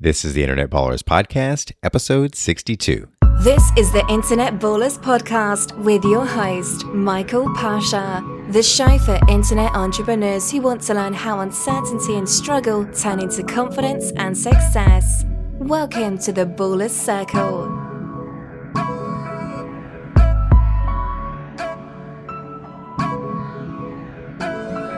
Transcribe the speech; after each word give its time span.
This 0.00 0.24
is 0.24 0.34
the 0.34 0.42
Internet 0.42 0.70
Ballers 0.70 1.02
Podcast, 1.02 1.70
episode 1.84 2.34
62. 2.34 3.06
This 3.42 3.62
is 3.78 3.92
the 3.92 4.04
Internet 4.10 4.58
Ballers 4.58 4.98
Podcast 4.98 5.72
with 5.84 6.02
your 6.04 6.26
host, 6.26 6.84
Michael 6.86 7.48
Pasha, 7.54 8.20
the 8.50 8.60
show 8.60 8.98
for 8.98 9.20
internet 9.28 9.72
entrepreneurs 9.72 10.50
who 10.50 10.62
want 10.62 10.80
to 10.82 10.94
learn 10.94 11.12
how 11.14 11.38
uncertainty 11.40 12.16
and 12.16 12.28
struggle 12.28 12.84
turn 12.92 13.20
into 13.20 13.44
confidence 13.44 14.10
and 14.16 14.36
success. 14.36 15.24
Welcome 15.60 16.18
to 16.18 16.32
the 16.32 16.44
Ballers 16.44 16.90
Circle. 16.90 17.83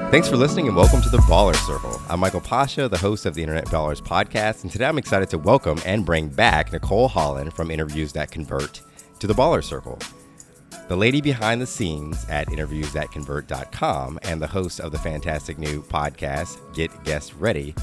Thanks 0.09 0.29
for 0.29 0.37
listening 0.37 0.69
and 0.69 0.77
welcome 0.77 1.03
to 1.03 1.09
the 1.09 1.19
Baller 1.19 1.57
Circle. 1.67 2.01
I'm 2.09 2.21
Michael 2.21 2.41
Pasha, 2.41 2.89
the 2.89 2.97
host 2.97 3.27
of 3.27 3.35
the 3.35 3.43
Internet 3.43 3.67
Ballers 3.67 4.01
podcast, 4.01 4.63
and 4.63 4.71
today 4.71 4.87
I'm 4.87 4.99
excited 4.99 5.29
to 5.31 5.37
welcome 5.37 5.81
and 5.85 6.07
bring 6.07 6.29
back 6.29 6.73
Nicole 6.73 7.09
Holland 7.09 7.53
from 7.53 7.73
Interviews 7.73 8.13
That 8.13 8.31
Convert 8.31 8.83
to 9.19 9.27
the 9.27 9.35
Baller 9.35 9.65
Circle. 9.65 9.99
The 10.87 10.97
lady 10.97 11.21
behind 11.21 11.61
the 11.61 11.67
scenes 11.67 12.25
at 12.31 12.47
interviewsthatconvert.com 12.47 14.21
and 14.23 14.41
the 14.41 14.47
host 14.47 14.79
of 14.79 14.93
the 14.93 14.99
fantastic 14.99 15.59
new 15.59 15.83
podcast, 15.83 16.57
Get 16.73 17.03
Guests 17.03 17.35
Ready, 17.35 17.75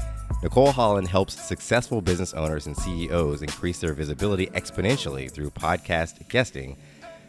Nicole 0.42 0.72
Holland 0.72 1.08
helps 1.08 1.38
successful 1.38 2.00
business 2.00 2.32
owners 2.32 2.66
and 2.66 2.76
CEOs 2.76 3.42
increase 3.42 3.80
their 3.80 3.92
visibility 3.92 4.46
exponentially 4.48 5.30
through 5.30 5.50
podcast 5.50 6.26
guesting 6.30 6.78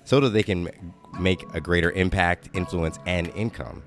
so 0.05 0.21
that 0.21 0.29
they 0.29 0.43
can 0.43 0.69
make 1.19 1.43
a 1.53 1.59
greater 1.59 1.91
impact, 1.91 2.49
influence, 2.53 2.97
and 3.05 3.27
income 3.35 3.83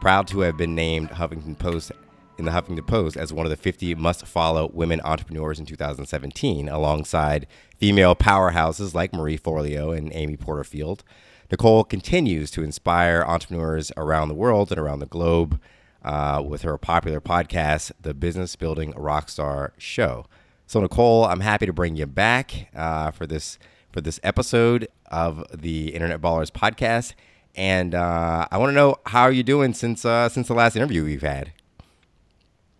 proud 0.00 0.26
to 0.28 0.40
have 0.40 0.56
been 0.56 0.74
named 0.74 1.10
Huffington 1.10 1.58
Post 1.58 1.92
in 2.38 2.46
the 2.46 2.50
Huffington 2.52 2.86
Post 2.86 3.18
as 3.18 3.32
one 3.32 3.44
of 3.44 3.50
the 3.50 3.56
50 3.56 3.94
must 3.96 4.26
follow 4.26 4.70
women 4.72 5.00
entrepreneurs 5.04 5.60
in 5.60 5.66
2017, 5.66 6.68
alongside 6.68 7.46
female 7.76 8.16
powerhouses 8.16 8.94
like 8.94 9.12
Marie 9.12 9.38
Forleo 9.38 9.96
and 9.96 10.10
Amy 10.14 10.38
Porterfield. 10.38 11.04
Nicole 11.50 11.84
continues 11.84 12.50
to 12.52 12.62
inspire 12.62 13.22
entrepreneurs 13.26 13.92
around 13.96 14.28
the 14.28 14.34
world 14.34 14.70
and 14.72 14.80
around 14.80 15.00
the 15.00 15.06
globe 15.06 15.60
uh, 16.02 16.42
with 16.46 16.62
her 16.62 16.78
popular 16.78 17.20
podcast, 17.20 17.92
The 18.00 18.14
Business 18.14 18.56
Building 18.56 18.94
Rockstar 18.94 19.72
Show. 19.76 20.24
So, 20.66 20.80
Nicole, 20.80 21.26
I'm 21.26 21.40
happy 21.40 21.66
to 21.66 21.72
bring 21.72 21.96
you 21.96 22.06
back 22.06 22.70
uh, 22.74 23.10
for 23.10 23.26
this 23.26 23.58
for 23.92 24.00
this 24.00 24.20
episode 24.22 24.86
of 25.10 25.44
the 25.52 25.92
Internet 25.92 26.20
Ballers 26.20 26.50
podcast. 26.50 27.14
And 27.56 27.94
uh, 27.94 28.46
I 28.50 28.58
want 28.58 28.70
to 28.70 28.74
know 28.74 28.96
how 29.06 29.22
are 29.22 29.32
you 29.32 29.42
doing 29.42 29.74
since 29.74 30.04
uh, 30.04 30.28
since 30.28 30.48
the 30.48 30.54
last 30.54 30.76
interview 30.76 31.04
we've 31.04 31.22
had. 31.22 31.52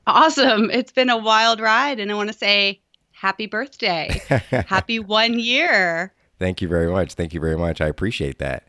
Awesome! 0.07 0.71
It's 0.71 0.93
been 0.93 1.11
a 1.11 1.17
wild 1.17 1.61
ride, 1.61 2.01
and 2.01 2.11
I 2.11 2.15
want 2.15 2.31
to 2.31 2.37
say 2.37 2.81
happy 3.11 3.47
birthday, 3.47 4.21
happy 4.51 4.99
one 4.99 5.39
year. 5.39 6.13
Thank 6.39 6.63
you 6.63 6.69
very 6.69 6.91
much. 6.91 7.15
Thank 7.15 7.35
you 7.35 7.41
very 7.41 7.57
much. 7.57 7.81
I 7.81 7.87
appreciate 7.87 8.39
that. 8.39 8.67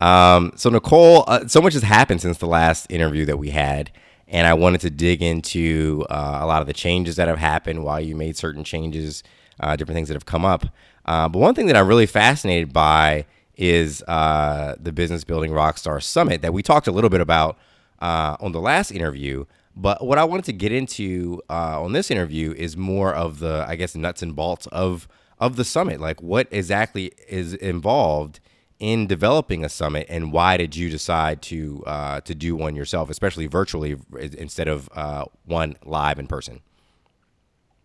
Um, 0.00 0.52
so 0.56 0.70
Nicole, 0.70 1.24
uh, 1.26 1.46
so 1.46 1.60
much 1.60 1.74
has 1.74 1.82
happened 1.82 2.22
since 2.22 2.38
the 2.38 2.46
last 2.46 2.90
interview 2.90 3.26
that 3.26 3.36
we 3.38 3.50
had, 3.50 3.90
and 4.26 4.46
I 4.46 4.54
wanted 4.54 4.80
to 4.82 4.90
dig 4.90 5.22
into 5.22 6.06
uh, 6.08 6.38
a 6.40 6.46
lot 6.46 6.62
of 6.62 6.66
the 6.66 6.72
changes 6.72 7.16
that 7.16 7.28
have 7.28 7.38
happened 7.38 7.84
while 7.84 8.00
you 8.00 8.16
made 8.16 8.36
certain 8.36 8.64
changes, 8.64 9.22
uh, 9.58 9.76
different 9.76 9.96
things 9.96 10.08
that 10.08 10.14
have 10.14 10.26
come 10.26 10.44
up. 10.44 10.64
Uh, 11.04 11.28
but 11.28 11.38
one 11.38 11.54
thing 11.54 11.66
that 11.66 11.76
I'm 11.76 11.88
really 11.88 12.06
fascinated 12.06 12.72
by 12.72 13.26
is 13.60 14.02
uh, 14.08 14.74
the 14.80 14.90
Business 14.90 15.22
Building 15.22 15.52
Rockstar 15.52 16.02
Summit 16.02 16.40
that 16.40 16.54
we 16.54 16.62
talked 16.62 16.86
a 16.86 16.92
little 16.92 17.10
bit 17.10 17.20
about 17.20 17.58
uh, 18.00 18.36
on 18.40 18.52
the 18.52 18.60
last 18.60 18.90
interview. 18.90 19.44
But 19.76 20.04
what 20.04 20.18
I 20.18 20.24
wanted 20.24 20.46
to 20.46 20.52
get 20.54 20.72
into 20.72 21.42
uh, 21.48 21.80
on 21.80 21.92
this 21.92 22.10
interview 22.10 22.52
is 22.56 22.76
more 22.76 23.14
of 23.14 23.38
the, 23.38 23.64
I 23.68 23.76
guess, 23.76 23.94
nuts 23.94 24.22
and 24.22 24.34
bolts 24.34 24.66
of 24.68 25.06
of 25.38 25.56
the 25.56 25.64
summit. 25.64 26.00
Like, 26.00 26.20
what 26.22 26.48
exactly 26.50 27.12
is 27.28 27.54
involved 27.54 28.40
in 28.78 29.06
developing 29.06 29.64
a 29.64 29.68
summit, 29.68 30.06
and 30.08 30.32
why 30.32 30.56
did 30.56 30.74
you 30.74 30.88
decide 30.88 31.42
to 31.42 31.84
uh, 31.86 32.20
to 32.22 32.34
do 32.34 32.56
one 32.56 32.74
yourself, 32.74 33.10
especially 33.10 33.46
virtually 33.46 33.96
instead 34.18 34.68
of 34.68 34.88
uh, 34.94 35.26
one 35.44 35.76
live 35.84 36.18
in 36.18 36.26
person? 36.26 36.60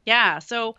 Yeah. 0.06 0.40
So 0.40 0.76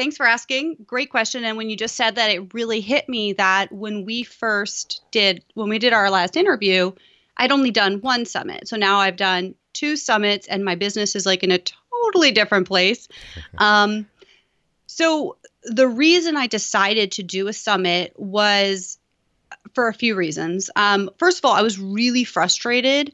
thanks 0.00 0.16
for 0.16 0.24
asking. 0.24 0.78
Great 0.86 1.10
question. 1.10 1.44
And 1.44 1.58
when 1.58 1.68
you 1.68 1.76
just 1.76 1.94
said 1.94 2.14
that, 2.14 2.30
it 2.30 2.54
really 2.54 2.80
hit 2.80 3.06
me 3.06 3.34
that 3.34 3.70
when 3.70 4.06
we 4.06 4.22
first 4.22 5.02
did, 5.10 5.44
when 5.52 5.68
we 5.68 5.78
did 5.78 5.92
our 5.92 6.08
last 6.08 6.38
interview, 6.38 6.92
I'd 7.36 7.52
only 7.52 7.70
done 7.70 8.00
one 8.00 8.24
summit. 8.24 8.66
So 8.66 8.78
now 8.78 8.96
I've 8.96 9.18
done 9.18 9.54
two 9.74 9.96
summits, 9.96 10.46
and 10.46 10.64
my 10.64 10.74
business 10.74 11.14
is 11.14 11.26
like 11.26 11.42
in 11.42 11.50
a 11.50 11.58
totally 11.58 12.32
different 12.32 12.66
place. 12.66 13.08
Um, 13.58 14.06
so 14.86 15.36
the 15.64 15.86
reason 15.86 16.34
I 16.36 16.46
decided 16.46 17.12
to 17.12 17.22
do 17.22 17.48
a 17.48 17.52
summit 17.52 18.14
was 18.16 18.98
for 19.74 19.88
a 19.88 19.94
few 19.94 20.14
reasons. 20.14 20.70
Um, 20.76 21.10
first 21.18 21.38
of 21.38 21.44
all, 21.44 21.52
I 21.52 21.62
was 21.62 21.78
really 21.78 22.24
frustrated 22.24 23.12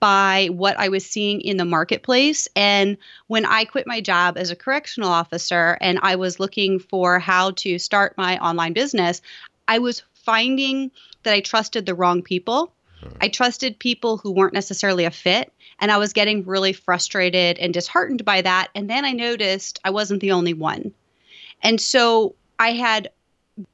by 0.00 0.48
what 0.52 0.78
I 0.78 0.88
was 0.88 1.06
seeing 1.06 1.40
in 1.40 1.56
the 1.56 1.64
marketplace. 1.64 2.48
And 2.56 2.96
when 3.28 3.44
I 3.44 3.64
quit 3.64 3.86
my 3.86 4.00
job 4.00 4.36
as 4.36 4.50
a 4.50 4.56
correctional 4.56 5.10
officer 5.10 5.78
and 5.80 5.98
I 6.02 6.16
was 6.16 6.40
looking 6.40 6.78
for 6.78 7.18
how 7.18 7.52
to 7.52 7.78
start 7.78 8.16
my 8.16 8.38
online 8.38 8.72
business, 8.72 9.22
I 9.68 9.78
was 9.78 10.02
finding 10.14 10.90
that 11.22 11.34
I 11.34 11.40
trusted 11.40 11.86
the 11.86 11.94
wrong 11.94 12.22
people. 12.22 12.72
Hmm. 13.00 13.08
I 13.20 13.28
trusted 13.28 13.78
people 13.78 14.16
who 14.16 14.32
weren't 14.32 14.54
necessarily 14.54 15.04
a 15.04 15.10
fit. 15.10 15.52
And 15.78 15.92
I 15.92 15.98
was 15.98 16.14
getting 16.14 16.44
really 16.44 16.72
frustrated 16.72 17.58
and 17.58 17.74
disheartened 17.74 18.24
by 18.24 18.42
that. 18.42 18.68
And 18.74 18.88
then 18.88 19.04
I 19.04 19.12
noticed 19.12 19.78
I 19.84 19.90
wasn't 19.90 20.20
the 20.20 20.32
only 20.32 20.54
one. 20.54 20.92
And 21.62 21.80
so 21.80 22.34
I 22.58 22.72
had 22.72 23.10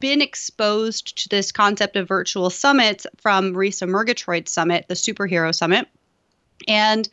been 0.01 0.21
exposed 0.21 1.19
to 1.19 1.29
this 1.29 1.53
concept 1.53 1.97
of 1.97 2.09
virtual 2.09 2.51
summits 2.51 3.07
from 3.19 3.53
Marisa 3.53 3.89
Murgatroyd's 3.89 4.53
summit, 4.53 4.87
the 4.89 4.95
superhero 4.95 5.55
summit. 5.55 5.89
And 6.69 7.09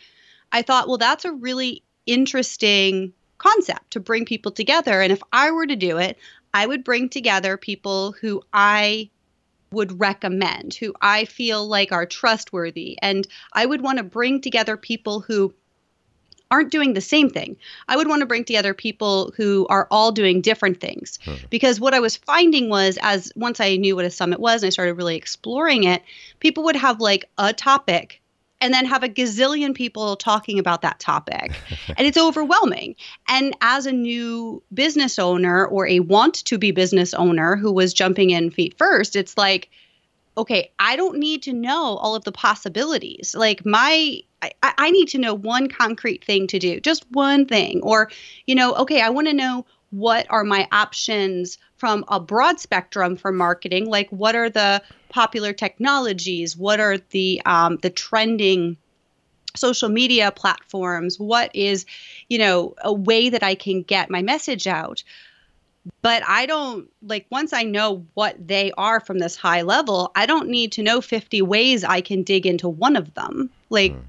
I 0.52 0.62
thought, 0.62 0.88
well, 0.88 0.98
that's 0.98 1.26
a 1.26 1.32
really 1.32 1.84
interesting 2.06 3.14
concept 3.38 3.92
to 3.92 4.00
bring 4.00 4.26
people 4.26 4.52
together. 4.52 5.02
And 5.02 5.12
if 5.12 5.22
I 5.32 5.52
were 5.52 5.68
to 5.68 5.76
do 5.76 5.98
it, 5.98 6.18
I 6.54 6.66
would 6.66 6.84
bring 6.84 7.10
together 7.10 7.58
people 7.58 8.14
who 8.14 8.42
I 8.54 9.10
would 9.72 10.00
recommend, 10.00 10.74
who 10.74 10.94
I 11.02 11.26
feel 11.26 11.68
like 11.68 11.92
are 11.92 12.06
trustworthy. 12.06 12.98
And 13.02 13.28
I 13.54 13.66
would 13.66 13.82
want 13.82 14.00
to 14.00 14.04
bring 14.04 14.42
together 14.42 14.78
people 14.78 15.20
who 15.20 15.54
aren't 16.52 16.72
doing 16.72 16.94
the 16.94 17.02
same 17.02 17.30
thing. 17.30 17.56
I 17.88 17.96
would 17.96 18.08
want 18.08 18.22
to 18.22 18.26
bring 18.26 18.44
together 18.44 18.74
people 18.74 19.32
who 19.38 19.68
are 19.70 19.88
all 19.92 20.12
doing 20.12 20.42
different 20.42 20.80
things. 20.80 21.20
Hmm. 21.24 21.36
Because 21.52 21.80
what 21.80 21.94
I 21.94 22.00
was 22.00 22.18
finding 22.18 22.70
was 22.70 22.98
as 23.02 23.32
once 23.36 23.60
I 23.60 23.76
knew 23.76 23.96
what 23.96 24.06
a 24.06 24.10
summit 24.10 24.40
was 24.40 24.64
and 24.64 24.68
I 24.68 24.72
started 24.72 24.96
really 24.96 25.16
exploring 25.16 25.84
it, 25.84 26.02
people 26.40 26.64
would 26.64 26.76
have 26.76 27.00
like 27.00 27.30
a 27.38 27.54
topic 27.54 28.19
and 28.62 28.74
then 28.74 28.86
have 28.86 29.04
a 29.04 29.10
gazillion 29.10 29.74
people 29.74 30.16
talking 30.16 30.60
about 30.60 30.82
that 30.82 31.00
topic. 31.00 31.54
and 31.98 32.08
it's 32.08 32.18
overwhelming. 32.18 32.96
And 33.28 33.56
as 33.62 33.86
a 33.86 33.92
new 33.92 34.62
business 34.74 35.20
owner 35.20 35.66
or 35.66 35.88
a 35.88 36.00
want 36.00 36.36
to 36.46 36.58
be 36.58 36.72
business 36.72 37.14
owner 37.14 37.56
who 37.56 37.72
was 37.72 37.94
jumping 37.94 38.32
in 38.32 38.52
feet 38.52 38.78
first, 38.78 39.16
it's 39.16 39.38
like, 39.38 39.70
okay, 40.38 40.72
I 40.80 40.96
don't 40.96 41.18
need 41.18 41.44
to 41.44 41.54
know 41.54 41.98
all 41.98 42.16
of 42.16 42.24
the 42.24 42.32
possibilities. 42.32 43.36
Like 43.36 43.66
my 43.66 44.22
I, 44.42 44.52
I 44.62 44.92
need 44.92 45.10
to 45.10 45.18
know 45.18 45.34
one 45.34 45.68
concrete 45.68 46.24
thing 46.24 46.48
to 46.48 46.60
do, 46.60 46.80
just 46.80 47.06
one 47.12 47.46
thing. 47.46 47.82
Or, 47.82 48.10
you 48.48 48.56
know, 48.56 48.74
okay, 48.76 49.02
I 49.02 49.10
want 49.10 49.28
to 49.28 49.34
know 49.34 49.66
what 49.92 50.28
are 50.30 50.44
my 50.44 50.68
options 50.72 51.58
from 51.78 52.06
a 52.08 52.20
broad 52.20 52.60
spectrum 52.60 53.16
for 53.16 53.32
marketing? 53.32 53.90
Like 53.90 54.10
what 54.10 54.36
are 54.36 54.50
the 54.50 54.82
popular 55.10 55.54
technologies? 55.54 56.56
What 56.56 56.80
are 56.80 56.98
the 57.10 57.42
um, 57.46 57.78
the 57.78 57.90
trending 57.90 58.78
social 59.56 59.90
media 59.90 60.32
platforms? 60.32 61.20
What 61.20 61.56
is 61.56 61.86
you 62.28 62.38
know 62.38 62.76
a 62.84 62.94
way 62.94 63.30
that 63.30 63.44
i 63.44 63.56
can 63.56 63.82
get 63.82 64.10
my 64.10 64.22
message 64.22 64.68
out? 64.68 65.04
But 66.02 66.22
i 66.28 66.46
don't 66.46 66.90
like 67.02 67.26
once 67.32 67.54
i 67.54 67.64
know 67.64 68.06
what 68.14 68.36
they 68.48 68.72
are 68.78 69.00
from 69.00 69.18
this 69.18 69.36
high 69.36 69.62
level 69.62 70.12
i 70.16 70.26
don't 70.26 70.50
need 70.50 70.74
to 70.74 70.84
know 70.84 71.00
50 71.02 71.42
ways 71.42 71.84
i 71.84 72.02
can 72.02 72.24
dig 72.24 72.46
into 72.46 72.70
one 72.70 72.96
of 72.96 73.14
them. 73.16 73.50
Like 73.70 73.94
mm. 73.94 74.02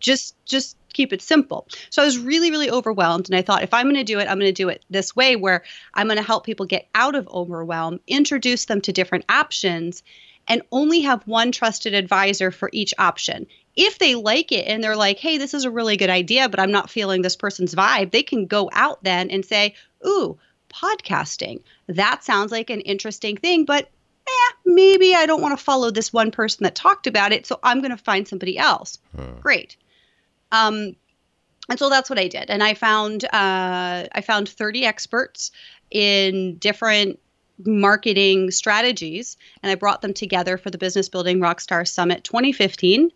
just 0.00 0.36
just 0.46 0.76
keep 0.92 1.12
it 1.12 1.22
simple. 1.22 1.66
So 1.90 2.02
I 2.02 2.04
was 2.04 2.18
really, 2.18 2.50
really 2.50 2.70
overwhelmed. 2.70 3.28
And 3.28 3.36
I 3.36 3.42
thought, 3.42 3.62
if 3.62 3.74
I'm 3.74 3.86
going 3.86 3.96
to 3.96 4.04
do 4.04 4.18
it, 4.18 4.28
I'm 4.28 4.38
going 4.38 4.48
to 4.48 4.52
do 4.52 4.68
it 4.68 4.84
this 4.90 5.14
way 5.16 5.36
where 5.36 5.62
I'm 5.94 6.06
going 6.06 6.18
to 6.18 6.22
help 6.22 6.44
people 6.44 6.66
get 6.66 6.88
out 6.94 7.14
of 7.14 7.28
overwhelm, 7.28 8.00
introduce 8.06 8.66
them 8.66 8.80
to 8.82 8.92
different 8.92 9.24
options, 9.28 10.02
and 10.48 10.62
only 10.72 11.00
have 11.00 11.26
one 11.26 11.52
trusted 11.52 11.94
advisor 11.94 12.50
for 12.50 12.70
each 12.72 12.94
option. 12.98 13.46
If 13.76 13.98
they 13.98 14.14
like 14.14 14.52
it 14.52 14.66
and 14.66 14.82
they're 14.82 14.96
like, 14.96 15.18
hey, 15.18 15.38
this 15.38 15.54
is 15.54 15.64
a 15.64 15.70
really 15.70 15.96
good 15.96 16.10
idea, 16.10 16.48
but 16.48 16.60
I'm 16.60 16.72
not 16.72 16.90
feeling 16.90 17.22
this 17.22 17.36
person's 17.36 17.74
vibe, 17.74 18.10
they 18.10 18.22
can 18.22 18.46
go 18.46 18.68
out 18.72 19.02
then 19.02 19.30
and 19.30 19.44
say, 19.44 19.74
ooh, 20.06 20.38
podcasting. 20.68 21.62
That 21.88 22.24
sounds 22.24 22.52
like 22.52 22.70
an 22.70 22.80
interesting 22.80 23.36
thing, 23.36 23.64
but 23.64 23.88
eh, 24.26 24.52
maybe 24.64 25.14
I 25.14 25.26
don't 25.26 25.42
want 25.42 25.56
to 25.56 25.64
follow 25.64 25.90
this 25.90 26.12
one 26.12 26.30
person 26.30 26.64
that 26.64 26.74
talked 26.74 27.06
about 27.06 27.32
it, 27.32 27.46
so 27.46 27.58
I'm 27.62 27.80
going 27.80 27.90
to 27.90 27.96
find 27.96 28.26
somebody 28.26 28.58
else. 28.58 28.98
Hmm. 29.14 29.40
Great. 29.40 29.76
Um, 30.52 30.94
and 31.68 31.78
so 31.78 31.88
that's 31.88 32.10
what 32.10 32.18
I 32.18 32.28
did. 32.28 32.50
And 32.50 32.62
I 32.62 32.74
found 32.74 33.24
uh, 33.24 34.06
I 34.12 34.20
found 34.20 34.48
30 34.48 34.84
experts 34.84 35.50
in 35.90 36.56
different 36.56 37.18
marketing 37.64 38.50
strategies, 38.50 39.36
and 39.62 39.70
I 39.70 39.74
brought 39.74 40.02
them 40.02 40.14
together 40.14 40.56
for 40.56 40.70
the 40.70 40.78
Business 40.78 41.08
Building 41.08 41.40
Rockstar 41.40 41.86
Summit 41.86 42.24
2015. 42.24 43.10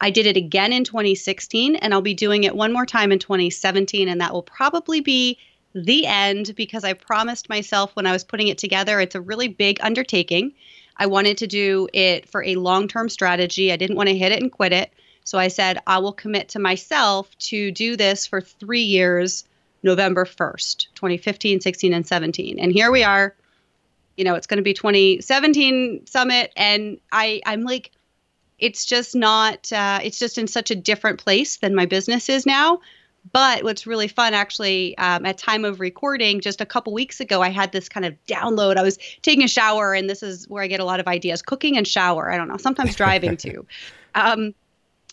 I 0.00 0.10
did 0.10 0.26
it 0.26 0.36
again 0.36 0.72
in 0.72 0.84
2016, 0.84 1.76
and 1.76 1.94
I'll 1.94 2.02
be 2.02 2.14
doing 2.14 2.44
it 2.44 2.54
one 2.54 2.72
more 2.72 2.84
time 2.84 3.12
in 3.12 3.18
2017, 3.18 4.08
and 4.08 4.20
that 4.20 4.32
will 4.32 4.42
probably 4.42 5.00
be 5.00 5.38
the 5.74 6.06
end 6.06 6.54
because 6.56 6.84
I 6.84 6.92
promised 6.92 7.48
myself 7.48 7.94
when 7.96 8.06
I 8.06 8.12
was 8.12 8.24
putting 8.24 8.48
it 8.48 8.58
together, 8.58 9.00
it's 9.00 9.14
a 9.14 9.20
really 9.20 9.48
big 9.48 9.78
undertaking. 9.82 10.52
I 10.96 11.06
wanted 11.06 11.38
to 11.38 11.46
do 11.46 11.88
it 11.92 12.28
for 12.28 12.42
a 12.44 12.56
long 12.56 12.88
term 12.88 13.08
strategy. 13.08 13.72
I 13.72 13.76
didn't 13.76 13.96
want 13.96 14.08
to 14.08 14.16
hit 14.16 14.32
it 14.32 14.42
and 14.42 14.50
quit 14.50 14.72
it. 14.72 14.92
So 15.26 15.38
I 15.38 15.48
said, 15.48 15.80
I 15.88 15.98
will 15.98 16.12
commit 16.12 16.50
to 16.50 16.60
myself 16.60 17.36
to 17.38 17.72
do 17.72 17.96
this 17.96 18.28
for 18.28 18.40
three 18.40 18.82
years, 18.82 19.44
November 19.82 20.24
1st, 20.24 20.86
2015, 20.94 21.60
16, 21.60 21.92
and 21.92 22.06
17. 22.06 22.60
And 22.60 22.70
here 22.70 22.92
we 22.92 23.02
are. 23.02 23.34
You 24.16 24.22
know, 24.22 24.36
it's 24.36 24.46
going 24.46 24.58
to 24.58 24.62
be 24.62 24.72
2017 24.72 26.06
summit. 26.06 26.52
And 26.56 27.00
I, 27.10 27.42
I'm 27.44 27.62
like, 27.62 27.90
it's 28.60 28.86
just 28.86 29.16
not, 29.16 29.72
uh, 29.72 29.98
it's 30.00 30.20
just 30.20 30.38
in 30.38 30.46
such 30.46 30.70
a 30.70 30.76
different 30.76 31.18
place 31.18 31.56
than 31.56 31.74
my 31.74 31.86
business 31.86 32.28
is 32.28 32.46
now. 32.46 32.78
But 33.32 33.64
what's 33.64 33.84
really 33.84 34.06
fun, 34.06 34.32
actually, 34.32 34.96
um, 34.96 35.26
at 35.26 35.38
time 35.38 35.64
of 35.64 35.80
recording, 35.80 36.40
just 36.40 36.60
a 36.60 36.66
couple 36.66 36.92
weeks 36.92 37.18
ago, 37.18 37.42
I 37.42 37.48
had 37.48 37.72
this 37.72 37.88
kind 37.88 38.06
of 38.06 38.14
download. 38.28 38.76
I 38.76 38.82
was 38.82 38.96
taking 39.22 39.42
a 39.42 39.48
shower, 39.48 39.92
and 39.92 40.08
this 40.08 40.22
is 40.22 40.48
where 40.48 40.62
I 40.62 40.68
get 40.68 40.78
a 40.78 40.84
lot 40.84 41.00
of 41.00 41.08
ideas: 41.08 41.42
cooking 41.42 41.76
and 41.76 41.88
shower. 41.88 42.30
I 42.30 42.36
don't 42.36 42.46
know, 42.46 42.56
sometimes 42.56 42.94
driving 42.94 43.36
too. 43.36 43.66
Um, 44.14 44.54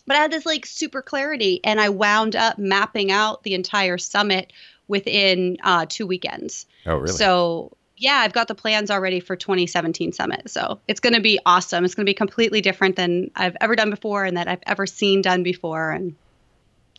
but 0.05 0.15
I 0.15 0.19
had 0.19 0.31
this 0.31 0.45
like 0.45 0.65
super 0.65 1.01
clarity, 1.01 1.59
and 1.63 1.79
I 1.79 1.89
wound 1.89 2.35
up 2.35 2.57
mapping 2.57 3.11
out 3.11 3.43
the 3.43 3.53
entire 3.53 3.97
summit 3.97 4.51
within 4.87 5.57
uh, 5.63 5.85
two 5.87 6.05
weekends. 6.07 6.65
Oh, 6.85 6.95
really? 6.95 7.13
So 7.13 7.75
yeah, 7.97 8.17
I've 8.17 8.33
got 8.33 8.47
the 8.47 8.55
plans 8.55 8.91
already 8.91 9.19
for 9.19 9.35
2017 9.35 10.11
summit. 10.11 10.49
So 10.49 10.79
it's 10.87 10.99
going 10.99 11.13
to 11.13 11.21
be 11.21 11.39
awesome. 11.45 11.85
It's 11.85 11.95
going 11.95 12.05
to 12.05 12.09
be 12.09 12.13
completely 12.13 12.59
different 12.59 12.95
than 12.95 13.31
I've 13.35 13.55
ever 13.61 13.75
done 13.75 13.89
before 13.89 14.25
and 14.25 14.35
that 14.35 14.47
I've 14.47 14.63
ever 14.67 14.85
seen 14.85 15.21
done 15.21 15.43
before. 15.43 15.91
And 15.91 16.15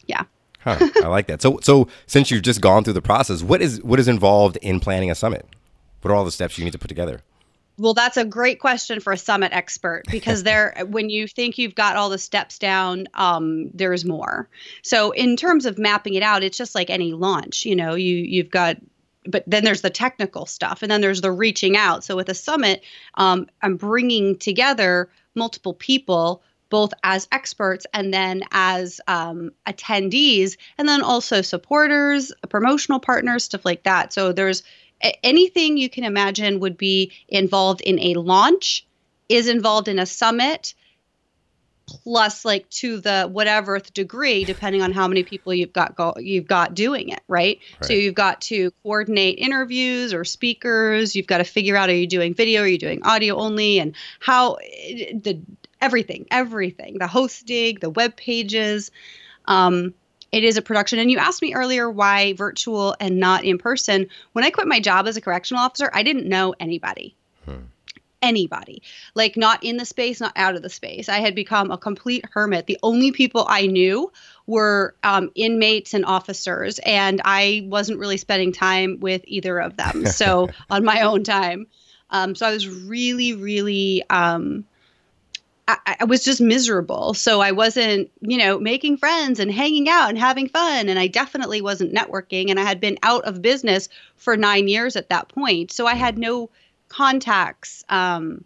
yeah. 0.07 0.25
Huh, 0.61 0.79
I 0.97 1.09
like 1.09 1.27
that. 1.27 1.43
So, 1.43 1.59
so 1.63 1.89
since 2.07 2.31
you've 2.31 2.43
just 2.43 2.63
gone 2.63 2.85
through 2.85 2.95
the 2.95 3.03
process, 3.03 3.43
what 3.43 3.61
is 3.61 3.83
what 3.83 4.01
is 4.01 4.09
involved 4.09 4.57
in 4.63 4.81
planning 4.81 5.11
a 5.11 5.15
summit? 5.15 5.47
What 6.01 6.11
are 6.11 6.15
all 6.15 6.25
the 6.25 6.31
steps 6.31 6.59
you 6.59 6.65
need 6.65 6.73
to 6.73 6.79
put 6.79 6.89
together? 6.89 7.21
Well, 7.77 7.95
that's 7.95 8.17
a 8.17 8.25
great 8.25 8.61
question 8.61 9.01
for 9.01 9.13
a 9.13 9.19
summit 9.19 9.53
expert 9.53 10.05
because 10.11 10.43
there, 10.45 10.85
when 10.89 11.11
you 11.11 11.27
think 11.27 11.59
you've 11.59 11.75
got 11.75 11.97
all 11.97 12.09
the 12.09 12.19
steps 12.19 12.59
down, 12.59 13.09
um, 13.15 13.71
there's 13.75 14.05
more. 14.05 14.49
So, 14.83 15.11
in 15.11 15.37
terms 15.37 15.67
of 15.67 15.79
mapping 15.79 16.15
it 16.15 16.23
out, 16.23 16.45
it's 16.45 16.59
just 16.59 16.75
like 16.75 16.91
any 16.91 17.13
launch. 17.13 17.65
You 17.65 17.77
know, 17.77 17.95
you 17.95 18.17
you've 18.17 18.51
got, 18.51 18.77
but 19.27 19.43
then 19.47 19.65
there's 19.65 19.83
the 19.83 19.91
technical 19.91 20.47
stuff, 20.47 20.83
and 20.83 20.91
then 20.91 21.01
there's 21.01 21.21
the 21.21 21.33
reaching 21.33 21.77
out. 21.77 22.05
So, 22.05 22.15
with 22.17 22.29
a 22.29 22.35
summit, 22.35 22.85
um, 23.15 23.49
I'm 23.61 23.77
bringing 23.77 24.39
together 24.39 25.11
multiple 25.35 25.75
people 25.75 26.43
both 26.75 26.93
as 27.05 27.29
experts 27.31 27.87
and 27.95 28.13
then 28.13 28.43
as 28.51 29.01
um, 29.07 29.53
attendees, 29.65 30.57
and 30.77 30.89
then 30.89 31.03
also 31.03 31.41
supporters, 31.41 32.33
promotional 32.49 32.99
partners, 32.99 33.45
stuff 33.45 33.65
like 33.65 33.85
that. 33.85 34.13
So 34.13 34.33
there's 34.33 34.65
anything 35.23 35.77
you 35.77 35.89
can 35.89 36.05
imagine 36.05 36.61
would 36.61 36.77
be 36.77 37.13
involved 37.29 37.81
in 37.81 37.99
a 37.99 38.15
launch 38.15 38.87
is 39.29 39.49
involved 39.49 39.89
in 39.89 39.99
a 39.99 40.07
summit 40.07 40.75
plus 41.87 42.45
like 42.45 42.69
to 42.71 43.01
the 43.01 43.29
whatever 43.31 43.79
degree 43.93 44.45
depending 44.45 44.81
on 44.83 44.91
how 44.93 45.07
many 45.07 45.23
people 45.23 45.53
you've 45.53 45.73
got 45.73 45.95
go, 45.95 46.15
you've 46.19 46.47
got 46.47 46.75
doing 46.75 47.11
it 47.11 47.21
right? 47.29 47.59
right? 47.81 47.87
so 47.87 47.93
you've 47.93 48.15
got 48.15 48.41
to 48.41 48.71
coordinate 48.83 49.39
interviews 49.39 50.15
or 50.15 50.25
speakers 50.25 51.15
you've 51.15 51.27
got 51.27 51.39
to 51.39 51.45
figure 51.45 51.77
out 51.77 51.91
are 51.91 51.95
you 51.95 52.07
doing 52.07 52.35
video 52.35 52.63
are 52.63 52.67
you 52.67 52.79
doing 52.79 53.03
audio 53.03 53.37
only 53.37 53.79
and 53.79 53.95
how 54.21 54.55
the 54.55 55.41
everything 55.81 56.27
everything 56.31 56.97
the 56.99 57.07
hosting 57.07 57.77
the 57.81 57.91
web 57.91 58.17
pages 58.17 58.91
um, 59.47 59.93
it 60.35 60.43
is 60.43 60.57
a 60.57 60.63
production. 60.63 60.99
And 60.99 61.13
you 61.13 61.19
asked 61.19 61.43
me 61.43 61.55
earlier 61.55 61.89
why 61.89 62.33
virtual 62.33 62.97
and 62.99 63.21
not 63.21 63.45
in 63.45 63.57
person. 63.57 64.09
When 64.33 64.45
I 64.45 64.51
quit 64.51 64.67
my 64.67 64.81
job 64.81 65.07
as 65.07 65.17
a 65.17 65.21
correctional 65.21 65.63
officer, 65.63 65.89
I 65.95 66.03
didn't 66.03 66.29
know 66.29 66.57
anybody. 66.59 67.15
Hmm. 67.45 67.67
Anybody, 68.21 68.83
like 69.15 69.37
not 69.37 69.63
in 69.63 69.77
the 69.77 69.85
space, 69.85 70.19
not 70.19 70.33
out 70.35 70.57
of 70.57 70.63
the 70.63 70.71
space. 70.71 71.09
I 71.09 71.19
had 71.19 71.37
become 71.37 71.71
a 71.71 71.79
complete 71.79 72.25
hermit. 72.33 72.67
The 72.67 72.79
only 72.83 73.13
people 73.13 73.47
I 73.49 73.67
knew 73.67 74.11
were 74.47 74.97
um, 75.05 75.31
inmates 75.37 75.95
and 75.95 76.05
officers, 76.05 76.81
and 76.81 77.21
I 77.25 77.67
wasn't 77.67 78.01
really 78.01 78.17
spending 78.17 78.51
time 78.51 78.99
with 78.99 79.23
either 79.27 79.61
of 79.61 79.77
them. 79.77 80.07
So 80.07 80.49
on 80.71 80.85
my 80.85 81.03
own 81.03 81.23
time. 81.23 81.69
Um, 82.11 82.35
so 82.35 82.47
I 82.47 82.51
was 82.51 82.67
really, 82.67 83.35
really 83.35 84.03
um, 84.11 84.65
I, 85.67 85.97
I, 86.01 86.05
was 86.05 86.23
just 86.23 86.41
miserable. 86.41 87.15
So 87.15 87.41
I 87.41 87.53
wasn't, 87.53 88.11
you 88.21 88.37
know, 88.37 88.59
making 88.59 88.99
friends 88.99 89.41
and 89.41 89.51
hanging 89.51 89.89
out 89.89 90.11
and 90.11 90.19
having 90.19 90.49
fun. 90.49 90.89
And 90.89 90.99
I 90.99 91.07
definitely 91.07 91.63
wasn't 91.63 91.95
networking. 91.95 92.51
And 92.51 92.61
I 92.61 92.65
had 92.65 92.81
been 92.81 92.99
out 93.03 93.25
of 93.25 93.41
business 93.41 93.89
for 94.17 94.37
nine 94.37 94.69
years 94.69 94.95
at 94.97 95.09
that 95.09 95.29
point. 95.29 95.73
So 95.73 95.87
I 95.87 95.95
had 95.95 96.19
no 96.19 96.51
contacts 96.89 97.83
um, 97.89 98.45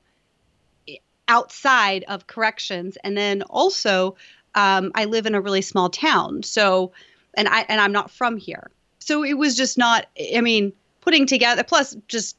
outside 1.26 2.04
of 2.04 2.26
corrections. 2.28 2.96
And 3.02 3.16
then 3.16 3.42
also, 3.42 4.16
um, 4.54 4.92
I 4.94 5.06
live 5.06 5.26
in 5.26 5.34
a 5.34 5.40
really 5.40 5.62
small 5.62 5.90
town. 5.90 6.42
So, 6.42 6.92
and 7.34 7.48
I 7.48 7.64
and 7.68 7.80
I'm 7.80 7.92
not 7.92 8.10
from 8.10 8.36
here. 8.36 8.70
So 9.00 9.24
it 9.24 9.34
was 9.34 9.56
just 9.56 9.76
not. 9.76 10.06
I 10.34 10.40
mean, 10.40 10.72
putting 11.00 11.26
together. 11.26 11.64
Plus, 11.64 11.96
just 12.06 12.36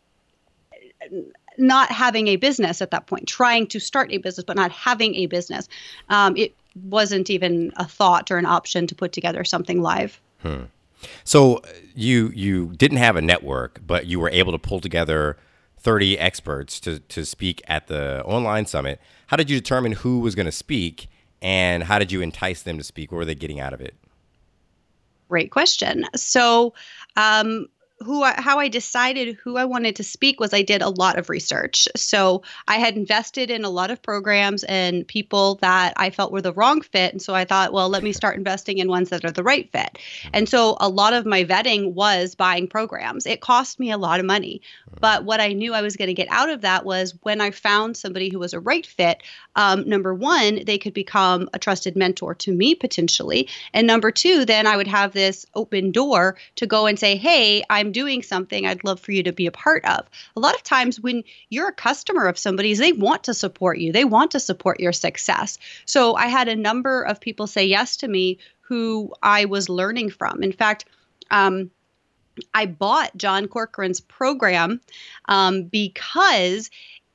not 1.57 1.91
having 1.91 2.27
a 2.27 2.35
business 2.35 2.81
at 2.81 2.91
that 2.91 3.07
point, 3.07 3.27
trying 3.27 3.67
to 3.67 3.79
start 3.79 4.11
a 4.11 4.17
business, 4.17 4.43
but 4.43 4.55
not 4.55 4.71
having 4.71 5.15
a 5.15 5.25
business. 5.25 5.67
Um, 6.09 6.35
it 6.37 6.55
wasn't 6.83 7.29
even 7.29 7.71
a 7.77 7.85
thought 7.85 8.31
or 8.31 8.37
an 8.37 8.45
option 8.45 8.87
to 8.87 8.95
put 8.95 9.11
together 9.11 9.43
something 9.43 9.81
live. 9.81 10.19
Hmm. 10.41 10.63
So 11.23 11.57
uh, 11.57 11.67
you 11.95 12.31
you 12.35 12.73
didn't 12.75 12.97
have 12.97 13.15
a 13.15 13.21
network, 13.21 13.79
but 13.85 14.05
you 14.05 14.19
were 14.19 14.29
able 14.29 14.51
to 14.51 14.59
pull 14.59 14.79
together 14.79 15.37
30 15.79 16.19
experts 16.19 16.79
to, 16.81 16.99
to 16.99 17.25
speak 17.25 17.61
at 17.67 17.87
the 17.87 18.21
online 18.25 18.65
summit. 18.65 18.99
How 19.27 19.37
did 19.37 19.49
you 19.49 19.57
determine 19.57 19.93
who 19.93 20.19
was 20.19 20.35
going 20.35 20.45
to 20.45 20.51
speak 20.51 21.07
and 21.41 21.83
how 21.83 21.99
did 21.99 22.11
you 22.11 22.21
entice 22.21 22.63
them 22.63 22.77
to 22.77 22.83
speak? 22.83 23.11
What 23.11 23.19
were 23.19 23.25
they 23.25 23.35
getting 23.35 23.59
out 23.59 23.73
of 23.73 23.79
it? 23.79 23.95
Great 25.29 25.51
question. 25.51 26.05
So, 26.15 26.73
um, 27.15 27.67
who 28.01 28.23
I, 28.23 28.39
how 28.39 28.59
I 28.59 28.69
decided 28.69 29.35
who 29.43 29.57
I 29.57 29.65
wanted 29.65 29.95
to 29.97 30.03
speak 30.03 30.39
was 30.39 30.53
I 30.53 30.61
did 30.61 30.81
a 30.81 30.89
lot 30.89 31.19
of 31.19 31.29
research. 31.29 31.87
So 31.95 32.43
I 32.67 32.77
had 32.77 32.95
invested 32.95 33.49
in 33.51 33.65
a 33.65 33.69
lot 33.69 33.91
of 33.91 34.01
programs 34.01 34.63
and 34.63 35.07
people 35.07 35.55
that 35.55 35.93
I 35.97 36.09
felt 36.09 36.31
were 36.31 36.41
the 36.41 36.53
wrong 36.53 36.81
fit, 36.81 37.11
and 37.11 37.21
so 37.21 37.35
I 37.35 37.45
thought, 37.45 37.73
well, 37.73 37.89
let 37.89 38.03
me 38.03 38.13
start 38.13 38.37
investing 38.37 38.77
in 38.77 38.87
ones 38.87 39.09
that 39.09 39.25
are 39.25 39.31
the 39.31 39.43
right 39.43 39.69
fit. 39.71 39.97
And 40.33 40.47
so 40.47 40.77
a 40.79 40.87
lot 40.87 41.13
of 41.13 41.25
my 41.25 41.43
vetting 41.43 41.93
was 41.93 42.35
buying 42.35 42.67
programs. 42.67 43.25
It 43.25 43.41
cost 43.41 43.79
me 43.79 43.91
a 43.91 43.97
lot 43.97 44.19
of 44.19 44.25
money, 44.25 44.61
but 44.99 45.25
what 45.25 45.41
I 45.41 45.53
knew 45.53 45.73
I 45.73 45.81
was 45.81 45.97
going 45.97 46.07
to 46.07 46.13
get 46.13 46.29
out 46.31 46.49
of 46.49 46.61
that 46.61 46.85
was 46.85 47.15
when 47.23 47.41
I 47.41 47.51
found 47.51 47.97
somebody 47.97 48.29
who 48.29 48.39
was 48.39 48.53
a 48.53 48.59
right 48.59 48.85
fit. 48.85 49.23
Um, 49.55 49.87
number 49.87 50.13
one, 50.13 50.63
they 50.65 50.77
could 50.77 50.93
become 50.93 51.49
a 51.53 51.59
trusted 51.59 51.95
mentor 51.97 52.33
to 52.35 52.53
me 52.53 52.75
potentially, 52.75 53.49
and 53.73 53.85
number 53.85 54.11
two, 54.11 54.45
then 54.45 54.67
I 54.67 54.77
would 54.77 54.87
have 54.87 55.11
this 55.11 55.45
open 55.55 55.91
door 55.91 56.37
to 56.55 56.65
go 56.65 56.85
and 56.85 56.97
say, 56.97 57.17
hey, 57.17 57.63
I'm 57.69 57.88
I'm 57.89 57.93
doing 57.93 58.21
something 58.21 58.67
I'd 58.67 58.83
love 58.83 58.99
for 58.99 59.11
you 59.11 59.23
to 59.23 59.33
be 59.33 59.47
a 59.47 59.51
part 59.51 59.83
of. 59.83 60.07
A 60.35 60.39
lot 60.39 60.53
of 60.53 60.61
times 60.61 60.99
when 60.99 61.23
you're 61.49 61.69
a 61.69 61.73
customer 61.73 62.27
of 62.27 62.37
somebody's, 62.37 62.77
they 62.77 62.93
want 62.93 63.23
to 63.23 63.33
support 63.33 63.79
you. 63.79 63.91
They 63.91 64.05
want 64.05 64.31
to 64.31 64.39
support 64.39 64.79
your 64.79 64.93
success. 64.93 65.57
So 65.85 66.13
I 66.13 66.27
had 66.27 66.47
a 66.47 66.55
number 66.55 67.01
of 67.01 67.19
people 67.19 67.47
say 67.47 67.65
yes 67.65 67.97
to 67.97 68.07
me 68.07 68.37
who 68.61 69.11
I 69.23 69.45
was 69.45 69.69
learning 69.69 70.11
from. 70.11 70.43
In 70.43 70.51
fact, 70.51 70.85
um, 71.31 71.71
I 72.53 72.67
bought 72.67 73.17
John 73.17 73.47
Corcoran's 73.47 74.01
program 74.01 74.79
um, 75.27 75.63
because 75.63 76.69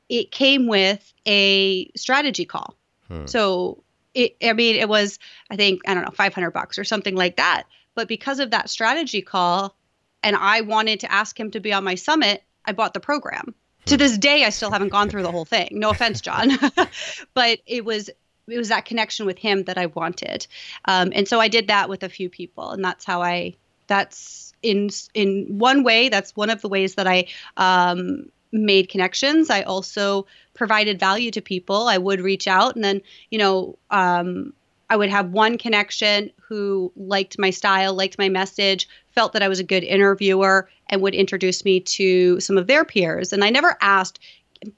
it 0.09 0.33
came 0.33 0.67
with 0.67 1.15
a 1.25 1.89
strategy 1.95 2.47
call. 2.47 2.75
Hmm. 3.07 3.27
So 3.27 3.85
it, 4.13 4.37
I 4.43 4.55
mean, 4.55 4.75
it 4.75 4.89
was, 4.89 5.21
I 5.51 5.55
think, 5.55 5.83
I 5.87 5.95
don't 5.95 6.05
know, 6.05 6.11
500 6.11 6.51
bucks 6.51 6.81
or 6.81 6.85
something 6.85 7.15
like 7.15 7.37
that. 7.37 7.65
But 7.95 8.09
because 8.09 8.41
of 8.41 8.51
that 8.51 8.69
strategy 8.69 9.23
call, 9.23 9.77
and 10.25 10.35
I 10.35 10.63
wanted 10.63 11.01
to 11.01 11.13
ask 11.13 11.39
him 11.39 11.51
to 11.53 11.61
be 11.61 11.73
on 11.73 11.85
my 11.85 11.95
summit, 11.95 12.43
I 12.65 12.73
bought 12.73 12.95
the 12.95 13.01
program. 13.01 13.55
To 13.87 13.97
this 13.99 14.17
day, 14.17 14.45
I 14.45 14.51
still 14.51 14.71
haven't 14.71 14.89
gone 14.89 15.11
through 15.11 15.23
the 15.23 15.31
whole 15.31 15.45
thing. 15.45 15.69
No 15.73 15.91
offense, 15.91 16.23
John, 16.23 16.51
but 17.35 17.59
it 17.67 17.85
was 17.85 18.09
it 18.49 18.59
was 18.59 18.69
that 18.69 18.87
connection 18.87 19.27
with 19.27 19.39
him 19.39 19.65
that 19.65 19.79
I 19.79 19.87
wanted, 19.87 20.47
um, 20.87 21.13
and 21.15 21.29
so 21.29 21.39
I 21.39 21.49
did 21.49 21.69
that 21.69 21.91
with 21.91 22.03
a 22.03 22.09
few 22.09 22.31
people, 22.31 22.71
and 22.71 22.83
that's 22.85 23.05
how 23.05 23.23
I. 23.23 23.55
That's 23.87 24.55
in 24.63 24.89
in 25.13 25.59
one 25.59 25.85
way. 25.85 26.09
That's 26.09 26.35
one 26.35 26.49
of 26.49 26.63
the 26.63 26.71
ways 26.71 26.95
that 26.95 27.07
I 27.07 27.27
um, 27.59 28.31
made 28.51 28.89
connections. 28.89 29.51
I 29.51 29.63
also 29.63 30.27
provided 30.55 30.99
value 30.99 31.31
to 31.33 31.43
people. 31.43 31.87
I 31.87 31.99
would 31.99 32.23
reach 32.23 32.49
out, 32.49 32.75
and 32.75 32.83
then 32.83 33.03
you 33.31 33.39
know. 33.39 33.79
Um, 33.91 34.55
I 34.91 34.97
would 34.97 35.11
have 35.11 35.31
one 35.31 35.59
connection 35.59 36.31
who 36.49 36.93
liked 36.97 37.39
my 37.39 37.51
style, 37.51 37.95
liked 37.95 38.19
my 38.19 38.29
message, 38.29 38.89
felt 39.11 39.33
that 39.33 39.43
I 39.43 39.49
was 39.49 39.61
a 39.61 39.65
good 39.65 39.85
interviewer, 39.85 40.69
and 40.89 41.01
would 41.01 41.15
introduce 41.15 41.65
me 41.65 41.81
to 41.81 42.39
some 42.41 42.59
of 42.59 42.67
their 42.67 42.85
peers. 42.85 43.33
And 43.33 43.45
I 43.45 43.51
never 43.51 43.77
asked, 43.81 44.21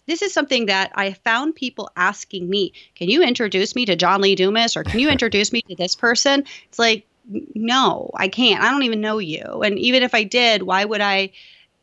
this 0.06 0.22
is 0.22 0.32
something 0.32 0.66
that 0.66 0.92
I 0.94 1.12
found 1.12 1.54
people 1.54 1.90
asking 1.96 2.48
me, 2.48 2.72
can 2.94 3.08
you 3.08 3.22
introduce 3.22 3.74
me 3.74 3.84
to 3.86 3.96
John 3.96 4.20
Lee 4.20 4.34
Dumas 4.34 4.76
or 4.76 4.84
can 4.84 5.00
you 5.00 5.08
introduce 5.10 5.52
me 5.52 5.62
to 5.62 5.76
this 5.76 5.94
person? 5.94 6.44
It's 6.68 6.78
like, 6.78 7.06
no, 7.28 8.10
I 8.14 8.28
can't. 8.28 8.62
I 8.62 8.70
don't 8.70 8.84
even 8.84 9.00
know 9.00 9.18
you. 9.18 9.62
And 9.64 9.78
even 9.78 10.02
if 10.02 10.14
I 10.14 10.22
did, 10.22 10.62
why 10.62 10.84
would 10.84 11.00
I 11.00 11.32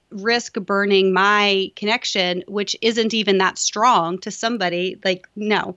risk 0.10 0.54
burning 0.54 1.12
my 1.12 1.72
connection, 1.76 2.44
which 2.48 2.76
isn't 2.82 3.14
even 3.14 3.40
that 3.40 3.58
strong 3.58 4.20
to 4.20 4.32
somebody? 4.32 4.98
Like, 5.04 5.28
no. 5.36 5.76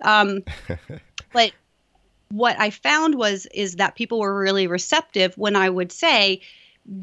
Um, 0.00 0.42
but 1.32 1.52
what 2.30 2.58
I 2.58 2.70
found 2.70 3.14
was 3.14 3.46
is 3.46 3.76
that 3.76 3.94
people 3.94 4.20
were 4.20 4.38
really 4.38 4.66
receptive 4.66 5.36
when 5.36 5.56
I 5.56 5.68
would 5.68 5.92
say, 5.92 6.40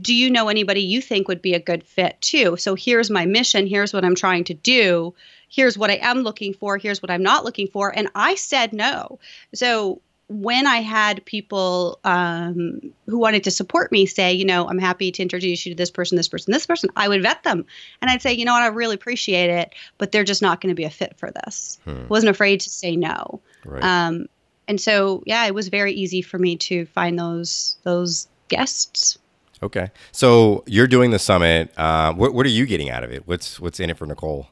do 0.01 0.13
you 0.13 0.29
know 0.29 0.47
anybody 0.49 0.81
you 0.81 1.01
think 1.01 1.27
would 1.27 1.41
be 1.41 1.53
a 1.53 1.59
good 1.59 1.83
fit 1.83 2.19
too? 2.21 2.55
So 2.57 2.75
here's 2.75 3.09
my 3.09 3.25
mission. 3.25 3.65
Here's 3.65 3.93
what 3.93 4.05
I'm 4.05 4.15
trying 4.15 4.43
to 4.45 4.53
do. 4.53 5.15
Here's 5.49 5.77
what 5.77 5.89
I 5.89 5.95
am 5.95 6.19
looking 6.19 6.53
for. 6.53 6.77
Here's 6.77 7.01
what 7.01 7.11
I'm 7.11 7.23
not 7.23 7.43
looking 7.43 7.67
for. 7.67 7.95
And 7.95 8.09
I 8.13 8.35
said 8.35 8.73
no. 8.73 9.19
So 9.53 10.01
when 10.27 10.65
I 10.65 10.77
had 10.77 11.25
people 11.25 11.99
um, 12.05 12.93
who 13.05 13.17
wanted 13.17 13.43
to 13.43 13.51
support 13.51 13.91
me 13.91 14.05
say, 14.05 14.31
you 14.31 14.45
know, 14.45 14.67
I'm 14.67 14.79
happy 14.79 15.11
to 15.11 15.21
introduce 15.21 15.65
you 15.65 15.73
to 15.73 15.75
this 15.75 15.91
person, 15.91 16.15
this 16.15 16.29
person, 16.29 16.53
this 16.53 16.65
person, 16.65 16.89
I 16.95 17.09
would 17.09 17.21
vet 17.21 17.43
them. 17.43 17.65
And 18.01 18.09
I'd 18.09 18.21
say, 18.21 18.33
you 18.33 18.45
know 18.45 18.53
what, 18.53 18.61
I 18.61 18.67
really 18.67 18.95
appreciate 18.95 19.49
it, 19.49 19.73
but 19.97 20.11
they're 20.11 20.23
just 20.23 20.41
not 20.41 20.61
going 20.61 20.69
to 20.69 20.75
be 20.75 20.85
a 20.85 20.89
fit 20.89 21.17
for 21.17 21.31
this. 21.31 21.79
Hmm. 21.83 22.07
Wasn't 22.07 22.29
afraid 22.29 22.61
to 22.61 22.69
say 22.69 22.95
no. 22.95 23.41
Right. 23.65 23.83
Um, 23.83 24.27
and 24.71 24.79
so, 24.79 25.21
yeah, 25.25 25.45
it 25.45 25.53
was 25.53 25.67
very 25.67 25.91
easy 25.91 26.21
for 26.21 26.39
me 26.39 26.55
to 26.55 26.85
find 26.85 27.19
those 27.19 27.75
those 27.83 28.29
guests. 28.47 29.17
Okay, 29.61 29.91
so 30.13 30.63
you're 30.65 30.87
doing 30.87 31.11
the 31.11 31.19
summit. 31.19 31.77
Uh, 31.77 32.13
what, 32.13 32.33
what 32.33 32.45
are 32.45 32.49
you 32.49 32.65
getting 32.65 32.89
out 32.89 33.03
of 33.03 33.11
it? 33.11 33.27
What's 33.27 33.59
what's 33.59 33.81
in 33.81 33.89
it 33.89 33.97
for 33.97 34.05
Nicole? 34.05 34.47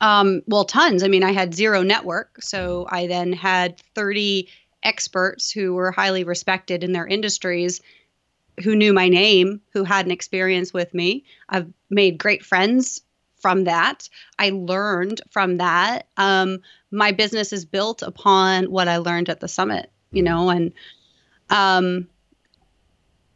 Um, 0.00 0.42
well, 0.48 0.64
tons. 0.64 1.04
I 1.04 1.08
mean, 1.08 1.22
I 1.22 1.30
had 1.30 1.54
zero 1.54 1.84
network, 1.84 2.42
so 2.42 2.88
I 2.90 3.06
then 3.06 3.32
had 3.32 3.80
30 3.94 4.48
experts 4.82 5.52
who 5.52 5.74
were 5.74 5.92
highly 5.92 6.24
respected 6.24 6.82
in 6.82 6.90
their 6.90 7.06
industries 7.06 7.80
who 8.64 8.74
knew 8.74 8.92
my 8.92 9.08
name, 9.08 9.60
who 9.72 9.84
had 9.84 10.04
an 10.04 10.10
experience 10.10 10.74
with 10.74 10.92
me. 10.92 11.24
I've 11.48 11.72
made 11.90 12.18
great 12.18 12.44
friends 12.44 13.02
from 13.48 13.64
that. 13.64 14.10
I 14.38 14.50
learned 14.50 15.22
from 15.30 15.56
that. 15.56 16.06
Um, 16.18 16.58
my 16.90 17.12
business 17.12 17.50
is 17.50 17.64
built 17.64 18.02
upon 18.02 18.70
what 18.70 18.88
I 18.88 18.98
learned 18.98 19.30
at 19.30 19.40
the 19.40 19.48
summit, 19.48 19.90
you 20.12 20.22
know, 20.22 20.50
and 20.50 20.74
um, 21.48 22.08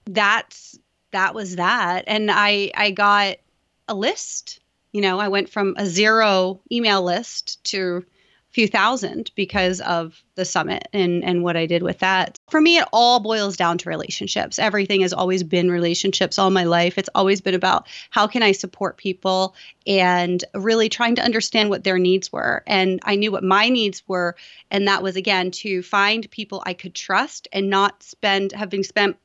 that's 0.04 0.78
that 1.12 1.34
was 1.34 1.56
that 1.56 2.04
and 2.06 2.30
i 2.30 2.70
i 2.74 2.90
got 2.90 3.36
a 3.86 3.94
list 3.94 4.60
you 4.90 5.00
know 5.00 5.20
i 5.20 5.28
went 5.28 5.48
from 5.48 5.74
a 5.76 5.86
zero 5.86 6.60
email 6.70 7.02
list 7.02 7.62
to 7.64 8.04
few 8.52 8.68
thousand 8.68 9.30
because 9.34 9.80
of 9.80 10.22
the 10.34 10.44
summit 10.44 10.86
and 10.92 11.24
and 11.24 11.42
what 11.42 11.56
i 11.56 11.66
did 11.66 11.82
with 11.82 11.98
that. 11.98 12.38
For 12.50 12.60
me 12.60 12.78
it 12.78 12.88
all 12.92 13.20
boils 13.20 13.56
down 13.56 13.78
to 13.78 13.88
relationships. 13.88 14.58
Everything 14.58 15.00
has 15.02 15.12
always 15.12 15.42
been 15.42 15.70
relationships 15.70 16.38
all 16.38 16.50
my 16.50 16.64
life. 16.64 16.98
It's 16.98 17.08
always 17.14 17.40
been 17.40 17.54
about 17.54 17.86
how 18.10 18.26
can 18.26 18.42
i 18.42 18.52
support 18.52 18.96
people 18.96 19.54
and 19.86 20.42
really 20.54 20.88
trying 20.88 21.16
to 21.16 21.24
understand 21.24 21.70
what 21.70 21.84
their 21.84 21.98
needs 21.98 22.32
were. 22.32 22.62
And 22.66 23.00
i 23.04 23.16
knew 23.16 23.32
what 23.32 23.44
my 23.44 23.68
needs 23.68 24.02
were. 24.06 24.36
And 24.70 24.88
that 24.88 25.02
was 25.02 25.16
again 25.16 25.50
to 25.62 25.82
find 25.82 26.30
people 26.30 26.62
i 26.66 26.74
could 26.74 26.94
trust 26.94 27.48
and 27.52 27.70
not 27.70 28.02
spend 28.02 28.52
having 28.52 28.82
spent 28.82 29.16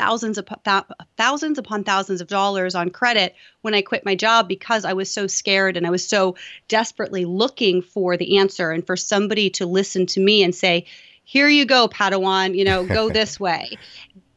thousands 0.00 0.38
of 0.38 0.48
th- 0.64 0.84
thousands 1.18 1.58
upon 1.58 1.84
thousands 1.84 2.22
of 2.22 2.28
dollars 2.28 2.74
on 2.74 2.88
credit 2.88 3.34
when 3.60 3.74
I 3.74 3.82
quit 3.82 4.06
my 4.06 4.14
job 4.14 4.48
because 4.48 4.86
I 4.86 4.94
was 4.94 5.10
so 5.10 5.26
scared 5.26 5.76
and 5.76 5.86
I 5.86 5.90
was 5.90 6.08
so 6.08 6.36
desperately 6.68 7.26
looking 7.26 7.82
for 7.82 8.16
the 8.16 8.38
answer 8.38 8.70
and 8.70 8.86
for 8.86 8.96
somebody 8.96 9.50
to 9.50 9.66
listen 9.66 10.06
to 10.06 10.20
me 10.20 10.42
and 10.42 10.54
say, 10.54 10.86
"Here 11.24 11.48
you 11.48 11.66
go, 11.66 11.86
Padawan, 11.86 12.56
you 12.56 12.64
know, 12.64 12.86
go 12.86 13.08
this 13.20 13.38
way." 13.38 13.76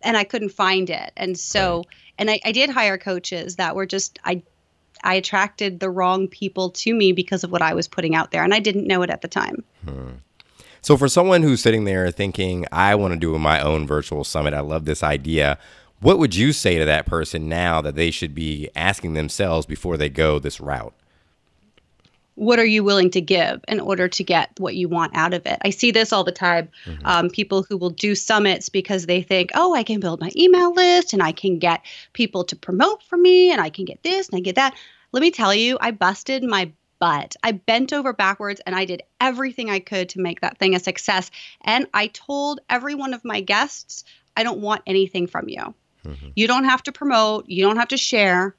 And 0.02 0.18
I 0.18 0.26
couldn't 0.26 0.50
find 0.50 0.90
it. 0.90 1.14
And 1.16 1.38
so 1.38 1.86
and 2.18 2.30
I, 2.30 2.42
I 2.44 2.52
did 2.52 2.70
hire 2.70 2.98
coaches 2.98 3.56
that 3.56 3.74
were 3.74 3.86
just 3.86 4.20
I 4.26 4.44
I 5.02 5.16
attracted 5.16 5.80
the 5.80 5.90
wrong 5.90 6.28
people 6.28 6.72
to 6.72 6.94
me 6.94 7.14
because 7.14 7.46
of 7.46 7.52
what 7.52 7.62
I 7.62 7.74
was 7.74 7.88
putting 7.88 8.16
out 8.16 8.32
there 8.32 8.44
and 8.44 8.54
I 8.54 8.60
didn't 8.60 8.86
know 8.86 9.02
it 9.02 9.10
at 9.10 9.22
the 9.22 9.30
time. 9.30 9.64
Hmm. 9.86 10.12
So, 10.84 10.98
for 10.98 11.08
someone 11.08 11.44
who's 11.44 11.62
sitting 11.62 11.86
there 11.86 12.12
thinking, 12.12 12.66
I 12.70 12.96
want 12.96 13.14
to 13.14 13.20
do 13.20 13.40
my 13.40 13.62
own 13.62 13.88
virtual 13.88 14.26
summit, 14.26 14.54
I 14.54 14.60
love 14.60 14.84
this 14.84 15.02
idea, 15.02 15.58
what 16.02 16.20
would 16.20 16.36
you 16.36 16.52
say 16.52 16.78
to 16.78 16.84
that 16.84 17.06
person 17.06 17.48
now 17.48 17.80
that 17.80 17.96
they 17.96 18.12
should 18.12 18.36
be 18.36 18.70
asking 18.76 19.14
themselves 19.14 19.66
before 19.66 19.96
they 19.96 20.10
go 20.10 20.40
this 20.40 20.60
route? 20.60 20.94
What 22.36 22.60
are 22.60 22.66
you 22.66 22.84
willing 22.84 23.10
to 23.12 23.22
give 23.22 23.64
in 23.70 23.80
order 23.80 24.10
to 24.10 24.24
get 24.26 24.60
what 24.60 24.76
you 24.76 24.90
want 24.90 25.16
out 25.16 25.34
of 25.34 25.46
it? 25.46 25.58
I 25.62 25.70
see 25.70 25.92
this 25.92 26.12
all 26.12 26.26
the 26.26 26.34
time. 26.34 26.68
Mm-hmm. 26.84 27.06
Um, 27.06 27.30
people 27.30 27.64
who 27.64 27.78
will 27.78 27.92
do 27.92 28.14
summits 28.14 28.68
because 28.68 29.06
they 29.06 29.22
think, 29.22 29.52
oh, 29.56 29.74
I 29.74 29.84
can 29.84 30.02
build 30.02 30.20
my 30.20 30.32
email 30.36 30.74
list 30.74 31.14
and 31.14 31.24
I 31.24 31.32
can 31.32 31.60
get 31.60 31.86
people 32.12 32.44
to 32.44 32.58
promote 32.58 33.02
for 33.04 33.16
me 33.16 33.54
and 33.54 33.62
I 33.62 33.70
can 33.70 33.86
get 33.86 34.04
this 34.04 34.28
and 34.28 34.36
I 34.36 34.42
get 34.42 34.56
that. 34.56 34.76
Let 35.14 35.22
me 35.22 35.32
tell 35.32 35.54
you, 35.54 35.78
I 35.80 35.92
busted 35.92 36.44
my 36.44 36.74
but 37.04 37.36
I 37.44 37.52
bent 37.52 37.92
over 37.92 38.14
backwards 38.14 38.62
and 38.66 38.74
I 38.74 38.86
did 38.86 39.04
everything 39.20 39.70
I 39.70 39.80
could 39.80 40.08
to 40.10 40.22
make 40.22 40.40
that 40.40 40.58
thing 40.58 40.74
a 40.74 40.80
success. 40.80 41.32
And 41.60 41.86
I 41.94 42.08
told 42.08 42.62
every 42.70 42.96
one 42.96 43.14
of 43.14 43.26
my 43.26 43.42
guests, 43.42 44.06
I 44.38 44.44
don't 44.44 44.62
want 44.62 44.84
anything 44.88 45.28
from 45.28 45.50
you. 45.50 45.76
Mm-hmm. 46.06 46.30
You 46.34 46.48
don't 46.48 46.64
have 46.64 46.82
to 46.84 46.94
promote, 46.94 47.50
you 47.50 47.62
don't 47.62 47.76
have 47.76 47.90
to 47.90 47.98
share. 47.98 48.56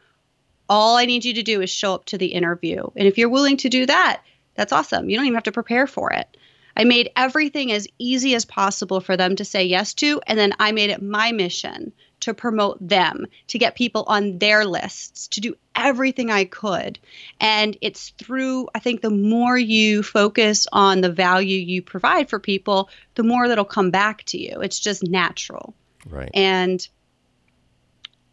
All 0.68 0.98
I 0.98 1.06
need 1.06 1.24
you 1.24 1.32
to 1.32 1.42
do 1.42 1.62
is 1.62 1.70
show 1.70 1.94
up 1.94 2.04
to 2.06 2.18
the 2.18 2.26
interview. 2.26 2.86
And 2.96 3.08
if 3.08 3.16
you're 3.16 3.30
willing 3.30 3.56
to 3.56 3.70
do 3.70 3.86
that, 3.86 4.22
that's 4.56 4.74
awesome. 4.74 5.08
You 5.08 5.16
don't 5.16 5.24
even 5.24 5.36
have 5.36 5.44
to 5.44 5.52
prepare 5.52 5.86
for 5.86 6.12
it. 6.12 6.36
I 6.76 6.84
made 6.84 7.10
everything 7.16 7.72
as 7.72 7.86
easy 7.98 8.34
as 8.34 8.44
possible 8.44 9.00
for 9.00 9.16
them 9.16 9.36
to 9.36 9.44
say 9.44 9.64
yes 9.64 9.94
to. 9.94 10.20
And 10.26 10.38
then 10.38 10.52
I 10.58 10.72
made 10.72 10.90
it 10.90 11.02
my 11.02 11.32
mission 11.32 11.92
to 12.20 12.34
promote 12.34 12.78
them, 12.80 13.26
to 13.48 13.58
get 13.58 13.74
people 13.74 14.04
on 14.06 14.38
their 14.38 14.64
lists, 14.64 15.28
to 15.28 15.40
do 15.40 15.54
everything 15.76 16.30
I 16.30 16.44
could. 16.44 16.98
And 17.38 17.76
it's 17.80 18.10
through, 18.18 18.68
I 18.74 18.78
think, 18.78 19.02
the 19.02 19.10
more 19.10 19.58
you 19.58 20.02
focus 20.02 20.66
on 20.72 21.00
the 21.00 21.12
value 21.12 21.58
you 21.58 21.82
provide 21.82 22.30
for 22.30 22.38
people, 22.38 22.88
the 23.14 23.24
more 23.24 23.46
that'll 23.46 23.64
come 23.64 23.90
back 23.90 24.24
to 24.24 24.38
you. 24.38 24.60
It's 24.60 24.80
just 24.80 25.02
natural. 25.02 25.74
Right. 26.08 26.30
And 26.32 26.86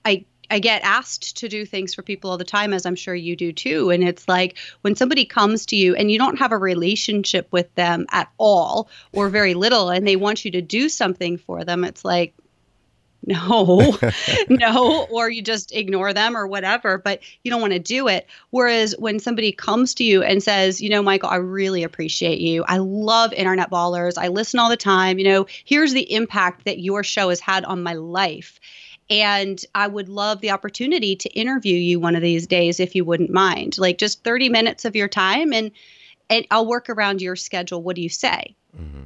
I 0.05 0.25
I 0.51 0.59
get 0.59 0.83
asked 0.83 1.37
to 1.37 1.47
do 1.47 1.65
things 1.65 1.93
for 1.93 2.01
people 2.01 2.29
all 2.29 2.37
the 2.37 2.43
time, 2.43 2.73
as 2.73 2.85
I'm 2.85 2.95
sure 2.95 3.15
you 3.15 3.37
do 3.37 3.53
too. 3.53 3.89
And 3.89 4.03
it's 4.03 4.27
like 4.27 4.57
when 4.81 4.95
somebody 4.95 5.23
comes 5.23 5.65
to 5.67 5.77
you 5.77 5.95
and 5.95 6.11
you 6.11 6.17
don't 6.19 6.39
have 6.39 6.51
a 6.51 6.57
relationship 6.57 7.47
with 7.51 7.73
them 7.75 8.05
at 8.11 8.29
all 8.37 8.89
or 9.13 9.29
very 9.29 9.53
little, 9.53 9.89
and 9.89 10.05
they 10.05 10.17
want 10.17 10.43
you 10.43 10.51
to 10.51 10.61
do 10.61 10.89
something 10.89 11.37
for 11.37 11.63
them, 11.63 11.85
it's 11.85 12.03
like, 12.03 12.33
no, 13.25 13.97
no, 14.49 15.05
or 15.09 15.29
you 15.29 15.41
just 15.41 15.71
ignore 15.73 16.11
them 16.13 16.35
or 16.35 16.47
whatever, 16.47 16.97
but 16.97 17.21
you 17.43 17.51
don't 17.51 17.61
want 17.61 17.73
to 17.73 17.79
do 17.79 18.07
it. 18.07 18.27
Whereas 18.49 18.95
when 18.97 19.19
somebody 19.19 19.51
comes 19.51 19.93
to 19.95 20.03
you 20.03 20.23
and 20.23 20.41
says, 20.41 20.81
you 20.81 20.89
know, 20.89 21.03
Michael, 21.03 21.29
I 21.29 21.35
really 21.35 21.83
appreciate 21.83 22.39
you. 22.39 22.63
I 22.67 22.77
love 22.79 23.31
Internet 23.33 23.69
Ballers. 23.69 24.17
I 24.17 24.29
listen 24.29 24.59
all 24.59 24.69
the 24.69 24.77
time. 24.77 25.19
You 25.19 25.25
know, 25.25 25.45
here's 25.63 25.93
the 25.93 26.11
impact 26.11 26.65
that 26.65 26.79
your 26.79 27.03
show 27.03 27.29
has 27.29 27.39
had 27.39 27.63
on 27.63 27.83
my 27.83 27.93
life. 27.93 28.59
And 29.11 29.63
I 29.75 29.87
would 29.87 30.07
love 30.07 30.39
the 30.39 30.51
opportunity 30.51 31.17
to 31.17 31.29
interview 31.29 31.75
you 31.75 31.99
one 31.99 32.15
of 32.15 32.21
these 32.21 32.47
days 32.47 32.79
if 32.79 32.95
you 32.95 33.03
wouldn't 33.03 33.29
mind. 33.29 33.77
Like 33.77 33.97
just 33.97 34.23
30 34.23 34.47
minutes 34.49 34.85
of 34.85 34.95
your 34.95 35.09
time 35.09 35.53
and 35.53 35.71
and 36.29 36.47
I'll 36.49 36.65
work 36.65 36.89
around 36.89 37.21
your 37.21 37.35
schedule. 37.35 37.83
What 37.83 37.97
do 37.97 38.01
you 38.01 38.07
say? 38.07 38.55
Mm-hmm. 38.75 39.03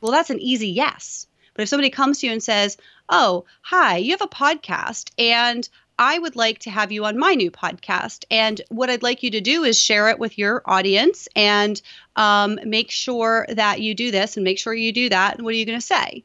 Well, 0.00 0.12
that's 0.12 0.30
an 0.30 0.38
easy 0.38 0.68
yes. 0.68 1.26
But 1.52 1.64
if 1.64 1.68
somebody 1.68 1.90
comes 1.90 2.20
to 2.20 2.26
you 2.26 2.32
and 2.32 2.42
says, 2.42 2.76
oh, 3.08 3.44
hi, 3.60 3.96
you 3.96 4.12
have 4.12 4.22
a 4.22 4.28
podcast 4.28 5.10
and 5.18 5.68
I 5.98 6.18
would 6.18 6.36
like 6.36 6.60
to 6.60 6.70
have 6.70 6.92
you 6.92 7.04
on 7.04 7.18
my 7.18 7.34
new 7.34 7.50
podcast. 7.50 8.24
And 8.30 8.60
what 8.68 8.88
I'd 8.88 9.02
like 9.02 9.22
you 9.22 9.32
to 9.32 9.40
do 9.40 9.64
is 9.64 9.78
share 9.78 10.08
it 10.08 10.18
with 10.18 10.38
your 10.38 10.62
audience 10.64 11.28
and 11.36 11.80
um, 12.16 12.58
make 12.64 12.90
sure 12.90 13.46
that 13.50 13.80
you 13.80 13.94
do 13.94 14.10
this 14.12 14.36
and 14.36 14.44
make 14.44 14.58
sure 14.58 14.72
you 14.72 14.92
do 14.92 15.08
that. 15.08 15.34
And 15.34 15.44
what 15.44 15.54
are 15.54 15.58
you 15.58 15.66
going 15.66 15.78
to 15.80 15.84
say? 15.84 16.24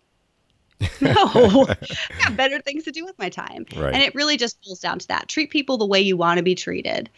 no, 1.02 1.68
I 1.70 1.78
got 2.24 2.36
better 2.36 2.60
things 2.62 2.84
to 2.84 2.92
do 2.92 3.06
with 3.06 3.18
my 3.18 3.30
time. 3.30 3.66
Right. 3.76 3.94
And 3.94 4.04
it 4.04 4.14
really 4.14 4.38
just 4.38 4.62
boils 4.64 4.80
down 4.80 5.00
to 5.00 5.08
that. 5.08 5.30
Treat 5.30 5.50
people 5.50 5.78
the 5.78 5.86
way 5.86 6.02
you 6.02 6.18
want 6.18 6.38
to 6.38 6.44
be 6.44 6.56
treated. 6.56 7.10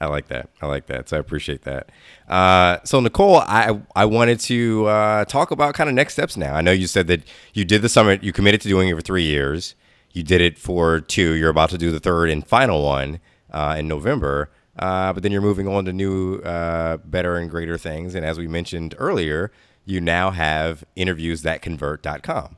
I 0.00 0.06
like 0.06 0.28
that. 0.28 0.50
I 0.60 0.66
like 0.66 0.86
that. 0.86 1.08
So 1.08 1.16
I 1.16 1.20
appreciate 1.20 1.62
that. 1.62 1.90
Uh, 2.28 2.78
so 2.84 3.00
Nicole, 3.00 3.36
I 3.38 3.80
I 3.94 4.04
wanted 4.04 4.40
to 4.40 4.86
uh, 4.86 5.24
talk 5.24 5.50
about 5.50 5.74
kind 5.74 5.88
of 5.88 5.94
next 5.94 6.14
steps 6.14 6.36
now. 6.36 6.54
I 6.54 6.60
know 6.60 6.72
you 6.72 6.86
said 6.86 7.06
that 7.06 7.22
you 7.54 7.64
did 7.64 7.82
the 7.82 7.88
summit. 7.88 8.22
You 8.22 8.32
committed 8.32 8.60
to 8.62 8.68
doing 8.68 8.88
it 8.88 8.94
for 8.94 9.00
three 9.00 9.24
years. 9.24 9.74
You 10.12 10.22
did 10.22 10.40
it 10.40 10.58
for 10.58 11.00
two. 11.00 11.32
You're 11.32 11.50
about 11.50 11.70
to 11.70 11.78
do 11.78 11.90
the 11.90 12.00
third 12.00 12.28
and 12.28 12.46
final 12.46 12.82
one 12.82 13.20
uh, 13.50 13.76
in 13.78 13.88
November. 13.88 14.50
Uh, 14.78 15.12
but 15.12 15.22
then 15.22 15.32
you're 15.32 15.40
moving 15.40 15.66
on 15.66 15.86
to 15.86 15.92
new, 15.92 16.36
uh, 16.40 16.98
better, 16.98 17.36
and 17.36 17.50
greater 17.50 17.78
things. 17.78 18.14
And 18.14 18.26
as 18.26 18.38
we 18.38 18.46
mentioned 18.46 18.94
earlier, 18.98 19.50
you 19.86 20.00
now 20.00 20.30
have 20.30 20.84
interviewsthatconvert.com, 20.96 22.56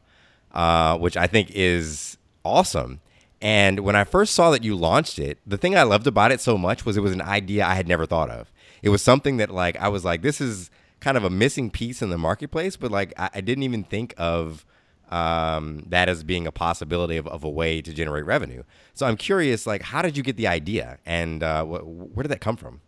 uh, 0.52 0.98
which 0.98 1.16
I 1.16 1.28
think 1.28 1.52
is 1.52 2.18
awesome. 2.44 3.00
And 3.40 3.80
when 3.80 3.94
I 3.94 4.02
first 4.02 4.34
saw 4.34 4.50
that 4.50 4.64
you 4.64 4.74
launched 4.74 5.20
it, 5.20 5.38
the 5.46 5.58
thing 5.58 5.76
I 5.76 5.84
loved 5.84 6.08
about 6.08 6.32
it 6.32 6.40
so 6.40 6.58
much 6.58 6.84
was 6.84 6.96
it 6.96 7.02
was 7.02 7.12
an 7.12 7.22
idea 7.22 7.64
I 7.64 7.74
had 7.74 7.86
never 7.86 8.06
thought 8.06 8.30
of. 8.30 8.50
It 8.82 8.88
was 8.88 9.02
something 9.02 9.36
that 9.36 9.50
like 9.50 9.76
I 9.76 9.88
was 9.88 10.04
like, 10.04 10.22
this 10.22 10.40
is 10.40 10.70
kind 11.00 11.16
of 11.16 11.22
a 11.22 11.30
missing 11.30 11.70
piece 11.70 12.02
in 12.02 12.10
the 12.10 12.18
marketplace, 12.18 12.76
but 12.76 12.90
like 12.90 13.12
I, 13.16 13.30
I 13.34 13.40
didn't 13.40 13.62
even 13.62 13.84
think 13.84 14.14
of 14.18 14.64
um, 15.10 15.84
that 15.88 16.08
as 16.08 16.22
being 16.24 16.46
a 16.46 16.52
possibility 16.52 17.16
of, 17.16 17.26
of 17.28 17.44
a 17.44 17.48
way 17.48 17.80
to 17.80 17.92
generate 17.92 18.24
revenue. 18.24 18.62
So 18.94 19.06
I'm 19.06 19.16
curious, 19.16 19.66
like, 19.66 19.82
how 19.82 20.02
did 20.02 20.16
you 20.16 20.22
get 20.22 20.36
the 20.36 20.46
idea, 20.46 20.98
and 21.06 21.42
uh, 21.42 21.64
wh- 21.64 22.14
where 22.14 22.22
did 22.22 22.30
that 22.30 22.40
come 22.40 22.56
from? 22.56 22.80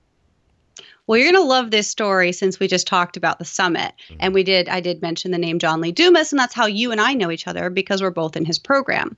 Well, 1.11 1.19
you're 1.19 1.33
going 1.33 1.43
to 1.43 1.49
love 1.49 1.73
this 1.73 1.89
story 1.89 2.31
since 2.31 2.61
we 2.61 2.69
just 2.69 2.87
talked 2.87 3.17
about 3.17 3.41
the 3.41 3.45
summit. 3.45 3.93
Mm-hmm. 4.05 4.17
And 4.21 4.33
we 4.33 4.45
did, 4.45 4.69
I 4.69 4.79
did 4.79 5.03
mention 5.03 5.33
the 5.33 5.39
name 5.39 5.59
John 5.59 5.81
Lee 5.81 5.91
Dumas, 5.91 6.33
and 6.33 6.39
that's 6.39 6.55
how 6.55 6.67
you 6.67 6.93
and 6.93 7.01
I 7.01 7.15
know 7.15 7.33
each 7.33 7.49
other 7.49 7.69
because 7.69 8.01
we're 8.01 8.11
both 8.11 8.37
in 8.37 8.45
his 8.45 8.61
program. 8.61 9.17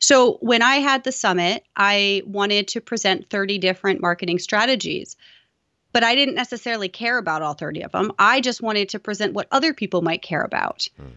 So 0.00 0.34
when 0.42 0.60
I 0.60 0.76
had 0.80 1.02
the 1.02 1.12
summit, 1.12 1.64
I 1.74 2.20
wanted 2.26 2.68
to 2.68 2.82
present 2.82 3.30
30 3.30 3.56
different 3.56 4.02
marketing 4.02 4.38
strategies. 4.38 5.16
But 5.94 6.04
I 6.04 6.14
didn't 6.14 6.34
necessarily 6.34 6.90
care 6.90 7.16
about 7.16 7.40
all 7.40 7.54
30 7.54 7.84
of 7.84 7.92
them. 7.92 8.12
I 8.18 8.42
just 8.42 8.60
wanted 8.60 8.90
to 8.90 8.98
present 8.98 9.32
what 9.32 9.48
other 9.50 9.72
people 9.72 10.02
might 10.02 10.20
care 10.20 10.42
about. 10.42 10.88
Mm. 11.00 11.08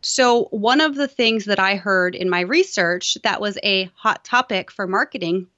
So, 0.00 0.44
one 0.44 0.80
of 0.80 0.94
the 0.94 1.06
things 1.06 1.44
that 1.44 1.60
I 1.60 1.76
heard 1.76 2.14
in 2.14 2.30
my 2.30 2.40
research 2.40 3.18
that 3.24 3.42
was 3.42 3.58
a 3.62 3.90
hot 3.94 4.24
topic 4.24 4.70
for 4.70 4.86
marketing 4.86 5.48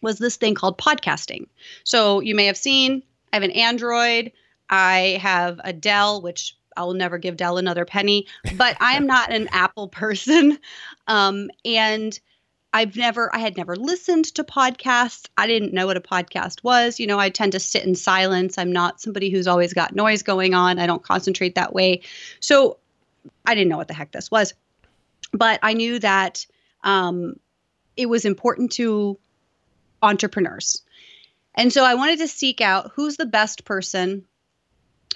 was 0.00 0.18
this 0.18 0.36
thing 0.36 0.54
called 0.54 0.78
podcasting. 0.78 1.48
So, 1.84 2.20
you 2.20 2.34
may 2.34 2.46
have 2.46 2.56
seen 2.56 3.02
I 3.36 3.38
have 3.38 3.50
an 3.50 3.50
Android, 3.50 4.32
I 4.70 5.18
have 5.20 5.60
a 5.62 5.70
Dell, 5.70 6.22
which 6.22 6.56
I 6.74 6.84
will 6.84 6.94
never 6.94 7.18
give 7.18 7.36
Dell 7.36 7.58
another 7.58 7.84
penny, 7.84 8.26
but 8.56 8.78
I 8.80 8.94
am 8.94 9.06
not 9.06 9.30
an 9.30 9.48
Apple 9.52 9.88
person. 9.88 10.58
Um, 11.06 11.50
and 11.62 12.18
I've 12.72 12.96
never, 12.96 13.34
I 13.34 13.38
had 13.40 13.58
never 13.58 13.76
listened 13.76 14.24
to 14.36 14.42
podcasts. 14.42 15.26
I 15.36 15.46
didn't 15.46 15.74
know 15.74 15.84
what 15.84 15.98
a 15.98 16.00
podcast 16.00 16.64
was. 16.64 16.98
You 16.98 17.06
know, 17.06 17.18
I 17.18 17.28
tend 17.28 17.52
to 17.52 17.60
sit 17.60 17.84
in 17.84 17.94
silence. 17.94 18.56
I'm 18.56 18.72
not 18.72 19.02
somebody 19.02 19.28
who's 19.28 19.46
always 19.46 19.74
got 19.74 19.94
noise 19.94 20.22
going 20.22 20.54
on. 20.54 20.78
I 20.78 20.86
don't 20.86 21.02
concentrate 21.02 21.56
that 21.56 21.74
way. 21.74 22.00
So 22.40 22.78
I 23.44 23.54
didn't 23.54 23.68
know 23.68 23.76
what 23.76 23.88
the 23.88 23.94
heck 23.94 24.12
this 24.12 24.30
was. 24.30 24.54
But 25.34 25.60
I 25.62 25.74
knew 25.74 25.98
that 25.98 26.46
um, 26.84 27.38
it 27.98 28.06
was 28.06 28.24
important 28.24 28.72
to 28.72 29.18
entrepreneurs. 30.02 30.82
And 31.56 31.72
so 31.72 31.84
I 31.84 31.94
wanted 31.94 32.18
to 32.18 32.28
seek 32.28 32.60
out 32.60 32.92
who's 32.94 33.16
the 33.16 33.26
best 33.26 33.64
person 33.64 34.24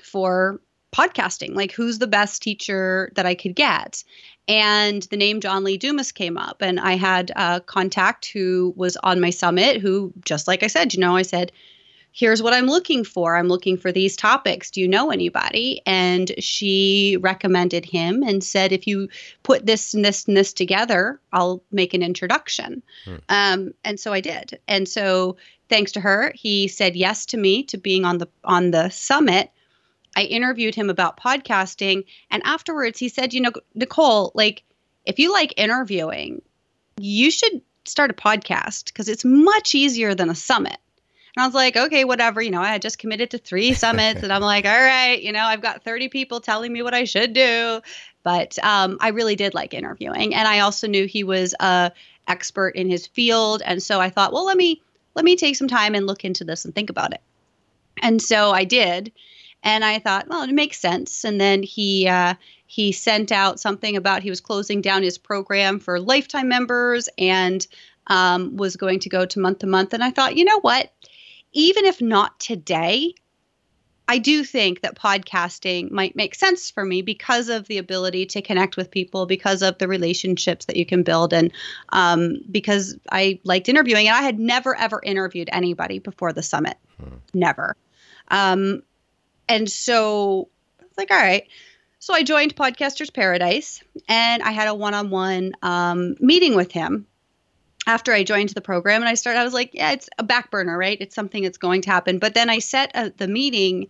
for 0.02 0.60
podcasting, 0.92 1.54
like 1.54 1.72
who's 1.72 1.98
the 1.98 2.06
best 2.06 2.42
teacher 2.42 3.12
that 3.14 3.26
I 3.26 3.34
could 3.34 3.54
get. 3.54 4.02
And 4.48 5.02
the 5.04 5.16
name 5.16 5.40
John 5.40 5.62
Lee 5.62 5.76
Dumas 5.76 6.10
came 6.10 6.36
up, 6.36 6.62
and 6.62 6.80
I 6.80 6.96
had 6.96 7.30
a 7.36 7.60
contact 7.60 8.26
who 8.26 8.74
was 8.76 8.96
on 8.96 9.20
my 9.20 9.30
summit 9.30 9.80
who, 9.80 10.12
just 10.24 10.48
like 10.48 10.62
I 10.62 10.66
said, 10.66 10.92
you 10.92 11.00
know, 11.00 11.14
I 11.14 11.22
said, 11.22 11.52
here's 12.12 12.42
what 12.42 12.52
I'm 12.52 12.66
looking 12.66 13.04
for. 13.04 13.36
I'm 13.36 13.48
looking 13.48 13.76
for 13.76 13.92
these 13.92 14.16
topics. 14.16 14.70
Do 14.70 14.80
you 14.80 14.88
know 14.88 15.10
anybody? 15.10 15.80
And 15.86 16.32
she 16.38 17.16
recommended 17.20 17.84
him 17.84 18.22
and 18.22 18.42
said, 18.42 18.72
if 18.72 18.86
you 18.86 19.08
put 19.42 19.66
this 19.66 19.94
and 19.94 20.04
this 20.04 20.26
and 20.26 20.36
this 20.36 20.52
together, 20.52 21.20
I'll 21.32 21.62
make 21.70 21.94
an 21.94 22.02
introduction. 22.02 22.82
Hmm. 23.04 23.16
Um, 23.28 23.74
and 23.84 23.98
so 24.00 24.12
I 24.12 24.20
did. 24.20 24.58
And 24.66 24.88
so 24.88 25.36
thanks 25.68 25.92
to 25.92 26.00
her, 26.00 26.32
he 26.34 26.68
said 26.68 26.96
yes 26.96 27.26
to 27.26 27.36
me 27.36 27.62
to 27.64 27.78
being 27.78 28.04
on 28.04 28.18
the 28.18 28.28
on 28.44 28.70
the 28.70 28.90
summit. 28.90 29.50
I 30.16 30.22
interviewed 30.22 30.74
him 30.74 30.90
about 30.90 31.20
podcasting. 31.20 32.04
And 32.30 32.42
afterwards, 32.44 32.98
he 32.98 33.08
said, 33.08 33.32
You 33.32 33.40
know, 33.42 33.52
Nicole, 33.74 34.32
like, 34.34 34.64
if 35.06 35.18
you 35.18 35.32
like 35.32 35.54
interviewing, 35.56 36.42
you 36.98 37.30
should 37.30 37.62
start 37.84 38.10
a 38.10 38.14
podcast 38.14 38.86
because 38.86 39.08
it's 39.08 39.24
much 39.24 39.74
easier 39.74 40.14
than 40.14 40.28
a 40.28 40.34
summit. 40.34 40.76
And 41.36 41.42
I 41.42 41.46
was 41.46 41.54
like, 41.54 41.76
okay, 41.76 42.04
whatever. 42.04 42.40
You 42.42 42.50
know, 42.50 42.60
I 42.60 42.68
had 42.68 42.82
just 42.82 42.98
committed 42.98 43.30
to 43.30 43.38
three 43.38 43.72
summits, 43.74 44.22
and 44.22 44.32
I'm 44.32 44.42
like, 44.42 44.64
all 44.64 44.80
right, 44.80 45.20
you 45.20 45.32
know, 45.32 45.44
I've 45.44 45.62
got 45.62 45.84
30 45.84 46.08
people 46.08 46.40
telling 46.40 46.72
me 46.72 46.82
what 46.82 46.94
I 46.94 47.04
should 47.04 47.32
do. 47.32 47.80
But 48.22 48.58
um, 48.62 48.98
I 49.00 49.08
really 49.08 49.36
did 49.36 49.54
like 49.54 49.72
interviewing, 49.72 50.34
and 50.34 50.46
I 50.46 50.60
also 50.60 50.86
knew 50.86 51.06
he 51.06 51.24
was 51.24 51.54
a 51.58 51.92
expert 52.26 52.76
in 52.76 52.90
his 52.90 53.06
field, 53.06 53.62
and 53.64 53.82
so 53.82 54.00
I 54.00 54.10
thought, 54.10 54.32
well, 54.32 54.44
let 54.44 54.56
me 54.56 54.82
let 55.14 55.24
me 55.24 55.36
take 55.36 55.56
some 55.56 55.68
time 55.68 55.94
and 55.94 56.06
look 56.06 56.24
into 56.24 56.44
this 56.44 56.64
and 56.64 56.74
think 56.74 56.90
about 56.90 57.12
it. 57.12 57.20
And 58.02 58.20
so 58.20 58.50
I 58.52 58.64
did, 58.64 59.12
and 59.62 59.84
I 59.84 59.98
thought, 59.98 60.28
well, 60.28 60.42
it 60.42 60.52
makes 60.52 60.78
sense. 60.78 61.24
And 61.24 61.40
then 61.40 61.62
he 61.62 62.06
uh, 62.08 62.34
he 62.66 62.92
sent 62.92 63.32
out 63.32 63.58
something 63.58 63.96
about 63.96 64.22
he 64.22 64.30
was 64.30 64.40
closing 64.40 64.80
down 64.80 65.02
his 65.02 65.18
program 65.18 65.80
for 65.80 65.98
lifetime 65.98 66.48
members 66.48 67.08
and 67.18 67.66
um, 68.06 68.56
was 68.56 68.76
going 68.76 69.00
to 69.00 69.08
go 69.08 69.26
to 69.26 69.40
month 69.40 69.58
to 69.58 69.66
month. 69.66 69.92
And 69.92 70.04
I 70.04 70.10
thought, 70.10 70.36
you 70.36 70.44
know 70.44 70.60
what? 70.60 70.92
Even 71.52 71.84
if 71.84 72.00
not 72.00 72.38
today, 72.38 73.14
I 74.10 74.18
do 74.18 74.42
think 74.42 74.80
that 74.80 74.96
podcasting 74.96 75.92
might 75.92 76.16
make 76.16 76.34
sense 76.34 76.68
for 76.70 76.84
me 76.84 77.00
because 77.00 77.48
of 77.48 77.68
the 77.68 77.78
ability 77.78 78.26
to 78.26 78.42
connect 78.42 78.76
with 78.76 78.90
people, 78.90 79.24
because 79.24 79.62
of 79.62 79.78
the 79.78 79.86
relationships 79.86 80.64
that 80.64 80.74
you 80.74 80.84
can 80.84 81.04
build, 81.04 81.32
and 81.32 81.52
um, 81.90 82.38
because 82.50 82.98
I 83.12 83.38
liked 83.44 83.68
interviewing. 83.68 84.08
And 84.08 84.16
I 84.16 84.22
had 84.22 84.40
never, 84.40 84.76
ever 84.76 85.00
interviewed 85.02 85.48
anybody 85.52 86.00
before 86.00 86.32
the 86.32 86.42
summit. 86.42 86.76
Hmm. 87.00 87.16
Never. 87.34 87.76
Um, 88.28 88.82
and 89.48 89.70
so 89.70 90.48
I 90.80 90.84
was 90.84 90.98
like, 90.98 91.10
all 91.12 91.16
right. 91.16 91.46
So 92.00 92.14
I 92.14 92.22
joined 92.22 92.56
Podcasters 92.56 93.12
Paradise 93.12 93.82
and 94.08 94.42
I 94.42 94.52
had 94.52 94.68
a 94.68 94.74
one 94.74 94.94
on 94.94 95.10
one 95.10 95.52
meeting 96.18 96.56
with 96.56 96.72
him 96.72 97.06
after 97.90 98.12
I 98.12 98.22
joined 98.22 98.50
the 98.50 98.60
program. 98.60 99.02
And 99.02 99.08
I 99.08 99.14
started, 99.14 99.40
I 99.40 99.44
was 99.44 99.52
like, 99.52 99.74
yeah, 99.74 99.90
it's 99.90 100.08
a 100.16 100.22
back 100.22 100.50
burner, 100.52 100.78
right? 100.78 100.96
It's 101.00 101.14
something 101.14 101.42
that's 101.42 101.58
going 101.58 101.82
to 101.82 101.90
happen. 101.90 102.20
But 102.20 102.34
then 102.34 102.48
I 102.48 102.60
set 102.60 102.92
a, 102.94 103.10
the 103.16 103.26
meeting. 103.26 103.88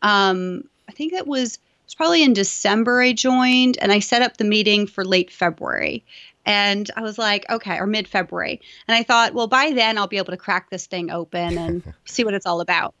Um, 0.00 0.64
I 0.88 0.92
think 0.92 1.12
that 1.12 1.26
was, 1.26 1.54
it 1.54 1.60
was 1.84 1.94
probably 1.94 2.22
in 2.22 2.32
December 2.32 3.02
I 3.02 3.12
joined 3.12 3.76
and 3.78 3.92
I 3.92 3.98
set 3.98 4.22
up 4.22 4.38
the 4.38 4.44
meeting 4.44 4.86
for 4.86 5.04
late 5.04 5.30
February. 5.30 6.02
And 6.46 6.90
I 6.96 7.02
was 7.02 7.18
like, 7.18 7.44
okay, 7.50 7.76
or 7.76 7.86
mid 7.86 8.08
February. 8.08 8.60
And 8.88 8.96
I 8.96 9.02
thought, 9.02 9.34
well, 9.34 9.48
by 9.48 9.72
then 9.72 9.98
I'll 9.98 10.08
be 10.08 10.16
able 10.16 10.32
to 10.32 10.38
crack 10.38 10.70
this 10.70 10.86
thing 10.86 11.10
open 11.10 11.58
and 11.58 11.94
see 12.06 12.24
what 12.24 12.34
it's 12.34 12.46
all 12.46 12.62
about. 12.62 12.94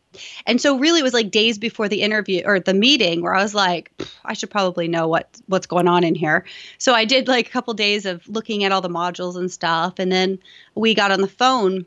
And 0.46 0.60
so 0.60 0.78
really 0.78 1.00
it 1.00 1.04
was 1.04 1.14
like 1.14 1.30
days 1.30 1.58
before 1.58 1.88
the 1.88 2.02
interview 2.02 2.42
or 2.44 2.60
the 2.60 2.74
meeting 2.74 3.22
where 3.22 3.34
I 3.34 3.42
was 3.42 3.54
like, 3.54 3.90
I 4.24 4.34
should 4.34 4.50
probably 4.50 4.88
know 4.88 5.08
what 5.08 5.40
what's 5.46 5.66
going 5.66 5.88
on 5.88 6.04
in 6.04 6.14
here. 6.14 6.44
So 6.78 6.94
I 6.94 7.04
did 7.04 7.28
like 7.28 7.48
a 7.48 7.50
couple 7.50 7.74
days 7.74 8.06
of 8.06 8.26
looking 8.28 8.64
at 8.64 8.72
all 8.72 8.80
the 8.80 8.88
modules 8.88 9.36
and 9.36 9.50
stuff. 9.50 9.94
And 9.98 10.10
then 10.10 10.38
we 10.74 10.94
got 10.94 11.12
on 11.12 11.20
the 11.20 11.28
phone 11.28 11.86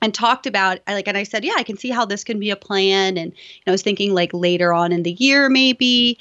and 0.00 0.12
talked 0.12 0.46
about 0.46 0.80
like 0.86 1.08
and 1.08 1.16
I 1.16 1.22
said, 1.22 1.44
yeah, 1.44 1.54
I 1.56 1.62
can 1.62 1.76
see 1.76 1.90
how 1.90 2.04
this 2.04 2.24
can 2.24 2.38
be 2.38 2.50
a 2.50 2.56
plan. 2.56 3.16
And 3.16 3.32
you 3.32 3.62
know, 3.66 3.70
I 3.70 3.72
was 3.72 3.82
thinking 3.82 4.14
like 4.14 4.32
later 4.32 4.72
on 4.72 4.92
in 4.92 5.02
the 5.02 5.12
year 5.12 5.48
maybe. 5.48 6.18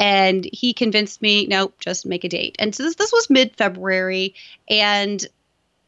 And 0.00 0.48
he 0.52 0.74
convinced 0.74 1.20
me, 1.20 1.46
no, 1.46 1.72
just 1.80 2.06
make 2.06 2.22
a 2.22 2.28
date. 2.28 2.54
And 2.60 2.72
so 2.72 2.84
this 2.84 2.94
this 2.94 3.12
was 3.12 3.28
mid 3.28 3.56
February, 3.56 4.36
and 4.70 5.26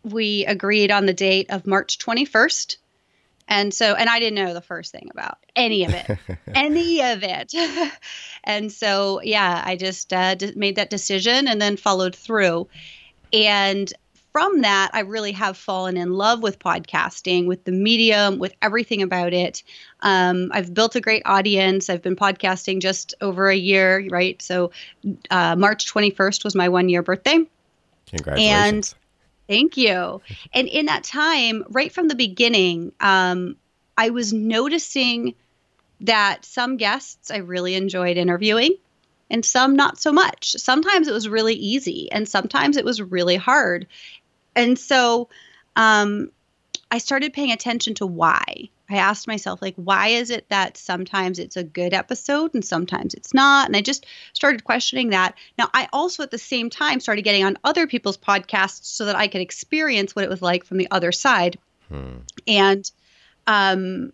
we 0.02 0.44
agreed 0.46 0.90
on 0.90 1.06
the 1.06 1.14
date 1.14 1.46
of 1.50 1.64
March 1.64 1.98
21st 1.98 2.76
and 3.50 3.74
so, 3.74 3.94
and 3.94 4.08
I 4.08 4.20
didn't 4.20 4.36
know 4.36 4.54
the 4.54 4.60
first 4.60 4.92
thing 4.92 5.08
about 5.10 5.38
any 5.56 5.84
of 5.84 5.92
it, 5.92 6.18
any 6.54 7.02
of 7.02 7.24
it. 7.24 7.52
and 8.44 8.70
so, 8.70 9.20
yeah, 9.22 9.62
I 9.66 9.74
just 9.74 10.12
uh, 10.12 10.36
d- 10.36 10.52
made 10.54 10.76
that 10.76 10.88
decision 10.88 11.48
and 11.48 11.60
then 11.60 11.76
followed 11.76 12.14
through. 12.14 12.68
And 13.32 13.92
from 14.32 14.60
that, 14.60 14.90
I 14.92 15.00
really 15.00 15.32
have 15.32 15.56
fallen 15.56 15.96
in 15.96 16.12
love 16.12 16.44
with 16.44 16.60
podcasting, 16.60 17.46
with 17.46 17.64
the 17.64 17.72
medium, 17.72 18.38
with 18.38 18.54
everything 18.62 19.02
about 19.02 19.32
it. 19.32 19.64
Um, 20.02 20.50
I've 20.52 20.72
built 20.72 20.94
a 20.94 21.00
great 21.00 21.22
audience. 21.26 21.90
I've 21.90 22.02
been 22.02 22.16
podcasting 22.16 22.80
just 22.80 23.14
over 23.20 23.48
a 23.48 23.56
year, 23.56 24.06
right? 24.10 24.40
So, 24.40 24.70
uh, 25.30 25.56
March 25.56 25.92
21st 25.92 26.44
was 26.44 26.54
my 26.54 26.68
one 26.68 26.88
year 26.88 27.02
birthday. 27.02 27.44
Congratulations. 28.06 28.94
Thank 29.50 29.76
you. 29.76 30.22
And 30.52 30.68
in 30.68 30.86
that 30.86 31.02
time, 31.02 31.64
right 31.70 31.92
from 31.92 32.06
the 32.06 32.14
beginning, 32.14 32.92
um, 33.00 33.56
I 33.98 34.10
was 34.10 34.32
noticing 34.32 35.34
that 36.02 36.44
some 36.44 36.76
guests 36.76 37.32
I 37.32 37.38
really 37.38 37.74
enjoyed 37.74 38.16
interviewing 38.16 38.76
and 39.28 39.44
some 39.44 39.74
not 39.74 39.98
so 39.98 40.12
much. 40.12 40.52
Sometimes 40.52 41.08
it 41.08 41.12
was 41.12 41.28
really 41.28 41.54
easy 41.54 42.12
and 42.12 42.28
sometimes 42.28 42.76
it 42.76 42.84
was 42.84 43.02
really 43.02 43.34
hard. 43.34 43.88
And 44.54 44.78
so 44.78 45.28
um, 45.74 46.30
I 46.92 46.98
started 46.98 47.32
paying 47.32 47.50
attention 47.50 47.94
to 47.94 48.06
why. 48.06 48.68
I 48.90 48.96
asked 48.96 49.28
myself, 49.28 49.62
like, 49.62 49.74
why 49.76 50.08
is 50.08 50.30
it 50.30 50.48
that 50.48 50.76
sometimes 50.76 51.38
it's 51.38 51.56
a 51.56 51.62
good 51.62 51.94
episode 51.94 52.52
and 52.54 52.64
sometimes 52.64 53.14
it's 53.14 53.32
not? 53.32 53.68
And 53.68 53.76
I 53.76 53.82
just 53.82 54.04
started 54.32 54.64
questioning 54.64 55.10
that. 55.10 55.36
Now, 55.56 55.68
I 55.72 55.88
also 55.92 56.22
at 56.22 56.30
the 56.30 56.38
same 56.38 56.70
time 56.70 57.00
started 57.00 57.22
getting 57.22 57.44
on 57.44 57.56
other 57.62 57.86
people's 57.86 58.18
podcasts 58.18 58.84
so 58.86 59.04
that 59.04 59.16
I 59.16 59.28
could 59.28 59.40
experience 59.40 60.16
what 60.16 60.24
it 60.24 60.30
was 60.30 60.42
like 60.42 60.64
from 60.64 60.78
the 60.78 60.88
other 60.90 61.12
side. 61.12 61.58
Hmm. 61.88 62.18
And 62.46 62.90
um, 63.46 64.12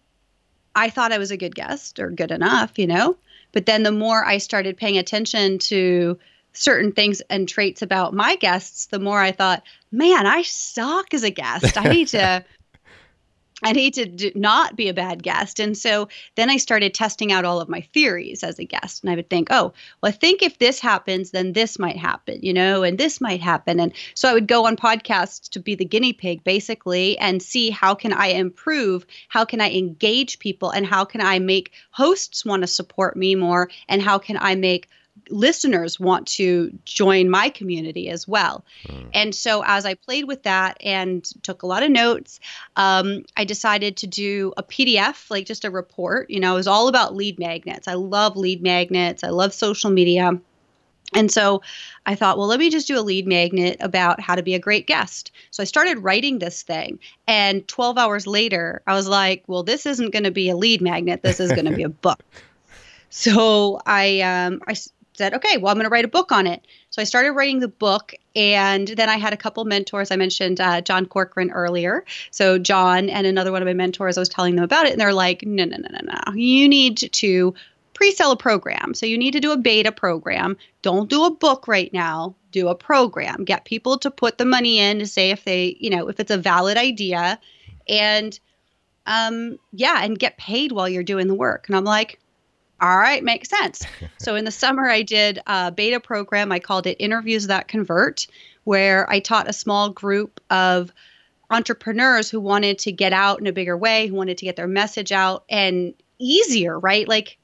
I 0.75 0.91
thought 0.91 1.13
I 1.13 1.19
was 1.19 1.31
a 1.31 1.37
good 1.37 1.55
guest 1.55 1.99
or 1.99 2.11
good 2.11 2.31
enough, 2.31 2.79
you 2.79 2.87
know? 2.87 3.17
But 3.53 3.65
then 3.65 3.83
the 3.83 3.93
more 3.93 4.25
I 4.25 4.39
started 4.39 4.77
paying 4.77 4.99
attention 4.99 5.59
to 5.61 6.19
certain 6.53 6.93
things 6.93 7.23
and 7.31 7.49
traits 7.49 7.83
about 7.83 8.15
my 8.15 8.37
guests, 8.37 8.87
the 8.87 8.99
more 8.99 9.21
I 9.21 9.33
thought, 9.33 9.63
man, 9.91 10.27
I 10.27 10.43
suck 10.43 11.15
as 11.15 11.23
a 11.23 11.31
guest. 11.31 11.79
I 11.79 11.89
need 11.89 12.09
to 12.09 12.45
I 13.63 13.73
need 13.73 13.95
to 13.95 14.39
not 14.39 14.77
be 14.77 14.89
a 14.89 14.95
bad 14.95 15.23
guest. 15.23 15.61
And 15.61 15.77
so 15.77 16.09
then 16.35 16.51
I 16.51 16.59
started 16.59 16.93
testing 16.93 17.33
out 17.33 17.47
all 17.47 17.59
of 17.59 17.71
my 17.71 17.81
theories 17.81 18.43
as 18.43 18.59
a 18.59 18.65
guest. 18.65 19.03
And 19.03 19.11
I 19.11 19.17
would 19.17 19.31
think, 19.31 19.49
oh, 19.51 19.73
well, 20.03 20.11
I 20.11 20.13
think 20.13 20.43
if 20.43 20.59
this 20.59 20.79
happens, 20.79 21.31
then 21.31 21.55
this 21.55 21.79
might 21.79 21.97
happen, 21.97 22.41
you 22.43 22.53
know, 22.53 22.83
and 22.83 22.99
this 22.99 23.19
might 23.19 23.41
happen. 23.41 23.81
And 23.81 23.95
so 24.15 24.29
I 24.29 24.35
would 24.35 24.47
go 24.47 24.67
on 24.67 24.77
podcasts 24.77 25.49
to 25.51 25.61
be 25.61 25.75
the 25.75 25.87
guinea 25.87 26.13
pig, 26.13 26.45
basically, 26.45 27.17
and 27.19 27.43
see 27.43 27.71
how 27.71 27.95
can 27.95 28.13
I 28.13 28.27
improve? 28.27 29.07
How 29.29 29.47
can 29.47 29.63
I 29.63 29.71
engage 29.71 30.39
people? 30.39 30.71
And 30.71 30.85
how 30.85 31.07
can 31.07 31.23
I 31.23 31.39
make 31.39 31.73
hosts 31.93 32.45
want 32.45 32.63
to 32.63 32.67
support 32.67 33.17
me 33.17 33.37
more? 33.37 33.71
And 33.89 34.03
how 34.03 34.19
can 34.19 34.37
I 34.39 34.55
make 34.55 34.91
listeners 35.29 35.99
want 35.99 36.27
to 36.27 36.77
join 36.85 37.29
my 37.29 37.49
community 37.49 38.09
as 38.09 38.27
well. 38.29 38.65
Mm. 38.87 39.11
And 39.15 39.35
so, 39.35 39.63
as 39.65 39.85
I 39.85 39.95
played 39.95 40.27
with 40.27 40.45
that 40.45 40.77
and 40.81 41.25
took 41.43 41.63
a 41.63 41.67
lot 41.67 41.83
of 41.83 41.91
notes, 41.91 42.41
um, 42.77 43.25
I 43.37 43.45
decided 43.45 43.97
to 43.99 44.07
do 44.07 44.53
a 44.57 44.63
PDF, 44.63 45.31
like 45.31 45.47
just 45.47 45.65
a 45.65 45.71
report. 45.71 46.31
You 46.31 46.41
know, 46.41 46.55
it 46.55 46.57
was 46.57 46.69
all 46.69 46.89
about 46.89 47.15
lead 47.15 47.39
magnets. 47.39 47.89
I 47.89 47.95
love 47.95 48.37
lead 48.37 48.63
magnets, 48.63 49.25
I 49.25 49.29
love 49.29 49.53
social 49.53 49.91
media. 49.91 50.41
And 51.15 51.31
so 51.31 51.63
I 52.05 52.15
thought, 52.15 52.37
well, 52.37 52.49
let 52.49 52.59
me 52.59 52.69
just 52.69 52.89
do 52.89 52.99
a 52.99 53.01
lead 53.01 53.27
magnet 53.27 53.77
about 53.81 54.21
how 54.21 54.35
to 54.35 54.43
be 54.43 54.55
a 54.55 54.59
great 54.59 54.87
guest. 54.87 55.31
So 55.51 55.63
I 55.63 55.67
started 55.67 55.99
writing 55.99 56.39
this 56.39 56.63
thing. 56.63 56.99
And 57.29 57.67
12 57.69 57.97
hours 57.97 58.27
later, 58.27 58.83
I 58.87 58.95
was 58.95 59.07
like, 59.07 59.45
well, 59.47 59.63
this 59.63 59.87
isn't 59.87 60.13
going 60.13 60.25
to 60.25 60.31
be 60.31 60.51
a 60.51 60.57
lead 60.57 60.83
magnet. 60.83 61.23
This 61.23 61.39
is 61.39 61.53
going 61.53 61.67
to 61.67 61.77
be 61.77 61.85
a 61.85 61.89
book. 62.07 62.23
So 63.09 63.81
I, 63.87 64.21
um, 64.21 64.63
I 64.67 64.75
said, 65.17 65.35
okay, 65.35 65.57
well, 65.57 65.71
I'm 65.71 65.77
going 65.77 65.85
to 65.85 65.91
write 65.91 66.05
a 66.05 66.09
book 66.09 66.33
on 66.33 66.47
it. 66.47 66.67
So 66.91 67.03
I 67.03 67.05
started 67.05 67.33
writing 67.33 67.61
the 67.61 67.69
book, 67.69 68.15
and 68.35 68.89
then 68.89 69.09
I 69.09 69.17
had 69.17 69.33
a 69.33 69.37
couple 69.37 69.65
mentors. 69.65 70.11
I 70.11 70.17
mentioned 70.17 70.61
uh, 70.61 70.81
John 70.81 71.07
Corcoran 71.07 71.51
earlier. 71.51 72.05
So 72.31 72.59
John 72.59 73.09
and 73.09 73.27
another 73.27 73.53
one 73.53 73.63
of 73.63 73.67
my 73.67 73.75
mentors, 73.75 74.17
I 74.17 74.21
was 74.21 74.29
telling 74.29 74.57
them 74.57 74.65
about 74.65 74.87
it, 74.87 74.93
and 74.93 75.01
they're 75.01 75.13
like, 75.13 75.45
no, 75.45 75.65
no, 75.65 75.77
no, 75.77 75.89
no, 75.91 76.01
no. 76.03 76.35
You 76.35 76.69
need 76.69 76.97
to 77.13 77.55
pre-sell 77.95 78.31
a 78.31 78.37
program. 78.37 78.93
So 78.95 79.07
you 79.07 79.17
need 79.17 79.33
to 79.33 79.41
do 79.41 79.53
a 79.53 79.57
beta 79.57 79.91
program. 79.91 80.57
Don't 80.83 81.09
do 81.09 81.25
a 81.25 81.31
book 81.31 81.67
right 81.67 81.91
now. 81.93 82.35
Do 82.53 82.69
a 82.69 82.75
program. 82.75 83.45
Get 83.45 83.65
people 83.65 83.99
to 83.99 84.11
put 84.11 84.37
the 84.37 84.45
money 84.45 84.79
in 84.79 84.99
to 84.99 85.07
say 85.07 85.31
if 85.31 85.45
they, 85.45 85.77
you 85.81 85.91
know, 85.91 86.09
if 86.09 86.21
it's 86.21 86.31
a 86.31 86.37
valid 86.37 86.77
idea, 86.77 87.41
and 87.89 88.39
um, 89.07 89.59
yeah, 89.73 90.03
and 90.03 90.19
get 90.19 90.37
paid 90.37 90.73
while 90.73 90.89
you're 90.89 91.03
doing 91.03 91.27
the 91.27 91.35
work. 91.35 91.69
And 91.69 91.77
I'm 91.77 91.85
like, 91.85 92.19
all 92.81 92.99
right, 92.99 93.23
makes 93.23 93.49
sense. 93.49 93.85
so 94.19 94.35
in 94.35 94.45
the 94.45 94.51
summer, 94.51 94.89
I 94.89 95.03
did 95.03 95.41
a 95.47 95.71
beta 95.71 96.01
program. 96.01 96.53
I 96.53 96.59
called 96.59 96.87
it 96.87 96.97
Interviews 97.01 97.47
That 97.47 97.69
Convert, 97.69 98.27
where 98.65 99.09
I 99.11 99.21
taught 99.21 99.49
a 99.49 99.53
small 99.53 99.91
group 99.91 100.41
of 100.51 100.93
entrepreneurs 101.51 102.29
who 102.29 102.41
wanted 102.41 102.79
to 102.81 102.93
get 102.93 103.13
out 103.13 103.41
in 103.41 103.47
a 103.47 103.53
bigger 103.53 103.77
way, 103.77 104.09
who 104.09 104.15
wanted 104.15 104.39
to 104.39 104.45
get 104.45 104.57
their 104.57 104.67
message 104.67 105.13
out 105.13 105.45
and 105.49 105.95
easier, 106.19 106.79
right? 106.79 107.07
Like, 107.09 107.39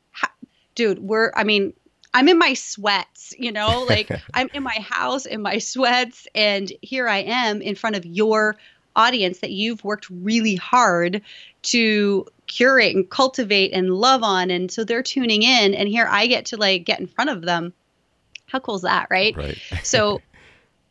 dude, 0.74 0.98
we're, 0.98 1.30
I 1.34 1.44
mean, 1.44 1.72
I'm 2.14 2.28
in 2.28 2.38
my 2.38 2.54
sweats, 2.54 3.32
you 3.38 3.52
know, 3.52 3.84
like 3.88 4.10
I'm 4.34 4.48
in 4.52 4.62
my 4.62 4.76
house 4.80 5.26
in 5.26 5.42
my 5.42 5.58
sweats, 5.58 6.26
and 6.34 6.70
here 6.82 7.08
I 7.08 7.18
am 7.18 7.62
in 7.62 7.74
front 7.74 7.96
of 7.96 8.04
your 8.04 8.56
audience 8.94 9.38
that 9.38 9.50
you've 9.50 9.82
worked 9.84 10.10
really 10.10 10.56
hard 10.56 11.22
to 11.62 12.26
curate 12.52 12.94
and 12.94 13.08
cultivate 13.08 13.72
and 13.72 13.94
love 13.94 14.22
on 14.22 14.50
and 14.50 14.70
so 14.70 14.84
they're 14.84 15.02
tuning 15.02 15.42
in 15.42 15.74
and 15.74 15.88
here 15.88 16.06
I 16.08 16.26
get 16.26 16.46
to 16.46 16.56
like 16.56 16.84
get 16.84 17.00
in 17.00 17.06
front 17.06 17.30
of 17.30 17.42
them. 17.42 17.72
How 18.46 18.58
cool 18.58 18.76
is 18.76 18.82
that 18.82 19.06
right, 19.10 19.34
right. 19.36 19.58
so 19.82 20.20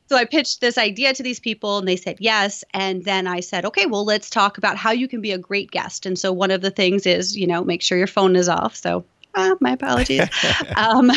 so 0.08 0.18
I 0.18 0.26
pitched 0.26 0.60
this 0.60 0.78
idea 0.78 1.14
to 1.14 1.24
these 1.24 1.40
people 1.40 1.78
and 1.78 1.88
they 1.88 1.96
said 1.96 2.18
yes 2.20 2.64
and 2.74 3.06
then 3.06 3.28
I 3.28 3.42
said 3.42 3.66
okay 3.66 3.86
well 3.86 4.04
let's 4.04 4.30
talk 4.30 4.58
about 4.58 4.78
how 4.78 4.92
you 4.92 5.08
can 5.08 5.22
be 5.22 5.32
a 5.32 5.38
great 5.38 5.70
guest. 5.70 6.06
And 6.06 6.18
so 6.18 6.34
one 6.34 6.52
of 6.52 6.62
the 6.62 6.72
things 6.72 7.06
is 7.06 7.38
you 7.38 7.46
know 7.46 7.64
make 7.64 7.84
sure 7.84 7.98
your 7.98 8.08
phone 8.08 8.36
is 8.36 8.50
off. 8.50 8.76
So 8.76 9.06
uh, 9.36 9.56
my 9.60 9.74
apologies. 9.74 10.28
Um, 10.76 11.12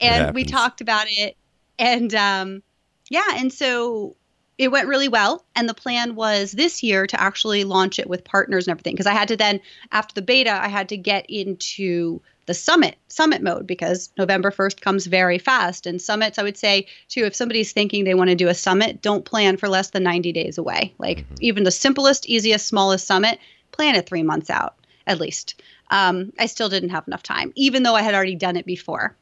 and 0.00 0.34
we 0.34 0.44
talked 0.44 0.80
about 0.80 1.06
it 1.08 1.36
and 1.78 2.14
um, 2.14 2.62
yeah 3.10 3.36
and 3.36 3.52
so 3.52 4.16
it 4.58 4.70
went 4.70 4.88
really 4.88 5.08
well 5.08 5.44
and 5.56 5.68
the 5.68 5.74
plan 5.74 6.14
was 6.14 6.52
this 6.52 6.82
year 6.82 7.06
to 7.06 7.20
actually 7.20 7.64
launch 7.64 7.98
it 7.98 8.08
with 8.08 8.24
partners 8.24 8.66
and 8.66 8.72
everything 8.72 8.94
because 8.94 9.06
i 9.06 9.12
had 9.14 9.28
to 9.28 9.36
then 9.36 9.60
after 9.90 10.14
the 10.14 10.22
beta 10.22 10.52
i 10.52 10.68
had 10.68 10.88
to 10.88 10.96
get 10.96 11.24
into 11.28 12.20
the 12.46 12.54
summit 12.54 12.96
summit 13.08 13.42
mode 13.42 13.66
because 13.66 14.10
november 14.18 14.50
1st 14.50 14.80
comes 14.80 15.06
very 15.06 15.38
fast. 15.38 15.86
And 15.86 16.00
summits 16.00 16.38
i 16.38 16.42
would 16.42 16.56
say 16.56 16.86
too 17.08 17.24
if 17.24 17.34
somebody's 17.34 17.72
thinking 17.72 18.04
they 18.04 18.14
want 18.14 18.30
to 18.30 18.36
do 18.36 18.48
a 18.48 18.54
summit 18.54 19.02
don't 19.02 19.24
plan 19.24 19.56
for 19.56 19.68
less 19.68 19.90
than 19.90 20.02
90 20.02 20.32
days 20.32 20.58
away. 20.58 20.94
Like 20.98 21.18
mm-hmm. 21.18 21.34
even 21.40 21.64
the 21.64 21.70
simplest 21.70 22.26
easiest 22.26 22.66
smallest 22.66 23.06
summit 23.06 23.38
plan 23.70 23.94
it 23.94 24.06
three 24.06 24.22
months 24.22 24.50
out 24.50 24.74
at 25.06 25.20
least. 25.20 25.62
Um, 25.90 26.32
i 26.38 26.46
still 26.46 26.68
didn't 26.68 26.90
have 26.90 27.06
enough 27.06 27.22
time 27.22 27.52
even 27.54 27.82
though 27.82 27.94
i 27.94 28.02
had 28.02 28.14
already 28.14 28.36
done 28.36 28.56
it 28.56 28.66
before. 28.66 29.16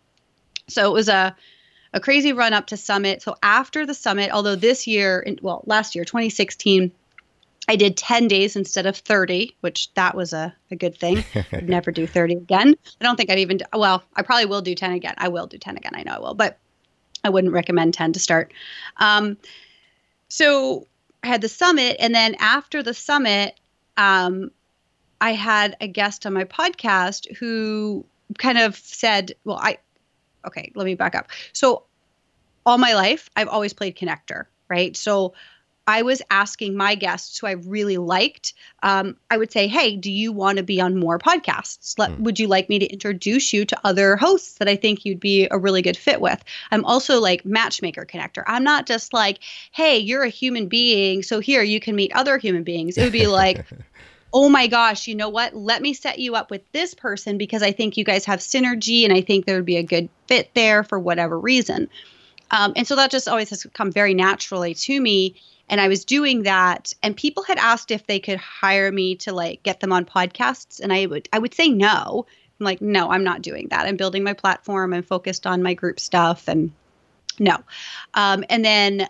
So 0.68 0.88
it 0.88 0.94
was 0.94 1.08
a 1.08 1.36
a 1.92 2.00
crazy 2.00 2.32
run 2.32 2.52
up 2.52 2.66
to 2.66 2.76
summit. 2.76 3.22
So 3.22 3.36
after 3.42 3.84
the 3.84 3.94
summit, 3.94 4.30
although 4.30 4.56
this 4.56 4.86
year, 4.86 5.26
well, 5.42 5.62
last 5.66 5.94
year, 5.94 6.04
2016, 6.04 6.92
I 7.68 7.76
did 7.76 7.96
10 7.96 8.28
days 8.28 8.56
instead 8.56 8.86
of 8.86 8.96
30, 8.96 9.54
which 9.60 9.92
that 9.94 10.14
was 10.14 10.32
a, 10.32 10.54
a 10.70 10.76
good 10.76 10.96
thing. 10.96 11.24
I'd 11.52 11.68
never 11.68 11.90
do 11.90 12.06
30 12.06 12.34
again. 12.34 12.74
I 13.00 13.04
don't 13.04 13.16
think 13.16 13.30
I'd 13.30 13.38
even, 13.38 13.58
do, 13.58 13.64
well, 13.72 14.02
I 14.14 14.22
probably 14.22 14.46
will 14.46 14.62
do 14.62 14.74
10 14.74 14.92
again. 14.92 15.14
I 15.18 15.28
will 15.28 15.46
do 15.46 15.58
10 15.58 15.76
again. 15.76 15.92
I 15.94 16.02
know 16.02 16.14
I 16.14 16.18
will, 16.20 16.34
but 16.34 16.58
I 17.22 17.28
wouldn't 17.28 17.52
recommend 17.52 17.94
10 17.94 18.14
to 18.14 18.20
start. 18.20 18.52
Um, 18.96 19.36
so 20.28 20.86
I 21.22 21.28
had 21.28 21.42
the 21.42 21.48
summit. 21.48 21.96
And 22.00 22.14
then 22.14 22.36
after 22.38 22.82
the 22.82 22.94
summit, 22.94 23.58
um, 23.96 24.50
I 25.20 25.32
had 25.32 25.76
a 25.80 25.86
guest 25.86 26.24
on 26.24 26.32
my 26.32 26.44
podcast 26.44 27.36
who 27.36 28.04
kind 28.38 28.58
of 28.58 28.76
said, 28.76 29.32
well, 29.44 29.58
I, 29.60 29.78
okay, 30.46 30.72
let 30.74 30.84
me 30.84 30.94
back 30.94 31.14
up. 31.14 31.28
So 31.52 31.84
all 32.66 32.78
my 32.78 32.94
life, 32.94 33.30
I've 33.36 33.48
always 33.48 33.72
played 33.72 33.96
connector, 33.96 34.46
right? 34.68 34.96
So 34.96 35.34
I 35.86 36.02
was 36.02 36.22
asking 36.30 36.76
my 36.76 36.94
guests 36.94 37.38
who 37.38 37.48
I 37.48 37.52
really 37.52 37.96
liked, 37.96 38.52
um, 38.82 39.16
I 39.28 39.38
would 39.38 39.50
say, 39.50 39.66
Hey, 39.66 39.96
do 39.96 40.12
you 40.12 40.30
want 40.30 40.58
to 40.58 40.62
be 40.62 40.80
on 40.80 40.96
more 40.96 41.18
podcasts? 41.18 41.98
Let, 41.98 42.10
mm. 42.10 42.20
Would 42.20 42.38
you 42.38 42.46
like 42.46 42.68
me 42.68 42.78
to 42.78 42.86
introduce 42.86 43.52
you 43.52 43.64
to 43.64 43.78
other 43.82 44.16
hosts 44.16 44.54
that 44.58 44.68
I 44.68 44.76
think 44.76 45.04
you'd 45.04 45.18
be 45.18 45.48
a 45.50 45.58
really 45.58 45.82
good 45.82 45.96
fit 45.96 46.20
with? 46.20 46.44
I'm 46.70 46.84
also 46.84 47.18
like 47.18 47.44
matchmaker 47.44 48.06
connector. 48.06 48.44
I'm 48.46 48.62
not 48.62 48.86
just 48.86 49.12
like, 49.12 49.40
Hey, 49.72 49.98
you're 49.98 50.22
a 50.22 50.28
human 50.28 50.68
being. 50.68 51.24
So 51.24 51.40
here 51.40 51.62
you 51.62 51.80
can 51.80 51.96
meet 51.96 52.12
other 52.14 52.38
human 52.38 52.62
beings. 52.62 52.96
It 52.96 53.02
would 53.02 53.12
be 53.12 53.26
like, 53.26 53.66
oh 54.32 54.48
my 54.48 54.66
gosh, 54.66 55.08
you 55.08 55.14
know 55.14 55.28
what? 55.28 55.54
Let 55.54 55.82
me 55.82 55.92
set 55.92 56.18
you 56.18 56.36
up 56.36 56.50
with 56.50 56.62
this 56.72 56.94
person 56.94 57.38
because 57.38 57.62
I 57.62 57.72
think 57.72 57.96
you 57.96 58.04
guys 58.04 58.24
have 58.26 58.40
synergy 58.40 59.04
and 59.04 59.12
I 59.12 59.20
think 59.20 59.44
there 59.44 59.56
would 59.56 59.64
be 59.64 59.76
a 59.76 59.82
good 59.82 60.08
fit 60.28 60.50
there 60.54 60.84
for 60.84 60.98
whatever 60.98 61.38
reason. 61.38 61.88
Um, 62.50 62.72
and 62.76 62.86
so 62.86 62.96
that 62.96 63.10
just 63.10 63.28
always 63.28 63.50
has 63.50 63.66
come 63.74 63.92
very 63.92 64.14
naturally 64.14 64.74
to 64.74 65.00
me. 65.00 65.36
And 65.68 65.80
I 65.80 65.86
was 65.86 66.04
doing 66.04 66.42
that, 66.42 66.92
and 67.00 67.16
people 67.16 67.44
had 67.44 67.58
asked 67.58 67.92
if 67.92 68.04
they 68.08 68.18
could 68.18 68.38
hire 68.38 68.90
me 68.90 69.14
to 69.16 69.32
like 69.32 69.62
get 69.62 69.78
them 69.78 69.92
on 69.92 70.04
podcasts, 70.04 70.80
and 70.80 70.92
I 70.92 71.06
would 71.06 71.28
I 71.32 71.38
would 71.38 71.54
say 71.54 71.68
no. 71.68 72.26
I'm 72.58 72.64
like, 72.64 72.82
no, 72.82 73.08
I'm 73.08 73.22
not 73.22 73.40
doing 73.40 73.68
that. 73.70 73.86
I'm 73.86 73.96
building 73.96 74.24
my 74.24 74.32
platform. 74.32 74.92
I'm 74.92 75.04
focused 75.04 75.46
on 75.46 75.62
my 75.62 75.74
group 75.74 76.00
stuff, 76.00 76.48
and 76.48 76.72
no. 77.38 77.58
Um, 78.14 78.44
and 78.50 78.64
then 78.64 79.08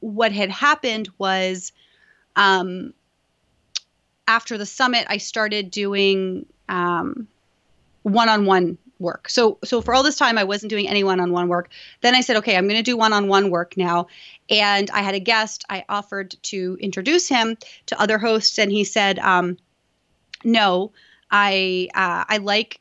what 0.00 0.32
had 0.32 0.50
happened 0.50 1.08
was 1.16 1.72
um, 2.36 2.92
after 4.26 4.58
the 4.58 4.66
summit, 4.66 5.06
I 5.08 5.18
started 5.18 5.70
doing 5.70 6.46
um, 6.68 7.28
one-on-one 8.02 8.78
work. 9.00 9.28
So 9.28 9.58
so 9.64 9.82
for 9.82 9.94
all 9.94 10.02
this 10.02 10.16
time 10.16 10.38
I 10.38 10.44
wasn't 10.44 10.70
doing 10.70 10.88
any 10.88 11.04
one-on-one 11.04 11.48
work. 11.48 11.70
Then 12.00 12.14
I 12.14 12.20
said, 12.20 12.36
okay, 12.36 12.56
I'm 12.56 12.68
going 12.68 12.76
to 12.76 12.82
do 12.82 12.96
one-on-one 12.96 13.50
work 13.50 13.76
now. 13.76 14.06
And 14.48 14.90
I 14.90 15.02
had 15.02 15.14
a 15.14 15.20
guest. 15.20 15.64
I 15.68 15.84
offered 15.88 16.36
to 16.44 16.78
introduce 16.80 17.28
him 17.28 17.56
to 17.86 18.00
other 18.00 18.18
hosts, 18.18 18.58
and 18.58 18.70
he 18.70 18.84
said, 18.84 19.18
um, 19.18 19.56
no, 20.44 20.92
I 21.30 21.88
uh, 21.94 22.24
I 22.28 22.36
like 22.38 22.80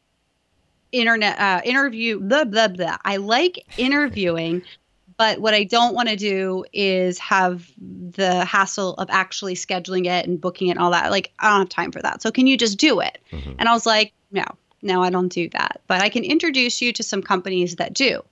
internet 0.92 1.40
uh, 1.40 1.62
interview 1.66 2.20
blah 2.20 2.44
blah 2.44 2.68
blah. 2.68 2.98
I 3.04 3.18
like 3.18 3.66
interviewing, 3.78 4.62
but 5.18 5.40
what 5.40 5.54
I 5.54 5.64
don't 5.64 5.94
want 5.94 6.10
to 6.10 6.16
do 6.16 6.66
is 6.74 7.20
have 7.20 7.70
the 7.80 8.46
hassle 8.46 8.94
of 8.96 9.10
actually 9.10 9.56
scheduling 9.56 10.06
it 10.06 10.28
and 10.28 10.40
booking 10.40 10.68
it 10.68 10.72
and 10.72 10.80
all 10.80 10.92
that. 10.92 11.12
Like, 11.12 11.32
I 11.40 11.50
don't 11.50 11.60
have 11.60 11.70
time 11.70 11.92
for 11.92 12.02
that. 12.02 12.22
So 12.22 12.32
can 12.32 12.48
you 12.48 12.58
just 12.58 12.78
do 12.78 13.00
it? 13.00 13.18
Mm-hmm. 13.32 13.54
And 13.60 13.68
I 13.68 13.74
was 13.74 13.86
like, 13.86 14.14
no, 14.32 14.46
no, 14.82 15.04
I 15.04 15.10
don't 15.10 15.30
do 15.30 15.50
that. 15.50 15.82
But 15.88 16.02
I 16.02 16.10
can 16.10 16.24
introduce 16.24 16.82
you 16.82 16.94
to 16.94 17.04
some 17.04 17.22
companies 17.22 17.76
that 17.78 17.94
do. 17.94 18.24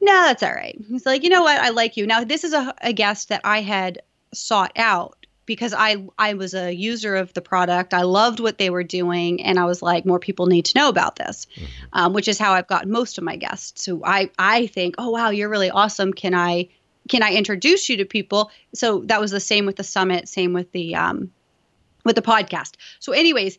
No, 0.00 0.12
that's 0.22 0.42
all 0.42 0.52
right. 0.52 0.76
He's 0.88 1.06
like, 1.06 1.22
you 1.22 1.30
know 1.30 1.42
what? 1.42 1.60
I 1.60 1.70
like 1.70 1.96
you. 1.96 2.06
Now, 2.06 2.24
this 2.24 2.44
is 2.44 2.52
a, 2.52 2.74
a 2.82 2.92
guest 2.92 3.28
that 3.28 3.40
I 3.44 3.60
had 3.60 4.02
sought 4.34 4.72
out 4.76 5.21
because 5.46 5.74
I 5.76 6.04
I 6.18 6.34
was 6.34 6.54
a 6.54 6.72
user 6.72 7.16
of 7.16 7.32
the 7.34 7.40
product. 7.40 7.94
I 7.94 8.02
loved 8.02 8.40
what 8.40 8.58
they 8.58 8.70
were 8.70 8.84
doing, 8.84 9.42
and 9.42 9.58
I 9.58 9.64
was 9.64 9.82
like, 9.82 10.06
more 10.06 10.18
people 10.18 10.46
need 10.46 10.66
to 10.66 10.78
know 10.78 10.88
about 10.88 11.16
this, 11.16 11.46
mm-hmm. 11.56 11.66
um, 11.92 12.12
which 12.12 12.28
is 12.28 12.38
how 12.38 12.52
I've 12.52 12.68
gotten 12.68 12.90
most 12.90 13.18
of 13.18 13.24
my 13.24 13.36
guests. 13.36 13.84
So 13.84 14.02
I 14.04 14.30
I 14.38 14.66
think, 14.68 14.96
oh 14.98 15.10
wow, 15.10 15.30
you're 15.30 15.48
really 15.48 15.70
awesome. 15.70 16.12
Can 16.12 16.34
I 16.34 16.68
can 17.08 17.22
I 17.22 17.32
introduce 17.32 17.88
you 17.88 17.96
to 17.98 18.04
people? 18.04 18.50
So 18.74 19.00
that 19.06 19.20
was 19.20 19.30
the 19.30 19.40
same 19.40 19.66
with 19.66 19.76
the 19.76 19.84
summit, 19.84 20.28
same 20.28 20.52
with 20.52 20.70
the 20.72 20.94
um, 20.94 21.32
with 22.04 22.16
the 22.16 22.22
podcast. 22.22 22.74
So, 23.00 23.12
anyways, 23.12 23.58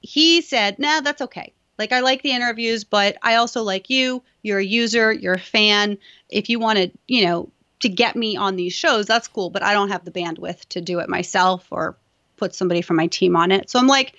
he 0.00 0.40
said, 0.40 0.78
"Nah, 0.78 1.00
that's 1.00 1.22
okay. 1.22 1.52
Like 1.78 1.92
I 1.92 2.00
like 2.00 2.22
the 2.22 2.32
interviews, 2.32 2.84
but 2.84 3.16
I 3.22 3.36
also 3.36 3.62
like 3.62 3.90
you. 3.90 4.22
You're 4.42 4.58
a 4.58 4.64
user, 4.64 5.12
you're 5.12 5.34
a 5.34 5.40
fan. 5.40 5.98
If 6.28 6.48
you 6.48 6.58
want 6.58 6.78
to, 6.78 6.90
you 7.08 7.24
know, 7.24 7.50
to 7.84 7.88
get 7.88 8.16
me 8.16 8.36
on 8.36 8.56
these 8.56 8.72
shows, 8.72 9.06
that's 9.06 9.28
cool, 9.28 9.48
but 9.48 9.62
I 9.62 9.72
don't 9.72 9.90
have 9.90 10.04
the 10.04 10.10
bandwidth 10.10 10.68
to 10.70 10.80
do 10.80 10.98
it 10.98 11.08
myself 11.08 11.66
or 11.70 11.96
put 12.36 12.54
somebody 12.54 12.82
from 12.82 12.96
my 12.96 13.06
team 13.06 13.36
on 13.36 13.52
it." 13.52 13.70
So 13.70 13.78
I'm 13.78 13.86
like, 13.86 14.14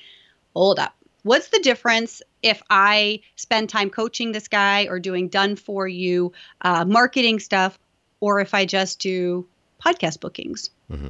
"Hold 0.56 0.80
up. 0.80 0.96
What's 1.24 1.50
the 1.50 1.60
difference 1.60 2.22
if 2.42 2.62
I 2.70 3.22
spend 3.36 3.70
time 3.70 3.90
coaching 3.90 4.32
this 4.32 4.48
guy 4.48 4.86
or 4.86 5.00
doing 5.00 5.28
done 5.28 5.56
for 5.56 5.88
you 5.88 6.32
uh, 6.62 6.86
marketing 6.86 7.40
stuff 7.40 7.78
or 8.20 8.40
if 8.40 8.54
I 8.54 8.66
just 8.66 9.00
do 9.00 9.48
podcast 9.86 10.20
bookings. 10.20 10.70
Mm-hmm. 10.92 11.10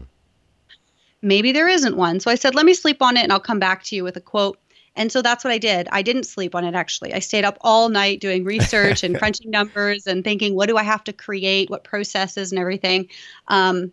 Maybe 1.21 1.51
there 1.51 1.67
isn't 1.67 1.97
one. 1.97 2.19
So 2.19 2.29
I 2.29 2.35
said, 2.35 2.55
let 2.55 2.65
me 2.65 2.73
sleep 2.73 3.01
on 3.01 3.17
it 3.17 3.23
and 3.23 3.31
I'll 3.31 3.39
come 3.39 3.59
back 3.59 3.83
to 3.85 3.95
you 3.95 4.03
with 4.03 4.17
a 4.17 4.21
quote. 4.21 4.59
And 4.95 5.11
so 5.11 5.21
that's 5.21 5.43
what 5.43 5.51
I 5.51 5.57
did. 5.57 5.87
I 5.91 6.01
didn't 6.01 6.23
sleep 6.23 6.55
on 6.55 6.63
it 6.63 6.75
actually. 6.75 7.13
I 7.13 7.19
stayed 7.19 7.45
up 7.45 7.57
all 7.61 7.89
night 7.89 8.21
doing 8.21 8.43
research 8.43 9.03
and 9.03 9.15
crunching 9.19 9.51
numbers 9.51 10.07
and 10.07 10.23
thinking, 10.23 10.55
what 10.55 10.67
do 10.67 10.77
I 10.77 10.83
have 10.83 11.03
to 11.05 11.13
create? 11.13 11.69
What 11.69 11.83
processes 11.83 12.51
and 12.51 12.59
everything. 12.59 13.09
Um, 13.47 13.91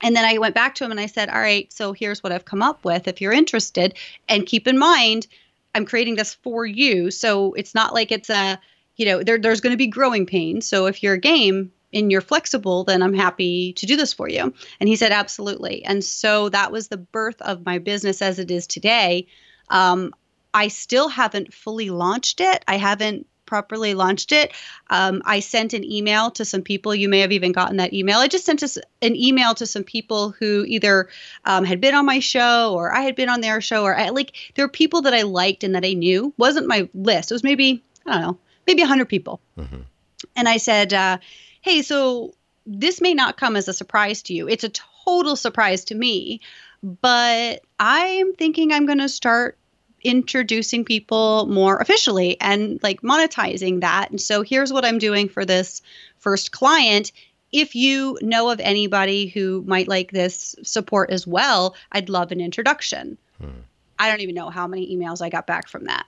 and 0.00 0.16
then 0.16 0.24
I 0.24 0.38
went 0.38 0.54
back 0.54 0.74
to 0.76 0.84
him 0.84 0.90
and 0.90 1.00
I 1.00 1.06
said, 1.06 1.28
all 1.28 1.40
right, 1.40 1.72
so 1.72 1.92
here's 1.92 2.22
what 2.22 2.32
I've 2.32 2.44
come 2.44 2.62
up 2.62 2.84
with 2.84 3.08
if 3.08 3.20
you're 3.20 3.32
interested. 3.32 3.94
And 4.28 4.46
keep 4.46 4.66
in 4.66 4.78
mind, 4.78 5.26
I'm 5.74 5.86
creating 5.86 6.16
this 6.16 6.34
for 6.34 6.66
you. 6.66 7.10
So 7.10 7.52
it's 7.54 7.74
not 7.74 7.94
like 7.94 8.12
it's 8.12 8.30
a, 8.30 8.58
you 8.96 9.06
know, 9.06 9.22
there, 9.22 9.38
there's 9.38 9.60
going 9.60 9.72
to 9.72 9.78
be 9.78 9.86
growing 9.86 10.26
pains. 10.26 10.68
So 10.68 10.86
if 10.86 11.02
you're 11.02 11.14
a 11.14 11.18
game, 11.18 11.72
and 11.94 12.10
you're 12.10 12.20
flexible, 12.20 12.84
then 12.84 13.02
I'm 13.02 13.14
happy 13.14 13.72
to 13.74 13.86
do 13.86 13.96
this 13.96 14.12
for 14.12 14.28
you. 14.28 14.52
And 14.80 14.88
he 14.88 14.96
said, 14.96 15.12
absolutely. 15.12 15.84
And 15.84 16.04
so 16.04 16.48
that 16.48 16.72
was 16.72 16.88
the 16.88 16.96
birth 16.96 17.40
of 17.40 17.64
my 17.64 17.78
business 17.78 18.20
as 18.20 18.38
it 18.38 18.50
is 18.50 18.66
today. 18.66 19.28
Um, 19.70 20.14
I 20.52 20.68
still 20.68 21.08
haven't 21.08 21.52
fully 21.52 21.90
launched 21.90 22.40
it. 22.40 22.64
I 22.68 22.76
haven't 22.76 23.26
properly 23.46 23.94
launched 23.94 24.32
it. 24.32 24.52
Um, 24.88 25.22
I 25.24 25.40
sent 25.40 25.74
an 25.74 25.84
email 25.84 26.30
to 26.32 26.44
some 26.44 26.62
people. 26.62 26.94
You 26.94 27.08
may 27.08 27.20
have 27.20 27.32
even 27.32 27.52
gotten 27.52 27.76
that 27.76 27.92
email. 27.92 28.18
I 28.18 28.28
just 28.28 28.44
sent 28.44 28.62
us 28.62 28.78
an 29.02 29.16
email 29.16 29.54
to 29.54 29.66
some 29.66 29.84
people 29.84 30.30
who 30.30 30.64
either 30.66 31.08
um, 31.44 31.64
had 31.64 31.80
been 31.80 31.94
on 31.94 32.06
my 32.06 32.20
show 32.20 32.74
or 32.74 32.94
I 32.94 33.02
had 33.02 33.16
been 33.16 33.28
on 33.28 33.40
their 33.40 33.60
show, 33.60 33.84
or 33.84 33.96
I, 33.96 34.08
like 34.10 34.32
there 34.54 34.64
were 34.64 34.70
people 34.70 35.02
that 35.02 35.14
I 35.14 35.22
liked 35.22 35.64
and 35.64 35.74
that 35.74 35.84
I 35.84 35.92
knew. 35.92 36.32
wasn't 36.36 36.68
my 36.68 36.88
list. 36.94 37.30
It 37.30 37.34
was 37.34 37.44
maybe 37.44 37.82
I 38.06 38.12
don't 38.12 38.22
know, 38.22 38.38
maybe 38.66 38.82
hundred 38.82 39.08
people. 39.08 39.40
Mm-hmm. 39.58 39.82
And 40.36 40.48
I 40.48 40.56
said, 40.56 40.92
uh, 40.92 41.18
hey, 41.60 41.82
so 41.82 42.34
this 42.66 43.00
may 43.00 43.14
not 43.14 43.36
come 43.36 43.56
as 43.56 43.68
a 43.68 43.72
surprise 43.72 44.22
to 44.22 44.34
you. 44.34 44.48
It's 44.48 44.64
a 44.64 44.72
total 45.04 45.36
surprise 45.36 45.84
to 45.86 45.94
me, 45.94 46.40
but 46.82 47.62
I'm 47.78 48.34
thinking 48.34 48.72
I'm 48.72 48.86
going 48.86 48.98
to 48.98 49.08
start 49.08 49.58
introducing 50.02 50.84
people 50.84 51.46
more 51.46 51.78
officially 51.78 52.38
and 52.40 52.78
like 52.82 53.00
monetizing 53.00 53.80
that. 53.80 54.10
And 54.10 54.20
so 54.20 54.42
here's 54.42 54.72
what 54.72 54.84
I'm 54.84 54.98
doing 54.98 55.28
for 55.28 55.44
this 55.44 55.82
first 56.18 56.52
client. 56.52 57.10
If 57.52 57.74
you 57.74 58.18
know 58.20 58.50
of 58.50 58.60
anybody 58.60 59.28
who 59.28 59.64
might 59.66 59.88
like 59.88 60.10
this 60.10 60.54
support 60.62 61.10
as 61.10 61.26
well, 61.26 61.74
I'd 61.92 62.08
love 62.08 62.32
an 62.32 62.40
introduction. 62.40 63.16
Hmm. 63.40 63.60
I 63.98 64.10
don't 64.10 64.20
even 64.20 64.34
know 64.34 64.50
how 64.50 64.66
many 64.66 64.94
emails 64.94 65.22
I 65.22 65.30
got 65.30 65.46
back 65.46 65.68
from 65.68 65.84
that. 65.84 66.06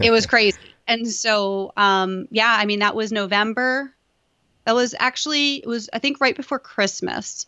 It 0.00 0.10
was 0.10 0.24
crazy. 0.26 0.58
and 0.86 1.06
so, 1.06 1.72
um, 1.76 2.28
yeah, 2.30 2.56
I 2.58 2.64
mean, 2.64 2.78
that 2.78 2.94
was 2.94 3.12
November 3.12 3.93
that 4.64 4.74
was 4.74 4.94
actually 4.98 5.56
it 5.56 5.66
was 5.66 5.88
I 5.92 5.98
think 5.98 6.20
right 6.20 6.36
before 6.36 6.58
Christmas, 6.58 7.46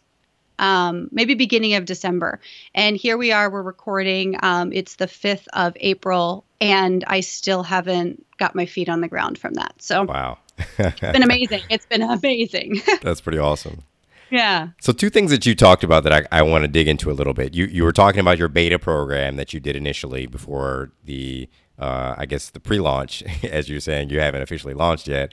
um, 0.59 1.09
maybe 1.13 1.35
beginning 1.35 1.75
of 1.75 1.85
December. 1.85 2.41
And 2.75 2.97
here 2.97 3.17
we 3.17 3.33
are. 3.33 3.51
We're 3.51 3.63
recording. 3.63 4.37
Um, 4.43 4.73
it's 4.73 4.97
the 4.97 5.07
fifth 5.07 5.49
of 5.53 5.77
April, 5.81 6.45
and 6.61 7.05
I 7.07 7.21
still 7.21 7.63
haven't 7.63 8.25
got 8.39 8.55
my 8.55 8.67
feet 8.67 8.89
on 8.89 9.01
the 9.01 9.09
ground 9.09 9.39
from 9.39 9.55
that. 9.55 9.75
So 9.79 10.05
wow, 10.05 10.39
it's 10.79 11.01
been 11.01 11.23
amazing. 11.23 11.63
It's 11.69 11.87
been 11.87 12.03
amazing. 12.03 12.83
That's 13.03 13.21
pretty 13.21 13.39
awesome. 13.39 13.83
Yeah. 14.31 14.69
So 14.81 14.93
two 14.93 15.11
things 15.11 15.31
that 15.31 15.47
you 15.47 15.55
talked 15.55 15.85
about 15.85 16.03
that 16.03 16.13
I, 16.13 16.41
I 16.41 16.43
want 16.43 16.63
to 16.63 16.69
dig 16.69 16.89
into 16.89 17.11
a 17.11 17.15
little 17.15 17.35
bit. 17.35 17.55
You 17.55 17.67
you 17.67 17.85
were 17.85 17.93
talking 17.93 18.21
about 18.21 18.39
your 18.39 18.49
beta 18.49 18.79
program 18.79 19.37
that 19.37 19.53
you 19.53 19.61
did 19.61 19.77
initially 19.77 20.27
before 20.27 20.91
the 21.05 21.49
uh, 21.79 22.15
I 22.17 22.27
guess 22.27 22.51
the 22.51 22.61
pre-launch, 22.61 23.23
as 23.45 23.69
you're 23.69 23.81
saying 23.81 24.11
you 24.11 24.21
haven't 24.21 24.43
officially 24.43 24.75
launched 24.75 25.09
yet. 25.09 25.33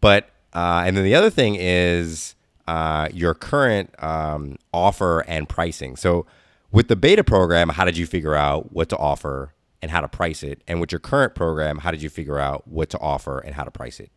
But 0.00 0.30
uh, 0.54 0.84
and 0.86 0.96
then 0.96 1.04
the 1.04 1.14
other 1.14 1.30
thing 1.30 1.56
is 1.58 2.34
uh, 2.66 3.08
your 3.12 3.34
current 3.34 3.94
um, 4.02 4.56
offer 4.72 5.20
and 5.26 5.48
pricing. 5.48 5.96
So 5.96 6.26
with 6.70 6.88
the 6.88 6.96
beta 6.96 7.24
program, 7.24 7.68
how 7.68 7.84
did 7.84 7.96
you 7.96 8.06
figure 8.06 8.34
out 8.34 8.72
what 8.72 8.88
to 8.90 8.96
offer 8.96 9.54
and 9.82 9.90
how 9.90 10.00
to 10.00 10.08
price 10.08 10.42
it? 10.42 10.62
And 10.66 10.80
with 10.80 10.92
your 10.92 10.98
current 10.98 11.34
program, 11.34 11.78
how 11.78 11.90
did 11.90 12.02
you 12.02 12.10
figure 12.10 12.38
out 12.38 12.66
what 12.66 12.90
to 12.90 12.98
offer 12.98 13.38
and 13.38 13.54
how 13.54 13.64
to 13.64 13.70
price 13.70 14.00
it? 14.00 14.10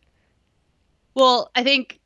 Well, 1.14 1.50
I 1.54 1.62
think 1.62 2.00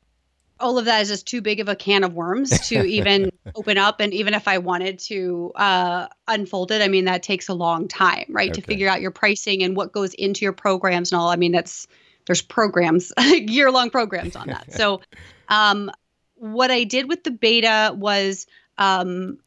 all 0.59 0.77
of 0.77 0.85
that 0.85 1.01
is 1.01 1.09
just 1.09 1.27
too 1.27 1.41
big 1.41 1.59
of 1.59 1.69
a 1.69 1.75
can 1.75 2.03
of 2.03 2.13
worms 2.13 2.49
to 2.69 2.83
even 2.83 3.31
open 3.55 3.77
up. 3.77 3.99
And 3.99 4.13
even 4.13 4.33
if 4.33 4.47
I 4.47 4.57
wanted 4.57 4.99
to 4.99 5.51
uh, 5.55 6.07
unfold 6.27 6.71
it, 6.71 6.81
I 6.81 6.87
mean, 6.87 7.05
that 7.05 7.23
takes 7.23 7.47
a 7.47 7.53
long 7.53 7.87
time, 7.87 8.25
right? 8.29 8.49
Okay. 8.49 8.61
To 8.61 8.67
figure 8.67 8.89
out 8.89 9.01
your 9.01 9.11
pricing 9.11 9.63
and 9.63 9.75
what 9.75 9.91
goes 9.91 10.13
into 10.15 10.45
your 10.45 10.53
programs 10.53 11.11
and 11.11 11.19
all. 11.19 11.29
I 11.29 11.35
mean, 11.35 11.51
that's 11.51 11.87
there's 12.25 12.41
programs, 12.41 13.11
year 13.31 13.71
long 13.71 13.89
programs 13.89 14.35
on 14.35 14.47
that. 14.47 14.71
so, 14.73 15.01
um, 15.49 15.91
what 16.35 16.71
I 16.71 16.83
did 16.83 17.07
with 17.07 17.23
the 17.23 17.31
beta 17.31 17.93
was 17.95 18.47
um, 18.77 19.37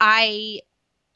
I 0.00 0.60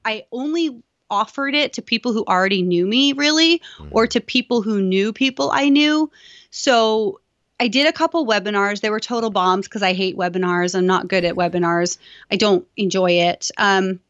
I 0.05 0.25
only 0.33 0.83
offered 1.11 1.55
it 1.55 1.75
to 1.75 1.83
people 1.83 2.13
who 2.13 2.25
already 2.25 2.63
knew 2.63 2.87
me 2.87 3.13
really 3.13 3.59
mm-hmm. 3.59 3.89
or 3.91 4.07
to 4.07 4.21
people 4.21 4.63
who 4.63 4.81
knew 4.81 5.13
people 5.13 5.51
I 5.53 5.69
knew. 5.69 6.11
So 6.51 7.21
I 7.61 7.69
did 7.69 7.87
a 7.87 7.93
couple 7.93 8.27
webinars. 8.27 8.81
They 8.81 8.91
were 8.91 8.99
total 8.99 9.31
bombs 9.31 9.69
because 9.69 9.83
I 9.83 9.93
hate 9.93 10.17
webinars. 10.17 10.75
I'm 10.75 10.87
not 10.87 11.09
good 11.09 11.25
at 11.25 11.35
webinars. 11.35 11.99
I 12.31 12.37
don't 12.37 12.67
enjoy 12.77 13.11
it. 13.11 13.51
Um, 13.59 14.01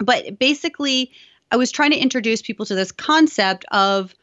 but 0.00 0.38
basically, 0.38 1.10
I 1.50 1.56
was 1.56 1.72
trying 1.72 1.90
to 1.90 1.98
introduce 1.98 2.40
people 2.40 2.66
to 2.66 2.74
this 2.74 2.92
concept 2.92 3.64
of 3.72 4.14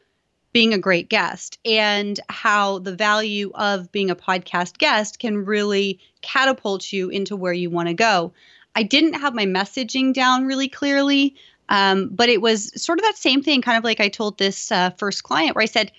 being 0.56 0.72
a 0.72 0.78
great 0.78 1.10
guest 1.10 1.58
and 1.66 2.18
how 2.30 2.78
the 2.78 2.96
value 2.96 3.50
of 3.56 3.92
being 3.92 4.08
a 4.08 4.16
podcast 4.16 4.78
guest 4.78 5.18
can 5.18 5.44
really 5.44 6.00
catapult 6.22 6.90
you 6.90 7.10
into 7.10 7.36
where 7.36 7.52
you 7.52 7.68
want 7.68 7.88
to 7.88 7.92
go. 7.92 8.32
I 8.74 8.82
didn't 8.82 9.20
have 9.20 9.34
my 9.34 9.44
messaging 9.44 10.14
down 10.14 10.46
really 10.46 10.68
clearly, 10.70 11.34
um, 11.68 12.08
but 12.08 12.30
it 12.30 12.40
was 12.40 12.72
sort 12.82 12.98
of 12.98 13.02
that 13.02 13.18
same 13.18 13.42
thing, 13.42 13.60
kind 13.60 13.76
of 13.76 13.84
like 13.84 14.00
I 14.00 14.08
told 14.08 14.38
this 14.38 14.72
uh, 14.72 14.88
first 14.96 15.24
client 15.24 15.56
where 15.56 15.62
I 15.62 15.66
said, 15.66 15.92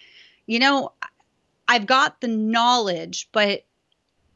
you 0.48 0.58
know, 0.58 0.92
I've 1.68 1.86
got 1.86 2.20
the 2.20 2.28
knowledge, 2.28 3.30
but 3.32 3.64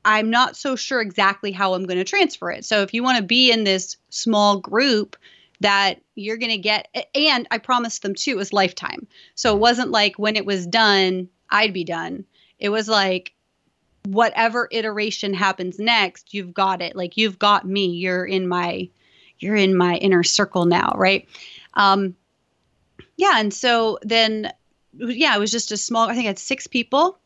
I'm 0.06 0.30
not 0.30 0.56
so 0.56 0.76
sure 0.76 1.02
exactly 1.02 1.52
how 1.52 1.74
I'm 1.74 1.88
going 1.88 1.98
to 1.98 2.04
transfer 2.04 2.52
it. 2.52 2.64
So 2.64 2.84
if 2.84 2.94
you 2.94 3.02
want 3.02 3.18
to 3.18 3.24
be 3.24 3.52
in 3.52 3.64
this 3.64 3.98
small 4.12 4.60
group, 4.60 5.16
that 5.62 6.02
you're 6.16 6.38
going 6.38 6.52
to 6.52 6.58
get 6.58 6.88
and 7.16 7.48
I 7.52 7.60
promised 7.60 8.02
them 8.02 8.16
too 8.16 8.32
it 8.32 8.38
was 8.38 8.52
lifetime. 8.52 9.08
So 9.36 9.56
it 9.56 9.60
wasn't 9.60 9.92
like 9.92 10.18
when 10.18 10.36
it 10.36 10.46
was 10.46 10.68
done, 10.68 11.30
I'd 11.50 11.74
be 11.74 11.84
done. 11.84 12.26
It 12.60 12.70
was 12.70 12.88
like 12.88 13.34
whatever 14.06 14.68
iteration 14.72 15.34
happens 15.34 15.78
next, 15.78 16.34
you've 16.34 16.54
got 16.54 16.82
it. 16.82 16.96
Like 16.96 17.16
you've 17.16 17.38
got 17.38 17.68
me. 17.68 17.88
You're 17.88 18.26
in 18.26 18.48
my 18.48 18.90
you're 19.40 19.56
in 19.56 19.76
my 19.76 19.96
inner 19.96 20.24
circle 20.24 20.66
now, 20.66 20.94
right? 20.96 21.30
Um 21.76 22.16
yeah, 23.18 23.40
and 23.40 23.54
so 23.54 24.00
then 24.02 24.52
yeah, 24.94 25.36
it 25.36 25.40
was 25.40 25.52
just 25.52 25.72
a 25.72 25.78
small 25.78 26.10
I 26.10 26.14
think 26.14 26.26
I 26.26 26.30
had 26.30 26.40
6 26.40 26.68
people 26.68 27.20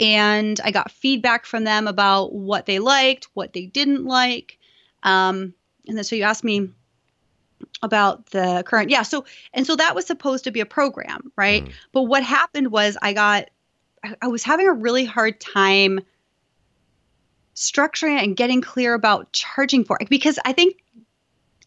and 0.00 0.60
I 0.64 0.72
got 0.72 0.90
feedback 0.90 1.46
from 1.46 1.62
them 1.62 1.86
about 1.86 2.34
what 2.34 2.66
they 2.66 2.80
liked, 2.80 3.28
what 3.34 3.52
they 3.52 3.66
didn't 3.66 4.04
like. 4.04 4.58
Um 5.04 5.54
and 5.86 5.96
then 5.96 6.02
so 6.02 6.16
you 6.16 6.24
asked 6.24 6.42
me 6.42 6.70
about 7.82 8.26
the 8.26 8.62
current 8.66 8.90
yeah 8.90 9.02
so 9.02 9.24
and 9.52 9.66
so 9.66 9.76
that 9.76 9.94
was 9.94 10.06
supposed 10.06 10.44
to 10.44 10.50
be 10.50 10.60
a 10.60 10.66
program 10.66 11.32
right 11.36 11.64
mm. 11.64 11.72
but 11.92 12.02
what 12.02 12.22
happened 12.22 12.70
was 12.70 12.96
i 13.02 13.12
got 13.12 13.50
I, 14.02 14.14
I 14.22 14.28
was 14.28 14.42
having 14.42 14.68
a 14.68 14.72
really 14.72 15.04
hard 15.04 15.40
time 15.40 16.00
structuring 17.54 18.18
it 18.18 18.24
and 18.24 18.36
getting 18.36 18.60
clear 18.60 18.94
about 18.94 19.32
charging 19.32 19.84
for 19.84 19.98
it 20.00 20.08
because 20.08 20.38
i 20.44 20.52
think 20.52 20.76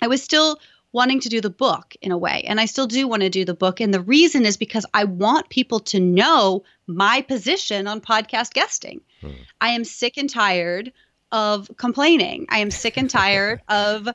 i 0.02 0.08
was 0.08 0.22
still 0.22 0.60
wanting 0.94 1.22
to 1.22 1.30
do 1.30 1.40
the 1.40 1.50
book 1.50 1.96
in 2.02 2.12
a 2.12 2.18
way 2.18 2.44
and 2.46 2.60
i 2.60 2.66
still 2.66 2.88
do 2.88 3.08
want 3.08 3.22
to 3.22 3.30
do 3.30 3.46
the 3.46 3.54
book 3.54 3.80
and 3.80 3.94
the 3.94 4.02
reason 4.02 4.46
is 4.46 4.58
because 4.58 4.86
i 4.94 5.04
want 5.06 5.50
people 5.50 5.80
to 5.80 6.00
know 6.00 6.64
my 6.88 7.22
position 7.22 7.88
on 7.88 8.02
podcast 8.02 8.54
guesting 8.54 9.02
mm. 9.22 9.34
i 9.62 9.70
am 9.70 9.84
sick 9.84 10.18
and 10.18 10.30
tired 10.30 10.92
of 11.32 11.70
complaining 11.78 12.46
i 12.50 12.60
am 12.60 12.72
sick 12.72 12.98
and 12.98 13.10
tired 13.10 13.62
of 13.70 14.10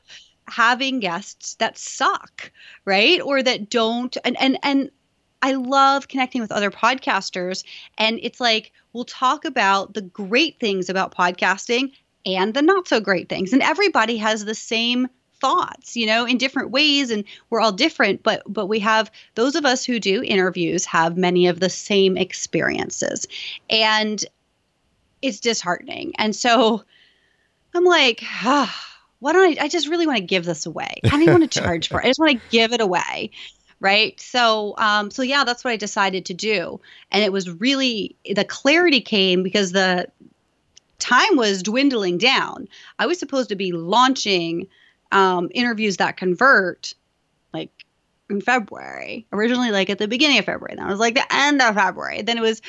having 0.47 0.99
guests 0.99 1.55
that 1.55 1.77
suck, 1.77 2.51
right? 2.85 3.21
Or 3.21 3.43
that 3.43 3.69
don't 3.69 4.15
and 4.23 4.39
and 4.39 4.57
and 4.63 4.91
I 5.41 5.53
love 5.53 6.07
connecting 6.07 6.41
with 6.41 6.51
other 6.51 6.71
podcasters 6.71 7.63
and 7.97 8.19
it's 8.23 8.39
like 8.39 8.71
we'll 8.93 9.05
talk 9.05 9.45
about 9.45 9.93
the 9.93 10.01
great 10.01 10.59
things 10.59 10.89
about 10.89 11.15
podcasting 11.15 11.91
and 12.25 12.53
the 12.53 12.61
not 12.61 12.87
so 12.87 12.99
great 12.99 13.29
things. 13.29 13.53
And 13.53 13.61
everybody 13.61 14.17
has 14.17 14.45
the 14.45 14.55
same 14.55 15.07
thoughts 15.39 15.95
you 15.95 16.07
know 16.07 16.25
in 16.25 16.37
different 16.37 16.71
ways 16.71 17.11
and 17.11 17.23
we're 17.49 17.59
all 17.59 17.71
different 17.71 18.23
but 18.23 18.41
but 18.47 18.65
we 18.65 18.79
have 18.79 19.11
those 19.35 19.55
of 19.55 19.65
us 19.65 19.85
who 19.85 19.99
do 19.99 20.23
interviews 20.23 20.83
have 20.83 21.15
many 21.15 21.45
of 21.45 21.59
the 21.59 21.69
same 21.69 22.17
experiences 22.17 23.27
and 23.69 24.25
it's 25.21 25.39
disheartening 25.39 26.11
and 26.17 26.35
so 26.35 26.83
i'm 27.75 27.83
like 27.83 28.21
ah, 28.43 28.96
why 29.19 29.33
don't 29.33 29.57
I? 29.57 29.63
I 29.65 29.67
just 29.67 29.87
really 29.87 30.07
want 30.07 30.17
to 30.17 30.23
give 30.23 30.45
this 30.45 30.65
away. 30.65 31.01
I 31.03 31.09
don't 31.09 31.21
even 31.23 31.39
want 31.39 31.51
to 31.51 31.59
charge 31.59 31.89
for 31.89 31.99
it. 31.99 32.05
I 32.05 32.07
just 32.07 32.19
want 32.19 32.31
to 32.39 32.49
give 32.49 32.73
it 32.73 32.81
away. 32.81 33.31
Right. 33.79 34.19
So, 34.19 34.73
um, 34.77 35.11
so 35.11 35.21
yeah, 35.21 35.43
that's 35.43 35.63
what 35.63 35.71
I 35.71 35.77
decided 35.77 36.25
to 36.25 36.33
do. 36.33 36.81
And 37.11 37.23
it 37.23 37.31
was 37.31 37.49
really 37.49 38.15
the 38.25 38.43
clarity 38.43 39.01
came 39.01 39.43
because 39.43 39.71
the 39.71 40.07
time 40.97 41.35
was 41.35 41.61
dwindling 41.61 42.17
down. 42.17 42.67
I 42.97 43.05
was 43.05 43.19
supposed 43.19 43.49
to 43.49 43.55
be 43.55 43.71
launching 43.71 44.67
um, 45.11 45.49
interviews 45.53 45.97
that 45.97 46.17
convert 46.17 46.95
like 47.53 47.71
in 48.29 48.41
February, 48.41 49.27
originally 49.31 49.71
like 49.71 49.89
at 49.89 49.99
the 49.99 50.07
beginning 50.07 50.39
of 50.39 50.45
February. 50.45 50.75
Then 50.75 50.87
it 50.87 50.91
was 50.91 50.99
like 50.99 51.15
the 51.15 51.33
end 51.33 51.61
of 51.61 51.75
February. 51.75 52.23
Then 52.23 52.37
it 52.37 52.41
was 52.41 52.61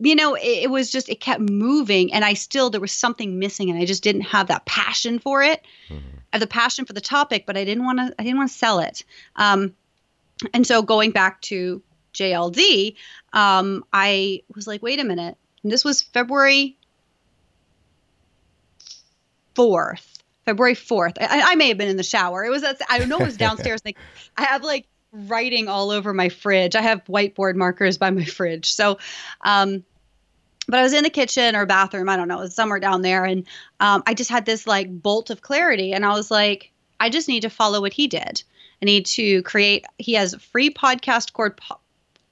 you 0.00 0.14
know, 0.14 0.34
it, 0.34 0.64
it, 0.64 0.70
was 0.70 0.90
just, 0.90 1.08
it 1.08 1.20
kept 1.20 1.40
moving. 1.40 2.12
And 2.12 2.24
I 2.24 2.34
still, 2.34 2.70
there 2.70 2.80
was 2.80 2.92
something 2.92 3.38
missing 3.38 3.70
and 3.70 3.78
I 3.78 3.84
just 3.84 4.02
didn't 4.02 4.22
have 4.22 4.46
that 4.48 4.64
passion 4.64 5.18
for 5.18 5.42
it. 5.42 5.62
Mm-hmm. 5.88 6.18
I 6.32 6.36
have 6.36 6.40
the 6.40 6.46
passion 6.46 6.84
for 6.84 6.92
the 6.92 7.00
topic, 7.00 7.44
but 7.46 7.56
I 7.56 7.64
didn't 7.64 7.84
want 7.84 7.98
to, 7.98 8.14
I 8.18 8.22
didn't 8.22 8.38
want 8.38 8.50
to 8.50 8.56
sell 8.56 8.80
it. 8.80 9.04
Um, 9.36 9.74
and 10.54 10.66
so 10.66 10.82
going 10.82 11.10
back 11.10 11.40
to 11.42 11.82
JLD, 12.14 12.94
um, 13.32 13.84
I 13.92 14.42
was 14.54 14.66
like, 14.66 14.82
wait 14.82 15.00
a 15.00 15.04
minute. 15.04 15.36
And 15.62 15.72
this 15.72 15.84
was 15.84 16.02
February 16.02 16.76
4th. 19.56 20.04
February 20.44 20.74
4th. 20.74 21.18
I, 21.20 21.42
I 21.52 21.54
may 21.56 21.68
have 21.68 21.78
been 21.78 21.88
in 21.88 21.96
the 21.96 22.02
shower. 22.02 22.44
It 22.44 22.50
was, 22.50 22.64
I 22.88 23.04
know 23.04 23.18
it 23.18 23.26
was 23.26 23.36
downstairs. 23.38 23.80
like, 23.84 23.98
I 24.36 24.44
have 24.44 24.62
like 24.62 24.86
writing 25.12 25.68
all 25.68 25.90
over 25.90 26.12
my 26.12 26.28
fridge. 26.28 26.76
I 26.76 26.82
have 26.82 27.04
whiteboard 27.04 27.56
markers 27.56 27.98
by 27.98 28.10
my 28.10 28.24
fridge. 28.38 28.72
So, 28.72 28.98
um, 29.42 29.84
but 30.66 30.80
I 30.80 30.82
was 30.82 30.92
in 30.92 31.04
the 31.04 31.10
kitchen 31.10 31.56
or 31.56 31.64
bathroom, 31.64 32.08
I 32.08 32.16
don't 32.16 32.28
know, 32.28 32.46
somewhere 32.46 32.80
down 32.80 33.02
there, 33.02 33.24
and 33.24 33.46
um, 33.80 34.02
I 34.06 34.14
just 34.14 34.30
had 34.30 34.44
this 34.44 34.66
like 34.66 34.90
bolt 34.90 35.30
of 35.30 35.40
clarity, 35.40 35.92
and 35.92 36.04
I 36.04 36.12
was 36.12 36.30
like, 36.30 36.72
I 37.00 37.08
just 37.08 37.28
need 37.28 37.40
to 37.40 37.50
follow 37.50 37.80
what 37.80 37.92
he 37.92 38.06
did. 38.06 38.42
I 38.82 38.84
need 38.84 39.06
to 39.06 39.42
create. 39.42 39.86
He 39.96 40.14
has 40.14 40.34
free 40.34 40.70
podcast 40.70 41.32
course, 41.32 41.54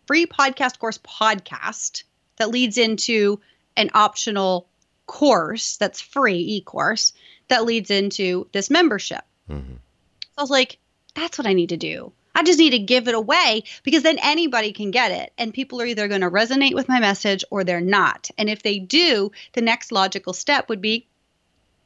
free 0.07 0.27
podcast 0.27 0.79
course 0.79 0.99
podcast 0.99 2.03
that 2.37 2.51
leads 2.51 2.77
into 2.77 3.41
an 3.77 3.91
optional 3.95 4.69
course 5.07 5.77
that's 5.77 6.01
free 6.01 6.39
e-course 6.39 7.13
that 7.49 7.65
leads 7.65 7.91
into 7.91 8.49
this 8.53 8.71
membership. 8.71 9.23
Mm-hmm. 9.51 9.75
So 9.75 10.39
I 10.39 10.43
was 10.43 10.51
like, 10.51 10.79
that's 11.15 11.39
what 11.39 11.47
I 11.47 11.53
need 11.53 11.71
to 11.71 11.77
do. 11.77 12.13
I 12.37 12.43
just 12.43 12.59
need 12.59 12.71
to 12.71 12.79
give 12.79 13.09
it 13.09 13.15
away 13.15 13.65
because 13.83 14.03
then 14.03 14.19
anybody 14.19 14.73
can 14.73 14.91
get 14.91 15.11
it. 15.11 15.33
And 15.39 15.55
people 15.55 15.81
are 15.81 15.87
either 15.87 16.07
going 16.07 16.21
to 16.21 16.31
resonate 16.31 16.75
with 16.75 16.87
my 16.87 17.01
message 17.01 17.45
or 17.51 17.65
they're 17.65 17.81
not. 17.81 18.31
And 18.37 18.51
if 18.51 18.63
they 18.63 18.79
do, 18.79 19.33
the 19.55 19.63
next 19.63 19.91
logical 19.91 20.35
step 20.35 20.69
would 20.69 20.83
be 20.83 21.09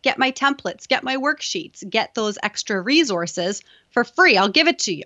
get 0.03 0.19
my 0.19 0.33
templates, 0.33 0.89
get 0.89 1.05
my 1.05 1.17
worksheets, 1.17 1.89
get 1.89 2.15
those 2.15 2.37
extra 2.43 2.81
resources 2.81 3.63
for 3.91 4.03
free. 4.03 4.37
I'll 4.37 4.49
give 4.49 4.67
it 4.67 4.81
to 4.81 4.93
you. 4.93 5.05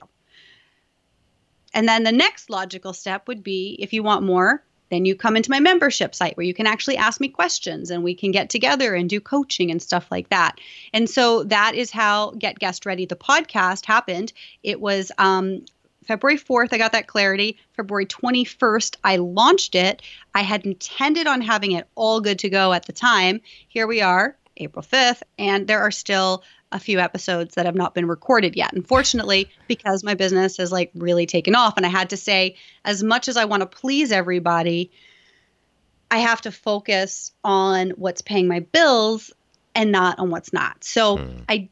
And 1.75 1.87
then 1.87 2.05
the 2.05 2.13
next 2.13 2.49
logical 2.49 2.95
step 2.95 3.29
would 3.29 3.43
be 3.43 3.77
if 3.79 3.93
you 3.93 4.03
want 4.03 4.25
more, 4.25 4.65
then 4.95 5.05
you 5.05 5.17
come 5.17 5.37
into 5.37 5.51
my 5.51 5.61
membership 5.61 6.15
site 6.15 6.37
where 6.37 6.47
you 6.47 6.55
can 6.55 6.67
actually 6.67 6.97
ask 6.97 7.21
me 7.21 7.29
questions 7.29 7.91
and 7.91 8.03
we 8.03 8.15
can 8.15 8.31
get 8.31 8.49
together 8.49 8.95
and 8.95 9.11
do 9.11 9.21
coaching 9.21 9.71
and 9.71 9.83
stuff 9.83 10.07
like 10.11 10.29
that. 10.31 10.59
And 10.93 11.11
so 11.11 11.45
that 11.45 11.75
is 11.75 11.91
how 11.91 12.31
Get 12.39 12.59
Guest 12.59 12.87
Ready, 12.87 13.05
the 13.05 13.17
podcast, 13.17 13.85
happened. 13.85 14.33
It 14.63 14.81
was 14.81 15.11
um, 15.19 15.65
February 16.07 16.39
4th, 16.39 16.73
I 16.73 16.79
got 16.79 16.93
that 16.93 17.07
clarity. 17.07 17.59
February 17.77 18.07
21st, 18.07 18.97
I 19.03 19.17
launched 19.17 19.75
it. 19.75 20.03
I 20.35 20.43
had 20.43 20.65
intended 20.65 21.27
on 21.27 21.41
having 21.41 21.73
it 21.73 21.89
all 21.95 22.21
good 22.21 22.39
to 22.41 22.51
go 22.51 22.73
at 22.73 22.87
the 22.87 22.93
time. 22.93 23.41
Here 23.69 23.87
we 23.87 24.01
are, 24.01 24.37
April 24.57 24.85
5th, 24.85 25.23
and 25.39 25.67
there 25.67 25.81
are 25.81 25.91
still 25.91 26.43
a 26.75 26.81
few 26.81 26.99
episodes 26.99 27.55
that 27.55 27.67
have 27.67 27.77
not 27.77 27.95
been 27.95 28.07
recorded 28.07 28.57
yet. 28.57 28.73
Unfortunately, 28.73 29.49
because 29.69 30.03
my 30.03 30.15
business 30.15 30.59
has 30.59 30.73
like 30.73 30.91
really 30.95 31.25
taken 31.25 31.55
off 31.55 31.75
and 31.77 31.87
I 31.87 31.89
had 31.89 32.11
to 32.11 32.17
say 32.17 32.57
as 32.85 33.03
much 33.03 33.29
as 33.29 33.37
I 33.37 33.45
want 33.47 33.61
to 33.61 33.67
please 33.67 34.11
everybody, 34.11 34.91
I 36.11 36.19
have 36.19 36.43
to 36.43 36.53
focus 36.53 37.33
on 37.45 37.91
what's 37.91 38.23
paying 38.23 38.49
my 38.49 38.61
bills 38.61 39.33
and 39.75 39.93
not 39.93 40.19
on 40.19 40.31
what's 40.31 40.53
not. 40.53 40.85
So, 40.85 41.19
mm. 41.19 41.45
I 41.49 41.69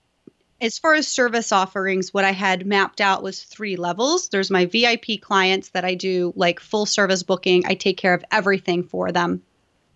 as 0.61 0.79
far 0.79 0.95
as 0.95 1.09
service 1.09 1.51
offerings, 1.51 2.15
what 2.15 2.25
I 2.25 2.31
had 2.31 2.65
mapped 2.65 3.01
out 3.01 3.25
was 3.25 3.43
three 3.43 3.75
levels. 3.75 4.29
There's 4.29 4.49
my 4.49 4.67
VIP 4.67 5.21
clients 5.21 5.71
that 5.71 5.85
I 5.85 5.97
do 5.97 6.33
like 6.37 6.61
full 6.61 6.87
service 6.87 7.25
booking. 7.25 7.67
I 7.67 7.75
take 7.75 7.97
care 7.97 8.15
of 8.15 8.25
everything 8.31 8.85
for 8.85 9.11
them. 9.11 9.43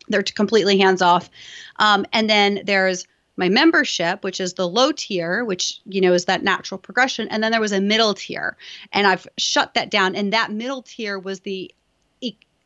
They're 0.09 0.25
completely 0.25 0.79
hands 0.79 1.03
off. 1.03 1.31
Um, 1.77 2.05
and 2.13 2.29
then 2.29 2.63
there's 2.65 3.07
my 3.37 3.49
membership, 3.49 4.25
which 4.25 4.41
is 4.41 4.55
the 4.55 4.69
low 4.69 4.93
tier, 4.93 5.45
which 5.45 5.81
you 5.85 6.01
know 6.01 6.13
is 6.13 6.25
that 6.27 6.43
natural 6.43 6.79
progression, 6.79 7.29
and 7.29 7.43
then 7.43 7.53
there 7.53 7.61
was 7.61 7.73
a 7.73 7.81
middle 7.81 8.15
tier, 8.15 8.57
and 8.93 9.07
I've 9.07 9.27
shut 9.37 9.75
that 9.75 9.91
down. 9.91 10.15
And 10.17 10.33
that 10.33 10.53
middle 10.53 10.83
tier 10.83 11.19
was 11.19 11.41
the 11.41 11.73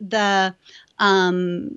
the 0.01 0.55
um 0.99 1.77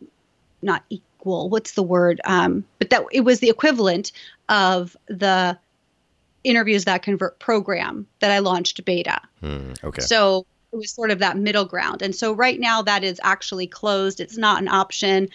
not 0.61 0.83
equal. 0.89 1.49
What's 1.49 1.73
the 1.73 1.83
word? 1.83 2.21
Um, 2.25 2.65
but 2.79 2.89
that 2.89 3.03
it 3.11 3.21
was 3.21 3.39
the 3.39 3.49
equivalent 3.49 4.11
of 4.49 4.95
the 5.07 5.57
interviews 6.43 6.85
that 6.85 7.03
convert 7.03 7.39
program 7.39 8.07
that 8.19 8.31
I 8.31 8.39
launched 8.39 8.83
beta. 8.85 9.19
Hmm, 9.39 9.73
okay. 9.83 10.01
So 10.01 10.45
it 10.71 10.77
was 10.77 10.91
sort 10.91 11.11
of 11.11 11.19
that 11.19 11.37
middle 11.37 11.65
ground. 11.65 12.01
And 12.01 12.15
so 12.15 12.33
right 12.33 12.59
now 12.59 12.81
that 12.81 13.03
is 13.03 13.19
actually 13.23 13.67
closed. 13.67 14.19
It's 14.19 14.37
not 14.37 14.61
an 14.61 14.67
option. 14.67 15.29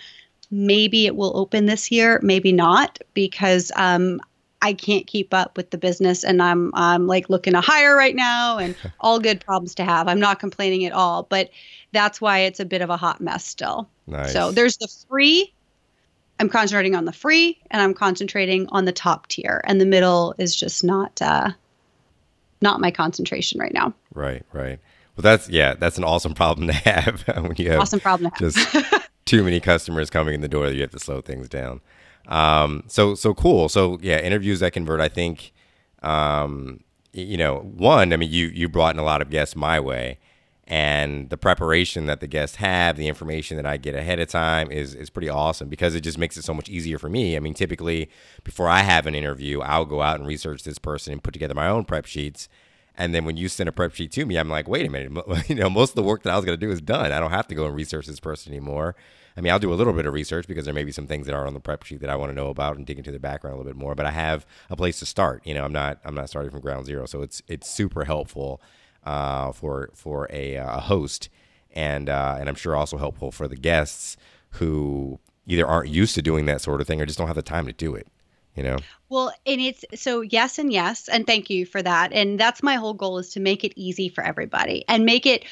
Maybe 0.50 1.06
it 1.06 1.16
will 1.16 1.36
open 1.36 1.66
this 1.66 1.90
year, 1.90 2.20
maybe 2.22 2.52
not, 2.52 2.98
because 3.14 3.70
um, 3.76 4.20
I 4.62 4.72
can't 4.72 5.06
keep 5.06 5.32
up 5.32 5.56
with 5.56 5.70
the 5.70 5.78
business 5.78 6.24
and 6.24 6.42
I'm 6.42 6.72
I'm 6.74 7.06
like 7.06 7.30
looking 7.30 7.52
to 7.52 7.60
hire 7.60 7.96
right 7.96 8.16
now 8.16 8.58
and 8.58 8.74
all 9.00 9.18
good 9.18 9.40
problems 9.40 9.74
to 9.76 9.84
have. 9.84 10.08
I'm 10.08 10.20
not 10.20 10.40
complaining 10.40 10.84
at 10.84 10.92
all, 10.92 11.24
but 11.24 11.50
that's 11.92 12.20
why 12.20 12.40
it's 12.40 12.60
a 12.60 12.64
bit 12.64 12.82
of 12.82 12.90
a 12.90 12.96
hot 12.96 13.20
mess 13.20 13.44
still. 13.44 13.88
Nice. 14.06 14.32
So 14.32 14.50
there's 14.50 14.76
the 14.78 14.88
free. 15.08 15.52
I'm 16.40 16.48
concentrating 16.48 16.94
on 16.94 17.04
the 17.04 17.12
free 17.12 17.58
and 17.70 17.82
I'm 17.82 17.94
concentrating 17.94 18.68
on 18.68 18.84
the 18.84 18.92
top 18.92 19.26
tier 19.28 19.60
and 19.64 19.80
the 19.80 19.86
middle 19.86 20.34
is 20.38 20.54
just 20.54 20.84
not 20.84 21.20
uh 21.20 21.50
not 22.60 22.80
my 22.80 22.90
concentration 22.90 23.60
right 23.60 23.72
now. 23.72 23.94
Right, 24.14 24.44
right. 24.52 24.80
Well, 25.16 25.22
that's 25.22 25.48
yeah, 25.48 25.74
that's 25.74 25.98
an 25.98 26.04
awesome 26.04 26.34
problem 26.34 26.68
to 26.68 26.72
have 26.72 27.22
when 27.26 27.54
you 27.56 27.70
have 27.70 27.80
awesome 27.80 28.00
problem 28.00 28.30
to 28.30 28.44
have. 28.44 28.54
just 28.54 28.94
too 29.28 29.44
many 29.44 29.60
customers 29.60 30.08
coming 30.08 30.34
in 30.34 30.40
the 30.40 30.48
door 30.48 30.66
that 30.66 30.74
you 30.74 30.80
have 30.80 30.90
to 30.90 30.98
slow 30.98 31.20
things 31.20 31.48
down. 31.48 31.80
Um, 32.28 32.84
so 32.86 33.14
so 33.14 33.34
cool. 33.34 33.68
So 33.68 33.98
yeah, 34.00 34.18
interviews 34.20 34.60
that 34.60 34.72
convert. 34.72 35.00
I 35.00 35.08
think, 35.08 35.52
um, 36.02 36.80
you 37.12 37.36
know, 37.36 37.58
one. 37.60 38.12
I 38.12 38.16
mean, 38.16 38.30
you 38.30 38.46
you 38.46 38.68
brought 38.68 38.94
in 38.94 38.98
a 38.98 39.04
lot 39.04 39.22
of 39.22 39.30
guests 39.30 39.54
my 39.54 39.78
way, 39.80 40.18
and 40.66 41.28
the 41.30 41.36
preparation 41.36 42.06
that 42.06 42.20
the 42.20 42.26
guests 42.26 42.56
have, 42.56 42.96
the 42.96 43.08
information 43.08 43.56
that 43.58 43.66
I 43.66 43.76
get 43.76 43.94
ahead 43.94 44.18
of 44.18 44.28
time 44.28 44.70
is 44.70 44.94
is 44.94 45.10
pretty 45.10 45.28
awesome 45.28 45.68
because 45.68 45.94
it 45.94 46.00
just 46.00 46.18
makes 46.18 46.36
it 46.36 46.44
so 46.44 46.54
much 46.54 46.68
easier 46.68 46.98
for 46.98 47.08
me. 47.08 47.36
I 47.36 47.40
mean, 47.40 47.54
typically 47.54 48.10
before 48.44 48.68
I 48.68 48.80
have 48.80 49.06
an 49.06 49.14
interview, 49.14 49.60
I'll 49.60 49.86
go 49.86 50.02
out 50.02 50.18
and 50.18 50.26
research 50.26 50.62
this 50.64 50.78
person 50.78 51.12
and 51.12 51.22
put 51.22 51.32
together 51.32 51.54
my 51.54 51.68
own 51.68 51.84
prep 51.84 52.06
sheets. 52.06 52.48
And 52.98 53.14
then 53.14 53.24
when 53.24 53.36
you 53.36 53.48
send 53.48 53.68
a 53.68 53.72
prep 53.72 53.94
sheet 53.94 54.10
to 54.12 54.26
me, 54.26 54.36
I'm 54.36 54.50
like, 54.50 54.68
wait 54.68 54.84
a 54.84 54.90
minute, 54.90 55.24
you 55.48 55.54
know, 55.54 55.70
most 55.70 55.90
of 55.90 55.94
the 55.94 56.02
work 56.02 56.24
that 56.24 56.32
I 56.32 56.36
was 56.36 56.44
going 56.44 56.58
to 56.58 56.66
do 56.66 56.72
is 56.72 56.80
done. 56.80 57.12
I 57.12 57.20
don't 57.20 57.30
have 57.30 57.46
to 57.46 57.54
go 57.54 57.64
and 57.64 57.74
research 57.74 58.06
this 58.06 58.18
person 58.18 58.52
anymore. 58.52 58.96
I 59.36 59.40
mean, 59.40 59.52
I'll 59.52 59.60
do 59.60 59.72
a 59.72 59.76
little 59.76 59.92
bit 59.92 60.04
of 60.04 60.12
research 60.12 60.48
because 60.48 60.64
there 60.64 60.74
may 60.74 60.82
be 60.82 60.90
some 60.90 61.06
things 61.06 61.26
that 61.26 61.34
are 61.34 61.46
on 61.46 61.54
the 61.54 61.60
prep 61.60 61.84
sheet 61.84 62.00
that 62.00 62.10
I 62.10 62.16
want 62.16 62.30
to 62.30 62.34
know 62.34 62.48
about 62.48 62.76
and 62.76 62.84
dig 62.84 62.98
into 62.98 63.12
the 63.12 63.20
background 63.20 63.54
a 63.54 63.56
little 63.56 63.72
bit 63.72 63.78
more. 63.78 63.94
But 63.94 64.06
I 64.06 64.10
have 64.10 64.44
a 64.68 64.74
place 64.74 64.98
to 64.98 65.06
start. 65.06 65.46
You 65.46 65.54
know, 65.54 65.64
I'm 65.64 65.72
not 65.72 66.00
I'm 66.04 66.16
not 66.16 66.28
starting 66.28 66.50
from 66.50 66.60
ground 66.60 66.86
zero, 66.86 67.06
so 67.06 67.22
it's 67.22 67.40
it's 67.46 67.70
super 67.70 68.04
helpful 68.04 68.60
uh, 69.04 69.52
for 69.52 69.90
for 69.94 70.26
a, 70.30 70.56
uh, 70.56 70.78
a 70.78 70.80
host, 70.80 71.28
and 71.72 72.08
uh, 72.08 72.36
and 72.40 72.48
I'm 72.48 72.56
sure 72.56 72.74
also 72.74 72.98
helpful 72.98 73.30
for 73.30 73.46
the 73.46 73.54
guests 73.54 74.16
who 74.52 75.20
either 75.46 75.66
aren't 75.66 75.88
used 75.88 76.16
to 76.16 76.22
doing 76.22 76.46
that 76.46 76.60
sort 76.60 76.80
of 76.80 76.88
thing 76.88 77.00
or 77.00 77.06
just 77.06 77.18
don't 77.18 77.28
have 77.28 77.36
the 77.36 77.42
time 77.42 77.66
to 77.66 77.72
do 77.72 77.94
it. 77.94 78.08
You 78.58 78.64
know. 78.64 78.78
Well, 79.08 79.32
and 79.46 79.60
it's 79.60 79.84
so 79.94 80.20
yes 80.20 80.58
and 80.58 80.72
yes, 80.72 81.08
and 81.08 81.26
thank 81.26 81.48
you 81.48 81.64
for 81.64 81.80
that. 81.80 82.12
And 82.12 82.38
that's 82.40 82.60
my 82.62 82.74
whole 82.74 82.92
goal 82.92 83.18
is 83.18 83.30
to 83.30 83.40
make 83.40 83.62
it 83.62 83.72
easy 83.76 84.08
for 84.08 84.22
everybody 84.24 84.84
and 84.88 85.04
make 85.04 85.26
it 85.26 85.44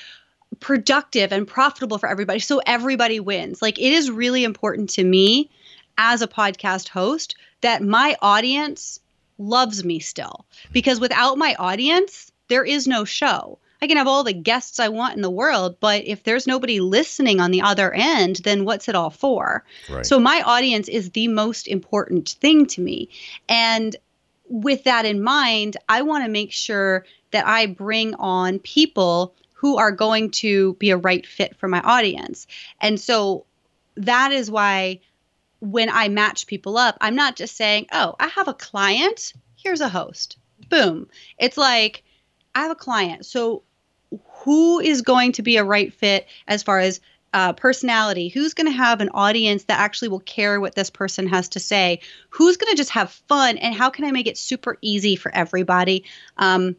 productive 0.58 1.32
and 1.32 1.46
profitable 1.46 1.98
for 1.98 2.08
everybody 2.08 2.40
so 2.40 2.60
everybody 2.66 3.20
wins. 3.20 3.62
Like 3.62 3.78
it 3.78 3.92
is 3.92 4.10
really 4.10 4.42
important 4.42 4.90
to 4.90 5.04
me 5.04 5.50
as 5.98 6.20
a 6.20 6.26
podcast 6.26 6.88
host 6.88 7.36
that 7.60 7.80
my 7.82 8.16
audience 8.20 8.98
loves 9.38 9.84
me 9.84 10.00
still 10.00 10.44
because 10.72 10.98
without 10.98 11.38
my 11.38 11.54
audience, 11.58 12.32
there 12.48 12.64
is 12.64 12.88
no 12.88 13.04
show. 13.04 13.58
I 13.80 13.86
can 13.86 13.96
have 13.96 14.06
all 14.06 14.24
the 14.24 14.32
guests 14.32 14.80
I 14.80 14.88
want 14.88 15.16
in 15.16 15.22
the 15.22 15.30
world, 15.30 15.76
but 15.80 16.04
if 16.06 16.24
there's 16.24 16.46
nobody 16.46 16.80
listening 16.80 17.40
on 17.40 17.50
the 17.50 17.62
other 17.62 17.92
end, 17.92 18.36
then 18.36 18.64
what's 18.64 18.88
it 18.88 18.94
all 18.94 19.10
for? 19.10 19.64
Right. 19.90 20.06
So 20.06 20.18
my 20.18 20.42
audience 20.42 20.88
is 20.88 21.10
the 21.10 21.28
most 21.28 21.68
important 21.68 22.30
thing 22.40 22.66
to 22.66 22.80
me. 22.80 23.10
And 23.48 23.94
with 24.48 24.84
that 24.84 25.04
in 25.04 25.22
mind, 25.22 25.76
I 25.88 26.02
want 26.02 26.24
to 26.24 26.30
make 26.30 26.52
sure 26.52 27.04
that 27.32 27.46
I 27.46 27.66
bring 27.66 28.14
on 28.14 28.60
people 28.60 29.34
who 29.52 29.76
are 29.78 29.90
going 29.90 30.30
to 30.30 30.74
be 30.74 30.90
a 30.90 30.96
right 30.96 31.26
fit 31.26 31.56
for 31.56 31.68
my 31.68 31.80
audience. 31.80 32.46
And 32.80 33.00
so 33.00 33.46
that 33.96 34.32
is 34.32 34.50
why 34.50 35.00
when 35.60 35.88
I 35.90 36.08
match 36.08 36.46
people 36.46 36.76
up, 36.76 36.96
I'm 37.00 37.14
not 37.14 37.36
just 37.36 37.56
saying, 37.56 37.86
oh, 37.92 38.14
I 38.20 38.28
have 38.28 38.48
a 38.48 38.54
client, 38.54 39.32
here's 39.56 39.80
a 39.80 39.88
host. 39.88 40.36
Boom. 40.68 41.08
It's 41.38 41.56
like, 41.56 42.02
I 42.56 42.62
have 42.62 42.70
a 42.70 42.74
client. 42.74 43.26
So 43.26 43.62
who 44.24 44.80
is 44.80 45.02
going 45.02 45.32
to 45.32 45.42
be 45.42 45.58
a 45.58 45.64
right 45.64 45.92
fit 45.92 46.26
as 46.48 46.62
far 46.62 46.78
as 46.78 47.00
uh, 47.34 47.52
personality? 47.52 48.28
Who's 48.28 48.54
going 48.54 48.66
to 48.66 48.72
have 48.72 49.02
an 49.02 49.10
audience 49.10 49.64
that 49.64 49.78
actually 49.78 50.08
will 50.08 50.20
care 50.20 50.58
what 50.58 50.74
this 50.74 50.88
person 50.88 51.26
has 51.28 51.50
to 51.50 51.60
say? 51.60 52.00
Who's 52.30 52.56
going 52.56 52.72
to 52.72 52.76
just 52.76 52.90
have 52.90 53.10
fun? 53.28 53.58
And 53.58 53.74
how 53.74 53.90
can 53.90 54.06
I 54.06 54.10
make 54.10 54.26
it 54.26 54.38
super 54.38 54.78
easy 54.80 55.16
for 55.16 55.32
everybody? 55.34 56.04
Um, 56.38 56.76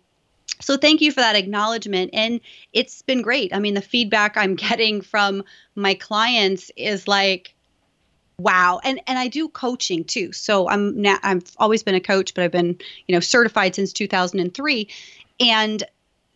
so 0.59 0.78
thank 0.78 1.01
you 1.01 1.11
for 1.11 1.21
that 1.21 1.36
acknowledgement 1.36 2.09
and 2.13 2.39
it's 2.73 3.03
been 3.03 3.21
great 3.21 3.53
i 3.53 3.59
mean 3.59 3.73
the 3.75 3.82
feedback 3.82 4.38
i'm 4.38 4.55
getting 4.69 5.01
from 5.01 5.43
my 5.75 5.93
clients 5.93 6.71
is 6.75 7.07
like 7.07 7.53
wow 8.39 8.80
and 8.84 8.99
and 9.05 9.19
i 9.19 9.28
do 9.28 9.49
coaching 9.49 10.03
too 10.03 10.32
so 10.32 10.67
i'm 10.69 10.99
now 10.99 11.17
i've 11.21 11.43
always 11.57 11.84
been 11.84 11.95
a 11.95 11.99
coach 11.99 12.34
but 12.34 12.43
i've 12.43 12.51
been 12.51 12.78
you 13.07 13.13
know 13.13 13.19
certified 13.19 13.75
since 13.75 13.93
2003 13.93 14.88
and 15.39 15.83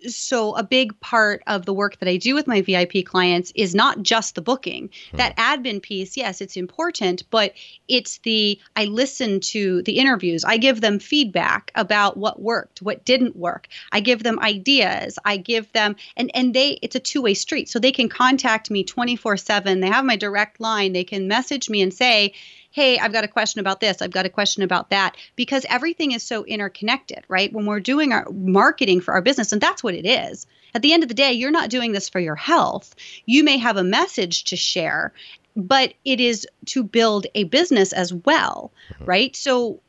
so 0.08 0.56
a 0.56 0.64
big 0.64 1.00
part 1.00 1.44
of 1.48 1.66
the 1.66 1.74
work 1.74 2.00
that 2.00 2.10
I 2.10 2.18
do 2.18 2.34
with 2.34 2.48
my 2.48 2.62
VIP 2.62 3.06
clients 3.06 3.52
is 3.56 3.76
not 3.76 4.02
just 4.02 4.36
the 4.36 4.42
booking. 4.42 4.90
Hmm. 5.12 5.18
That 5.18 5.38
admin 5.38 5.82
piece, 5.82 6.18
yes, 6.18 6.42
it's 6.42 6.58
important, 6.58 7.24
but 7.30 7.54
it's 7.88 8.18
the 8.20 8.60
I 8.76 8.86
listen 8.86 9.40
to 9.42 9.82
the 9.84 9.98
interviews. 10.00 10.44
I 10.44 10.58
give 10.58 10.82
them 10.82 11.00
feedback 11.00 11.72
about 11.76 12.18
what 12.18 12.42
worked, 12.42 12.82
what 12.82 13.06
didn't 13.06 13.36
work. 13.36 13.68
I 13.92 14.00
give 14.00 14.24
them 14.24 14.40
ideas. 14.40 15.18
I 15.26 15.38
give 15.38 15.72
them 15.74 15.96
and 16.18 16.32
and 16.34 16.54
they 16.54 16.80
it's 16.82 16.96
a 16.96 17.00
two-way 17.00 17.34
street. 17.34 17.70
So 17.70 17.80
they 17.80 17.92
can 17.92 18.10
contact 18.10 18.72
me 18.72 18.84
24/7. 18.84 19.82
They 19.82 19.88
have 19.88 20.06
my 20.06 20.16
direct 20.16 20.60
line. 20.60 20.94
They 20.94 21.04
can 21.04 21.28
message 21.28 21.70
me 21.70 21.82
and 21.82 21.94
say, 21.94 22.34
hey, 22.72 22.98
I've 22.98 23.14
got 23.14 23.24
a 23.24 23.28
question 23.28 23.60
about 23.60 23.80
this, 23.80 24.02
I've 24.02 24.12
got 24.12 24.26
a 24.26 24.30
question 24.30 24.64
about 24.64 24.90
that, 24.90 25.16
because 25.36 25.66
everything 25.70 26.12
is 26.14 26.24
so 26.24 26.44
interconnected, 26.46 27.24
right? 27.28 27.52
When 27.52 27.66
we're 27.66 27.80
doing 27.80 28.14
our 28.14 28.28
marketing 28.32 29.02
for 29.02 29.14
our 29.14 29.22
business, 29.22 29.52
and 29.52 29.62
that's 29.62 29.84
what 29.84 29.94
it 29.94 30.06
is. 30.06 30.48
At 30.74 30.82
the 30.82 30.94
end 30.94 31.04
of 31.04 31.10
the 31.10 31.16
day, 31.16 31.34
you're 31.34 31.52
not 31.52 31.70
doing 31.70 31.92
this 31.92 32.08
for 32.08 32.20
your 32.20 32.36
health. 32.36 32.96
You 33.26 33.44
may 33.44 33.58
have 33.58 33.76
a 33.76 33.84
message 33.84 34.46
to 34.46 34.56
share, 34.56 35.12
but 35.56 35.94
it 36.06 36.22
is 36.22 36.48
to 36.68 36.82
build 36.82 37.28
a 37.36 37.44
business 37.44 37.92
as 37.92 38.14
well, 38.14 38.72
mm-hmm. 38.94 39.06
right? 39.06 39.36
So 39.36 39.82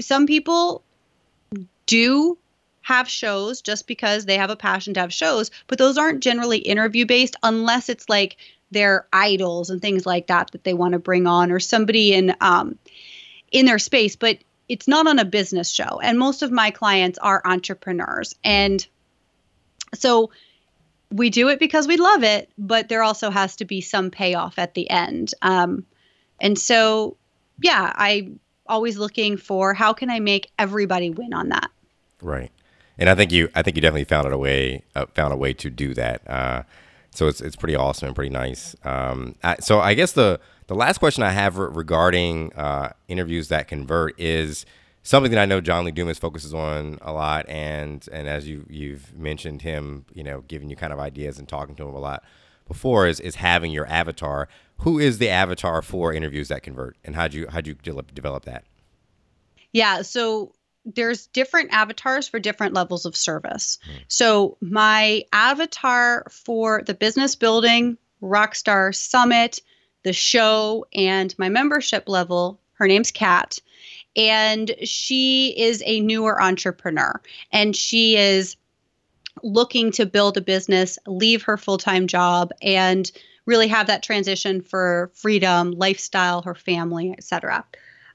some 0.00 0.26
people 0.26 0.82
do 1.86 2.36
have 2.82 3.08
shows 3.08 3.62
just 3.62 3.86
because 3.86 4.26
they 4.26 4.36
have 4.36 4.50
a 4.50 4.56
passion 4.56 4.92
to 4.94 5.00
have 5.00 5.12
shows, 5.12 5.50
but 5.68 5.78
those 5.78 5.96
aren't 5.96 6.22
generally 6.22 6.58
interview 6.58 7.06
based 7.06 7.36
unless 7.42 7.88
it's 7.88 8.08
like 8.08 8.36
their 8.70 9.06
idols 9.12 9.70
and 9.70 9.80
things 9.80 10.04
like 10.06 10.28
that 10.28 10.50
that 10.52 10.64
they 10.64 10.74
want 10.74 10.92
to 10.92 10.98
bring 10.98 11.26
on 11.26 11.52
or 11.52 11.60
somebody 11.60 12.12
in 12.12 12.34
um, 12.40 12.78
in 13.52 13.66
their 13.66 13.78
space 13.78 14.16
but 14.16 14.38
it's 14.68 14.88
not 14.88 15.06
on 15.06 15.18
a 15.18 15.24
business 15.24 15.70
show. 15.70 16.00
And 16.02 16.18
most 16.18 16.42
of 16.42 16.50
my 16.50 16.70
clients 16.70 17.18
are 17.18 17.42
entrepreneurs. 17.44 18.34
And 18.42 18.84
so 19.94 20.30
we 21.10 21.30
do 21.30 21.48
it 21.48 21.58
because 21.60 21.86
we 21.86 21.96
love 21.96 22.24
it 22.24 22.50
but 22.58 22.88
there 22.88 23.02
also 23.02 23.30
has 23.30 23.56
to 23.56 23.64
be 23.64 23.80
some 23.80 24.10
payoff 24.10 24.58
at 24.58 24.74
the 24.74 24.88
end. 24.90 25.32
Um, 25.42 25.84
and 26.40 26.58
so 26.58 27.16
yeah 27.62 27.92
i 27.94 28.28
always 28.66 28.98
looking 28.98 29.36
for 29.36 29.74
how 29.74 29.92
can 29.92 30.10
i 30.10 30.18
make 30.18 30.50
everybody 30.58 31.10
win 31.10 31.32
on 31.32 31.50
that. 31.50 31.70
Right. 32.20 32.50
And 32.98 33.08
i 33.08 33.14
think 33.14 33.30
you 33.30 33.48
i 33.54 33.62
think 33.62 33.76
you 33.76 33.82
definitely 33.82 34.04
found 34.04 34.32
a 34.32 34.38
way 34.38 34.82
uh, 34.96 35.06
found 35.14 35.32
a 35.32 35.36
way 35.36 35.52
to 35.52 35.70
do 35.70 35.94
that. 35.94 36.28
Uh, 36.28 36.62
so 37.14 37.28
it's 37.28 37.40
it's 37.40 37.56
pretty 37.56 37.76
awesome 37.76 38.08
and 38.08 38.14
pretty 38.14 38.30
nice. 38.30 38.76
Um, 38.84 39.36
I, 39.42 39.56
so 39.60 39.80
I 39.80 39.94
guess 39.94 40.12
the 40.12 40.40
the 40.66 40.74
last 40.74 40.98
question 40.98 41.22
I 41.22 41.30
have 41.30 41.56
re- 41.56 41.68
regarding 41.72 42.52
uh, 42.54 42.92
interviews 43.08 43.48
that 43.48 43.68
convert 43.68 44.18
is 44.20 44.66
something 45.02 45.30
that 45.30 45.40
I 45.40 45.46
know 45.46 45.60
John 45.60 45.84
Lee 45.84 45.92
Dumas 45.92 46.18
focuses 46.18 46.52
on 46.52 46.98
a 47.02 47.12
lot, 47.12 47.48
and 47.48 48.06
and 48.12 48.28
as 48.28 48.48
you 48.48 48.66
you've 48.68 49.16
mentioned 49.16 49.62
him, 49.62 50.04
you 50.12 50.24
know, 50.24 50.42
giving 50.42 50.68
you 50.68 50.76
kind 50.76 50.92
of 50.92 50.98
ideas 50.98 51.38
and 51.38 51.48
talking 51.48 51.76
to 51.76 51.86
him 51.86 51.94
a 51.94 52.00
lot 52.00 52.24
before 52.66 53.06
is 53.06 53.20
is 53.20 53.36
having 53.36 53.70
your 53.70 53.86
avatar. 53.86 54.48
Who 54.78 54.98
is 54.98 55.18
the 55.18 55.28
avatar 55.28 55.82
for 55.82 56.12
interviews 56.12 56.48
that 56.48 56.64
convert, 56.64 56.96
and 57.04 57.14
how'd 57.14 57.32
you 57.32 57.46
how'd 57.48 57.66
you 57.66 57.74
develop 57.74 58.44
that? 58.44 58.64
Yeah, 59.72 60.02
so 60.02 60.52
there's 60.84 61.26
different 61.28 61.72
avatars 61.72 62.28
for 62.28 62.38
different 62.38 62.74
levels 62.74 63.06
of 63.06 63.16
service. 63.16 63.78
Mm. 63.86 64.04
So 64.08 64.56
my 64.60 65.24
avatar 65.32 66.26
for 66.30 66.82
the 66.84 66.94
business 66.94 67.36
building, 67.36 67.96
Rockstar 68.22 68.94
Summit, 68.94 69.60
the 70.02 70.12
show, 70.12 70.86
and 70.94 71.34
my 71.38 71.48
membership 71.48 72.08
level, 72.08 72.60
her 72.74 72.86
name's 72.86 73.10
Kat. 73.10 73.58
And 74.16 74.74
she 74.84 75.54
is 75.56 75.82
a 75.84 76.00
newer 76.00 76.40
entrepreneur 76.40 77.20
and 77.50 77.74
she 77.74 78.16
is 78.16 78.56
looking 79.42 79.90
to 79.92 80.06
build 80.06 80.36
a 80.36 80.40
business, 80.40 80.98
leave 81.06 81.42
her 81.42 81.56
full 81.56 81.78
time 81.78 82.06
job, 82.06 82.52
and 82.62 83.10
really 83.46 83.68
have 83.68 83.88
that 83.88 84.02
transition 84.02 84.62
for 84.62 85.10
freedom, 85.14 85.72
lifestyle, 85.72 86.42
her 86.42 86.54
family, 86.54 87.12
etc. 87.16 87.64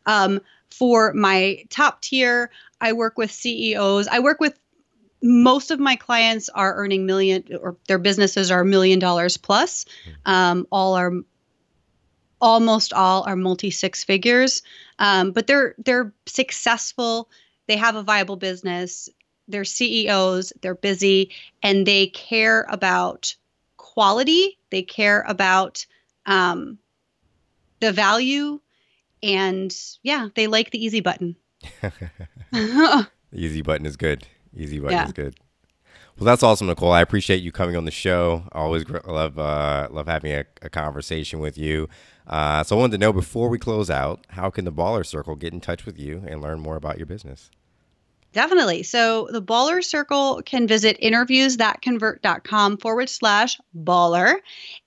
Um, 0.06 0.42
for 0.72 1.14
my 1.14 1.64
top 1.70 2.02
tier, 2.02 2.52
I 2.82 2.94
work 2.94 3.18
with 3.18 3.32
CEOs. 3.32 4.08
I 4.08 4.20
work 4.20 4.40
with 4.40 4.58
most 5.22 5.72
of 5.72 5.80
my 5.80 5.96
clients 5.96 6.50
are 6.50 6.76
earning 6.76 7.06
million 7.06 7.44
or 7.62 7.76
their 7.88 7.98
businesses 7.98 8.52
are 8.52 8.64
million 8.64 9.00
dollars 9.00 9.38
plus. 9.38 9.86
Um, 10.26 10.66
all 10.72 10.96
are 10.96 11.12
almost 12.42 12.94
all 12.94 13.24
are 13.24 13.36
multi 13.36 13.70
six 13.70 14.04
figures, 14.04 14.64
um, 14.98 15.32
but 15.32 15.48
they're 15.48 15.76
they're 15.78 16.14
successful. 16.26 17.30
They 17.68 17.78
have 17.78 17.96
a 17.96 18.04
viable 18.04 18.38
business. 18.38 19.10
They're 19.48 19.66
CEOs. 19.66 20.54
They're 20.62 20.76
busy, 20.76 21.32
and 21.62 21.86
they 21.86 22.08
care 22.08 22.66
about 22.70 23.36
quality. 23.78 24.58
They 24.70 24.84
care 24.84 25.26
about 25.28 25.86
um, 26.26 26.78
the 27.80 27.92
value 27.92 28.60
and 29.24 29.76
yeah, 30.04 30.30
they 30.36 30.48
like 30.48 30.72
the 30.72 30.84
easy 30.84 31.02
button. 31.02 31.36
easy 33.34 33.62
button 33.62 33.86
is 33.86 33.98
good. 33.98 34.28
Easy 34.56 34.80
button 34.80 34.98
yeah. 34.98 35.06
is 35.06 35.14
good. 35.14 35.36
Well, 36.18 36.26
that's 36.26 36.44
awesome, 36.44 36.68
Nicole. 36.68 36.92
I 36.92 37.02
appreciate 37.02 37.42
you 37.42 37.54
coming 37.54 37.78
on 37.78 37.86
the 37.86 37.92
show. 37.92 38.44
I 38.52 38.60
always 38.60 38.84
love 38.90 39.40
uh, 39.40 39.88
love 39.90 40.08
having 40.08 40.34
a, 40.34 40.44
a, 40.62 40.70
conversation 40.70 41.40
with 41.40 41.58
you. 41.58 41.88
Uh, 42.28 42.62
so 42.64 42.76
I 42.76 42.80
wanted 42.80 42.92
to 42.94 42.98
know 42.98 43.14
before 43.14 43.48
we 43.48 43.58
close 43.58 43.90
out, 43.90 44.26
how 44.30 44.50
can 44.50 44.66
the 44.66 44.72
Baller 44.72 45.06
Circle 45.06 45.38
get 45.38 45.54
in 45.54 45.62
touch 45.62 45.86
with 45.86 45.98
you 45.98 46.24
and 46.28 46.42
learn 46.42 46.60
more 46.60 46.76
about 46.76 46.98
your 46.98 47.06
business? 47.06 47.50
Definitely. 48.32 48.84
So 48.84 49.28
the 49.32 49.42
Baller 49.42 49.84
Circle 49.84 50.44
can 50.46 50.68
visit 50.68 51.02
interviewsthatconvert.com 51.02 52.78
forward 52.78 53.10
slash 53.10 53.60
baller. 53.76 54.36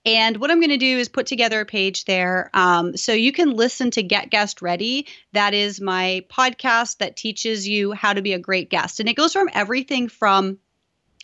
And 0.07 0.37
what 0.37 0.53
I'm 0.53 0.61
going 0.61 0.71
to 0.71 0.77
do 0.77 0.99
is 0.99 1.09
put 1.09 1.27
together 1.27 1.61
a 1.61 1.67
page 1.67 2.05
there 2.05 2.51
um, 2.55 2.97
so 2.97 3.13
you 3.13 3.33
can 3.33 3.51
listen 3.51 3.91
to 3.93 4.03
Get 4.03 4.31
Guest 4.31 4.63
Ready. 4.63 5.09
That 5.33 5.55
is 5.55 5.81
my 5.81 6.25
podcast 6.31 6.99
that 6.99 7.17
teaches 7.17 7.67
you 7.67 7.93
how 7.93 8.13
to 8.13 8.23
be 8.23 8.33
a 8.33 8.39
great 8.39 8.71
guest. 8.71 9.01
And 9.01 9.09
it 9.09 9.17
goes 9.17 9.33
from 9.33 9.49
everything 9.53 10.09
from 10.09 10.59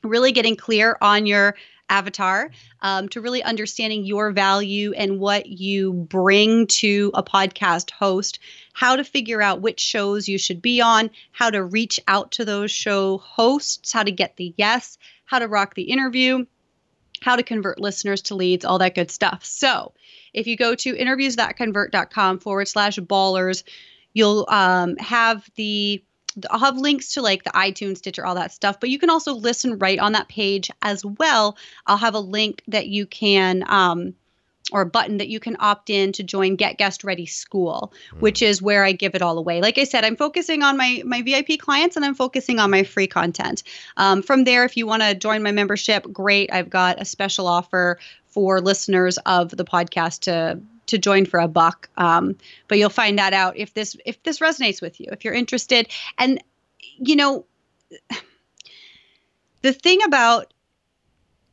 really 0.03 0.33
getting 0.33 0.57
clear 0.57 0.97
on 1.01 1.27
your 1.27 1.55
avatar 1.89 2.51
um, 2.83 3.09
to 3.11 3.21
really 3.21 3.43
understanding 3.43 4.05
your 4.05 4.31
value 4.31 4.93
and 4.93 5.19
what 5.19 5.47
you 5.47 5.93
bring 5.93 6.67
to 6.67 7.11
a 7.15 7.23
podcast 7.23 7.91
host, 7.91 8.39
how 8.73 8.97
to 8.97 9.05
figure 9.05 9.43
out 9.43 9.61
which 9.61 9.81
shows 9.81 10.29
you 10.29 10.39
should 10.39 10.63
be 10.63 10.81
on, 10.81 11.11
how 11.33 11.51
to 11.51 11.63
reach 11.63 12.01
out 12.09 12.33
to 12.33 12.45
those 12.45 12.71
show 12.71 13.19
hosts, 13.19 13.93
how 13.93 14.03
to 14.03 14.13
get 14.13 14.37
the 14.37 14.55
yes, 14.57 14.99
how 15.25 15.39
to 15.39 15.49
rock 15.49 15.75
the 15.75 15.83
interview, 15.83 16.45
how 17.21 17.37
to 17.37 17.43
convert 17.43 17.81
listeners 17.81 18.23
to 18.23 18.35
leads, 18.35 18.65
all 18.65 18.79
that 18.79 18.95
good 18.95 19.11
stuff. 19.11 19.45
So 19.45 19.93
if 20.33 20.47
you 20.47 20.57
go 20.57 20.75
to 20.75 20.95
interviewsthatconvert.com 20.95 22.39
forward 22.39 22.69
slash 22.69 22.99
ballers, 22.99 23.65
you'll 24.13 24.47
um, 24.49 24.97
have 24.97 25.49
the 25.57 26.03
I'll 26.51 26.59
have 26.59 26.79
links 26.79 27.15
to 27.15 27.23
like 27.23 27.45
the 27.45 27.51
iTunes, 27.51 27.99
Stitcher, 27.99 28.27
all 28.27 28.35
that 28.37 28.53
stuff, 28.53 28.81
but 28.81 28.91
you 28.91 28.99
can 28.99 29.11
also 29.11 29.35
listen 29.35 29.79
right 29.79 29.99
on 29.99 30.13
that 30.13 30.29
page 30.29 30.71
as 30.83 31.05
well. 31.05 31.57
I'll 31.87 31.97
have 31.97 32.15
a 32.15 32.21
link 32.21 32.63
that 32.69 32.87
you 32.89 33.07
can 33.07 33.65
um, 33.69 34.15
or 34.73 34.83
a 34.83 34.87
button 34.87 35.19
that 35.19 35.29
you 35.29 35.41
can 35.41 35.57
opt 35.61 35.91
in 35.91 36.13
to 36.13 36.23
join 36.23 36.57
Get 36.57 36.79
Guest 36.79 37.05
Ready 37.05 37.27
School, 37.27 37.93
mm. 38.13 38.21
which 38.21 38.43
is 38.43 38.61
where 38.61 38.85
I 38.85 38.93
give 38.93 39.15
it 39.15 39.23
all 39.23 39.39
away. 39.39 39.61
Like 39.61 39.79
I 39.79 39.85
said, 39.85 40.05
I'm 40.05 40.17
focusing 40.17 40.63
on 40.63 40.77
my 40.77 41.03
my 41.05 41.23
VIP 41.23 41.59
clients 41.59 41.97
and 41.97 42.05
I'm 42.05 42.15
focusing 42.15 42.59
on 42.59 42.71
my 42.71 42.83
free 42.83 43.07
content. 43.07 43.63
Um, 43.97 44.23
from 44.23 44.45
there, 44.45 44.65
if 44.65 44.77
you 44.77 44.87
want 44.87 45.03
to 45.03 45.15
join 45.15 45.43
my 45.43 45.53
membership, 45.53 46.07
great. 46.13 46.53
I've 46.53 46.71
got 46.71 47.01
a 47.01 47.05
special 47.05 47.47
offer 47.47 47.99
for 48.27 48.61
listeners 48.61 49.19
of 49.19 49.51
the 49.51 49.65
podcast 49.65 50.21
to 50.21 50.61
to 50.89 50.99
join 50.99 51.27
for 51.27 51.41
a 51.41 51.49
buck. 51.49 51.89
Um, 51.97 52.37
but 52.67 52.79
you'll 52.79 52.91
find 52.91 53.19
that 53.19 53.33
out 53.33 53.57
if 53.57 53.75
this 53.75 53.97
if 54.05 54.23
this 54.23 54.41
resonates 54.41 54.83
with 54.83 55.01
you, 55.01 55.07
if 55.13 55.25
you're 55.25 55.35
interested. 55.35 55.89
And 56.19 56.43
you 56.99 57.17
know, 57.17 57.47
the 59.63 59.73
thing 59.73 60.03
about 60.03 60.53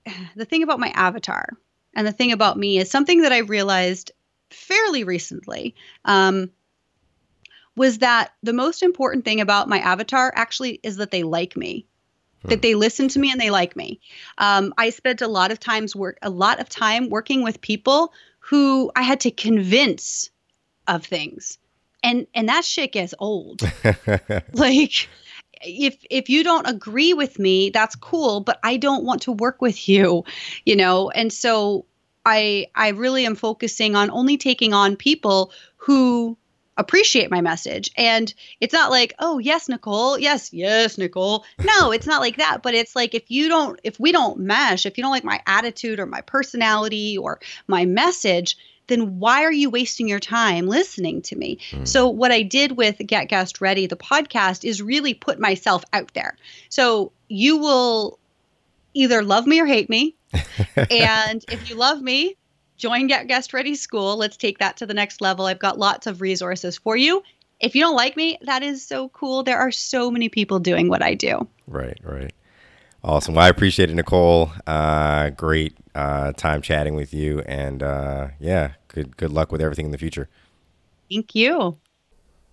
the 0.35 0.45
thing 0.45 0.63
about 0.63 0.79
my 0.79 0.89
avatar 0.89 1.49
and 1.95 2.05
the 2.05 2.11
thing 2.11 2.31
about 2.31 2.57
me 2.57 2.77
is 2.77 2.91
something 2.91 3.21
that 3.21 3.31
I 3.31 3.39
realized 3.39 4.11
fairly 4.49 5.03
recently. 5.03 5.75
Um, 6.03 6.51
was 7.75 7.99
that 7.99 8.33
the 8.41 8.53
most 8.53 8.83
important 8.83 9.25
thing 9.25 9.41
about 9.41 9.69
my 9.69 9.79
avatar 9.79 10.31
actually 10.35 10.79
is 10.83 10.97
that 10.97 11.11
they 11.11 11.23
like 11.23 11.57
me 11.57 11.85
hmm. 12.41 12.49
that 12.49 12.61
they 12.61 12.75
listen 12.75 13.07
to 13.09 13.19
me 13.19 13.31
and 13.31 13.39
they 13.39 13.49
like 13.49 13.75
me 13.75 13.99
um, 14.37 14.73
i 14.77 14.89
spent 14.89 15.21
a 15.21 15.27
lot 15.27 15.51
of 15.51 15.59
times 15.59 15.95
work 15.95 16.17
a 16.21 16.29
lot 16.29 16.59
of 16.59 16.69
time 16.69 17.09
working 17.09 17.43
with 17.43 17.61
people 17.61 18.13
who 18.39 18.91
i 18.95 19.01
had 19.01 19.19
to 19.19 19.31
convince 19.31 20.29
of 20.87 21.05
things 21.05 21.57
and 22.03 22.27
and 22.33 22.49
that 22.49 22.63
shit 22.63 22.91
gets 22.91 23.13
old 23.19 23.61
like 24.53 25.09
if 25.65 25.97
if 26.09 26.29
you 26.29 26.43
don't 26.43 26.67
agree 26.67 27.13
with 27.13 27.39
me 27.39 27.69
that's 27.69 27.95
cool 27.95 28.39
but 28.39 28.59
i 28.63 28.77
don't 28.77 29.03
want 29.03 29.21
to 29.23 29.31
work 29.31 29.61
with 29.61 29.87
you 29.89 30.23
you 30.65 30.75
know? 30.75 31.09
And 31.09 31.31
so 31.31 31.85
i 32.25 32.67
i 32.75 32.89
really 32.89 33.25
am 33.25 33.35
focusing 33.35 33.95
on 33.95 34.09
only 34.11 34.37
taking 34.37 34.73
on 34.73 34.95
people 34.95 35.51
who 35.77 36.37
appreciate 36.77 37.31
my 37.31 37.39
message. 37.39 37.89
And 37.95 38.33
it's 38.59 38.73
not 38.73 38.91
like 38.91 39.13
oh 39.19 39.39
yes 39.39 39.69
nicole 39.69 40.19
yes 40.19 40.51
yes 40.51 40.97
nicole. 40.97 41.45
No 41.63 41.91
it's 41.91 42.07
not 42.07 42.21
like 42.21 42.37
that 42.37 42.63
but 42.63 42.73
it's 42.73 42.95
like 42.95 43.15
if 43.15 43.29
you 43.29 43.47
don't 43.47 43.79
if 43.83 43.99
we 43.99 44.11
don't 44.11 44.39
mesh 44.39 44.85
if 44.85 44.97
you 44.97 45.03
don't 45.03 45.11
like 45.11 45.23
my 45.23 45.41
attitude 45.47 45.99
or 45.99 46.05
my 46.05 46.21
personality 46.21 47.17
or 47.17 47.39
my 47.67 47.85
message 47.85 48.57
then 48.87 49.19
why 49.19 49.43
are 49.43 49.51
you 49.51 49.69
wasting 49.69 50.07
your 50.07 50.19
time 50.19 50.67
listening 50.67 51.21
to 51.23 51.35
me? 51.35 51.59
Mm. 51.71 51.87
So, 51.87 52.07
what 52.07 52.31
I 52.31 52.41
did 52.41 52.73
with 52.73 52.97
Get 53.05 53.29
Guest 53.29 53.61
Ready, 53.61 53.87
the 53.87 53.95
podcast, 53.95 54.67
is 54.67 54.81
really 54.81 55.13
put 55.13 55.39
myself 55.39 55.83
out 55.93 56.13
there. 56.13 56.37
So, 56.69 57.11
you 57.27 57.57
will 57.57 58.19
either 58.93 59.23
love 59.23 59.47
me 59.47 59.59
or 59.59 59.65
hate 59.65 59.89
me. 59.89 60.15
and 60.91 61.45
if 61.49 61.69
you 61.69 61.75
love 61.75 62.01
me, 62.01 62.35
join 62.77 63.07
Get 63.07 63.27
Guest 63.27 63.53
Ready 63.53 63.75
School. 63.75 64.17
Let's 64.17 64.37
take 64.37 64.59
that 64.59 64.77
to 64.77 64.85
the 64.85 64.93
next 64.93 65.21
level. 65.21 65.45
I've 65.45 65.59
got 65.59 65.77
lots 65.77 66.07
of 66.07 66.21
resources 66.21 66.77
for 66.77 66.95
you. 66.95 67.23
If 67.59 67.75
you 67.75 67.81
don't 67.81 67.95
like 67.95 68.17
me, 68.17 68.37
that 68.41 68.63
is 68.63 68.85
so 68.85 69.09
cool. 69.09 69.43
There 69.43 69.57
are 69.57 69.71
so 69.71 70.11
many 70.11 70.29
people 70.29 70.59
doing 70.59 70.89
what 70.89 71.01
I 71.01 71.13
do. 71.13 71.47
Right, 71.67 71.97
right. 72.03 72.33
Awesome. 73.03 73.35
Well, 73.35 73.45
I 73.45 73.49
appreciate 73.49 73.89
it, 73.89 73.93
Nicole. 73.93 74.51
Uh, 74.67 75.29
great 75.29 75.77
uh, 75.95 76.33
time 76.33 76.61
chatting 76.61 76.93
with 76.93 77.13
you, 77.13 77.39
and 77.41 77.81
uh, 77.81 78.27
yeah, 78.39 78.73
good 78.89 79.17
good 79.17 79.31
luck 79.31 79.51
with 79.51 79.61
everything 79.61 79.85
in 79.85 79.91
the 79.91 79.97
future. 79.97 80.29
Thank 81.09 81.33
you. 81.33 81.77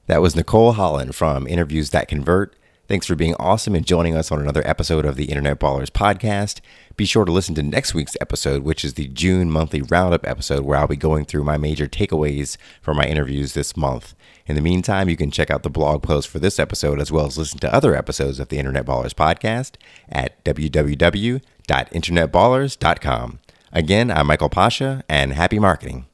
That 0.06 0.22
was 0.22 0.34
Nicole 0.34 0.72
Holland 0.72 1.14
from 1.14 1.46
Interviews 1.46 1.90
That 1.90 2.08
Convert. 2.08 2.56
Thanks 2.92 3.06
for 3.06 3.16
being 3.16 3.34
awesome 3.36 3.74
and 3.74 3.86
joining 3.86 4.14
us 4.14 4.30
on 4.30 4.38
another 4.38 4.60
episode 4.66 5.06
of 5.06 5.16
the 5.16 5.30
Internet 5.30 5.58
Ballers 5.58 5.88
podcast. 5.88 6.60
Be 6.94 7.06
sure 7.06 7.24
to 7.24 7.32
listen 7.32 7.54
to 7.54 7.62
next 7.62 7.94
week's 7.94 8.18
episode, 8.20 8.64
which 8.64 8.84
is 8.84 8.92
the 8.92 9.08
June 9.08 9.50
monthly 9.50 9.80
roundup 9.80 10.26
episode, 10.26 10.66
where 10.66 10.76
I'll 10.76 10.86
be 10.86 10.96
going 10.96 11.24
through 11.24 11.42
my 11.42 11.56
major 11.56 11.86
takeaways 11.86 12.58
from 12.82 12.98
my 12.98 13.06
interviews 13.06 13.54
this 13.54 13.78
month. 13.78 14.14
In 14.46 14.56
the 14.56 14.60
meantime, 14.60 15.08
you 15.08 15.16
can 15.16 15.30
check 15.30 15.50
out 15.50 15.62
the 15.62 15.70
blog 15.70 16.02
post 16.02 16.28
for 16.28 16.38
this 16.38 16.58
episode 16.58 17.00
as 17.00 17.10
well 17.10 17.24
as 17.24 17.38
listen 17.38 17.60
to 17.60 17.74
other 17.74 17.96
episodes 17.96 18.38
of 18.38 18.50
the 18.50 18.58
Internet 18.58 18.84
Ballers 18.84 19.14
podcast 19.14 19.76
at 20.10 20.44
www.internetballers.com. 20.44 23.38
Again, 23.72 24.10
I'm 24.10 24.26
Michael 24.26 24.50
Pasha, 24.50 25.02
and 25.08 25.32
happy 25.32 25.58
marketing. 25.58 26.04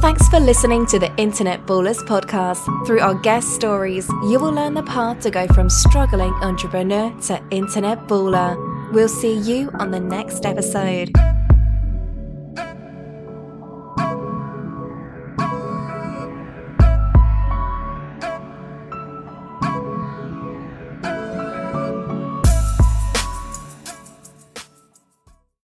Thanks 0.00 0.28
for 0.28 0.38
listening 0.38 0.86
to 0.86 1.00
the 1.00 1.12
Internet 1.16 1.66
Ballers 1.66 1.98
podcast. 2.06 2.64
Through 2.86 3.00
our 3.00 3.16
guest 3.16 3.48
stories, 3.56 4.08
you 4.30 4.38
will 4.38 4.52
learn 4.52 4.74
the 4.74 4.84
path 4.84 5.18
to 5.22 5.30
go 5.30 5.48
from 5.48 5.68
struggling 5.68 6.32
entrepreneur 6.34 7.12
to 7.22 7.42
internet 7.50 8.06
baller. 8.06 8.54
We'll 8.92 9.08
see 9.08 9.36
you 9.36 9.70
on 9.74 9.90
the 9.90 9.98
next 9.98 10.46
episode. 10.46 11.10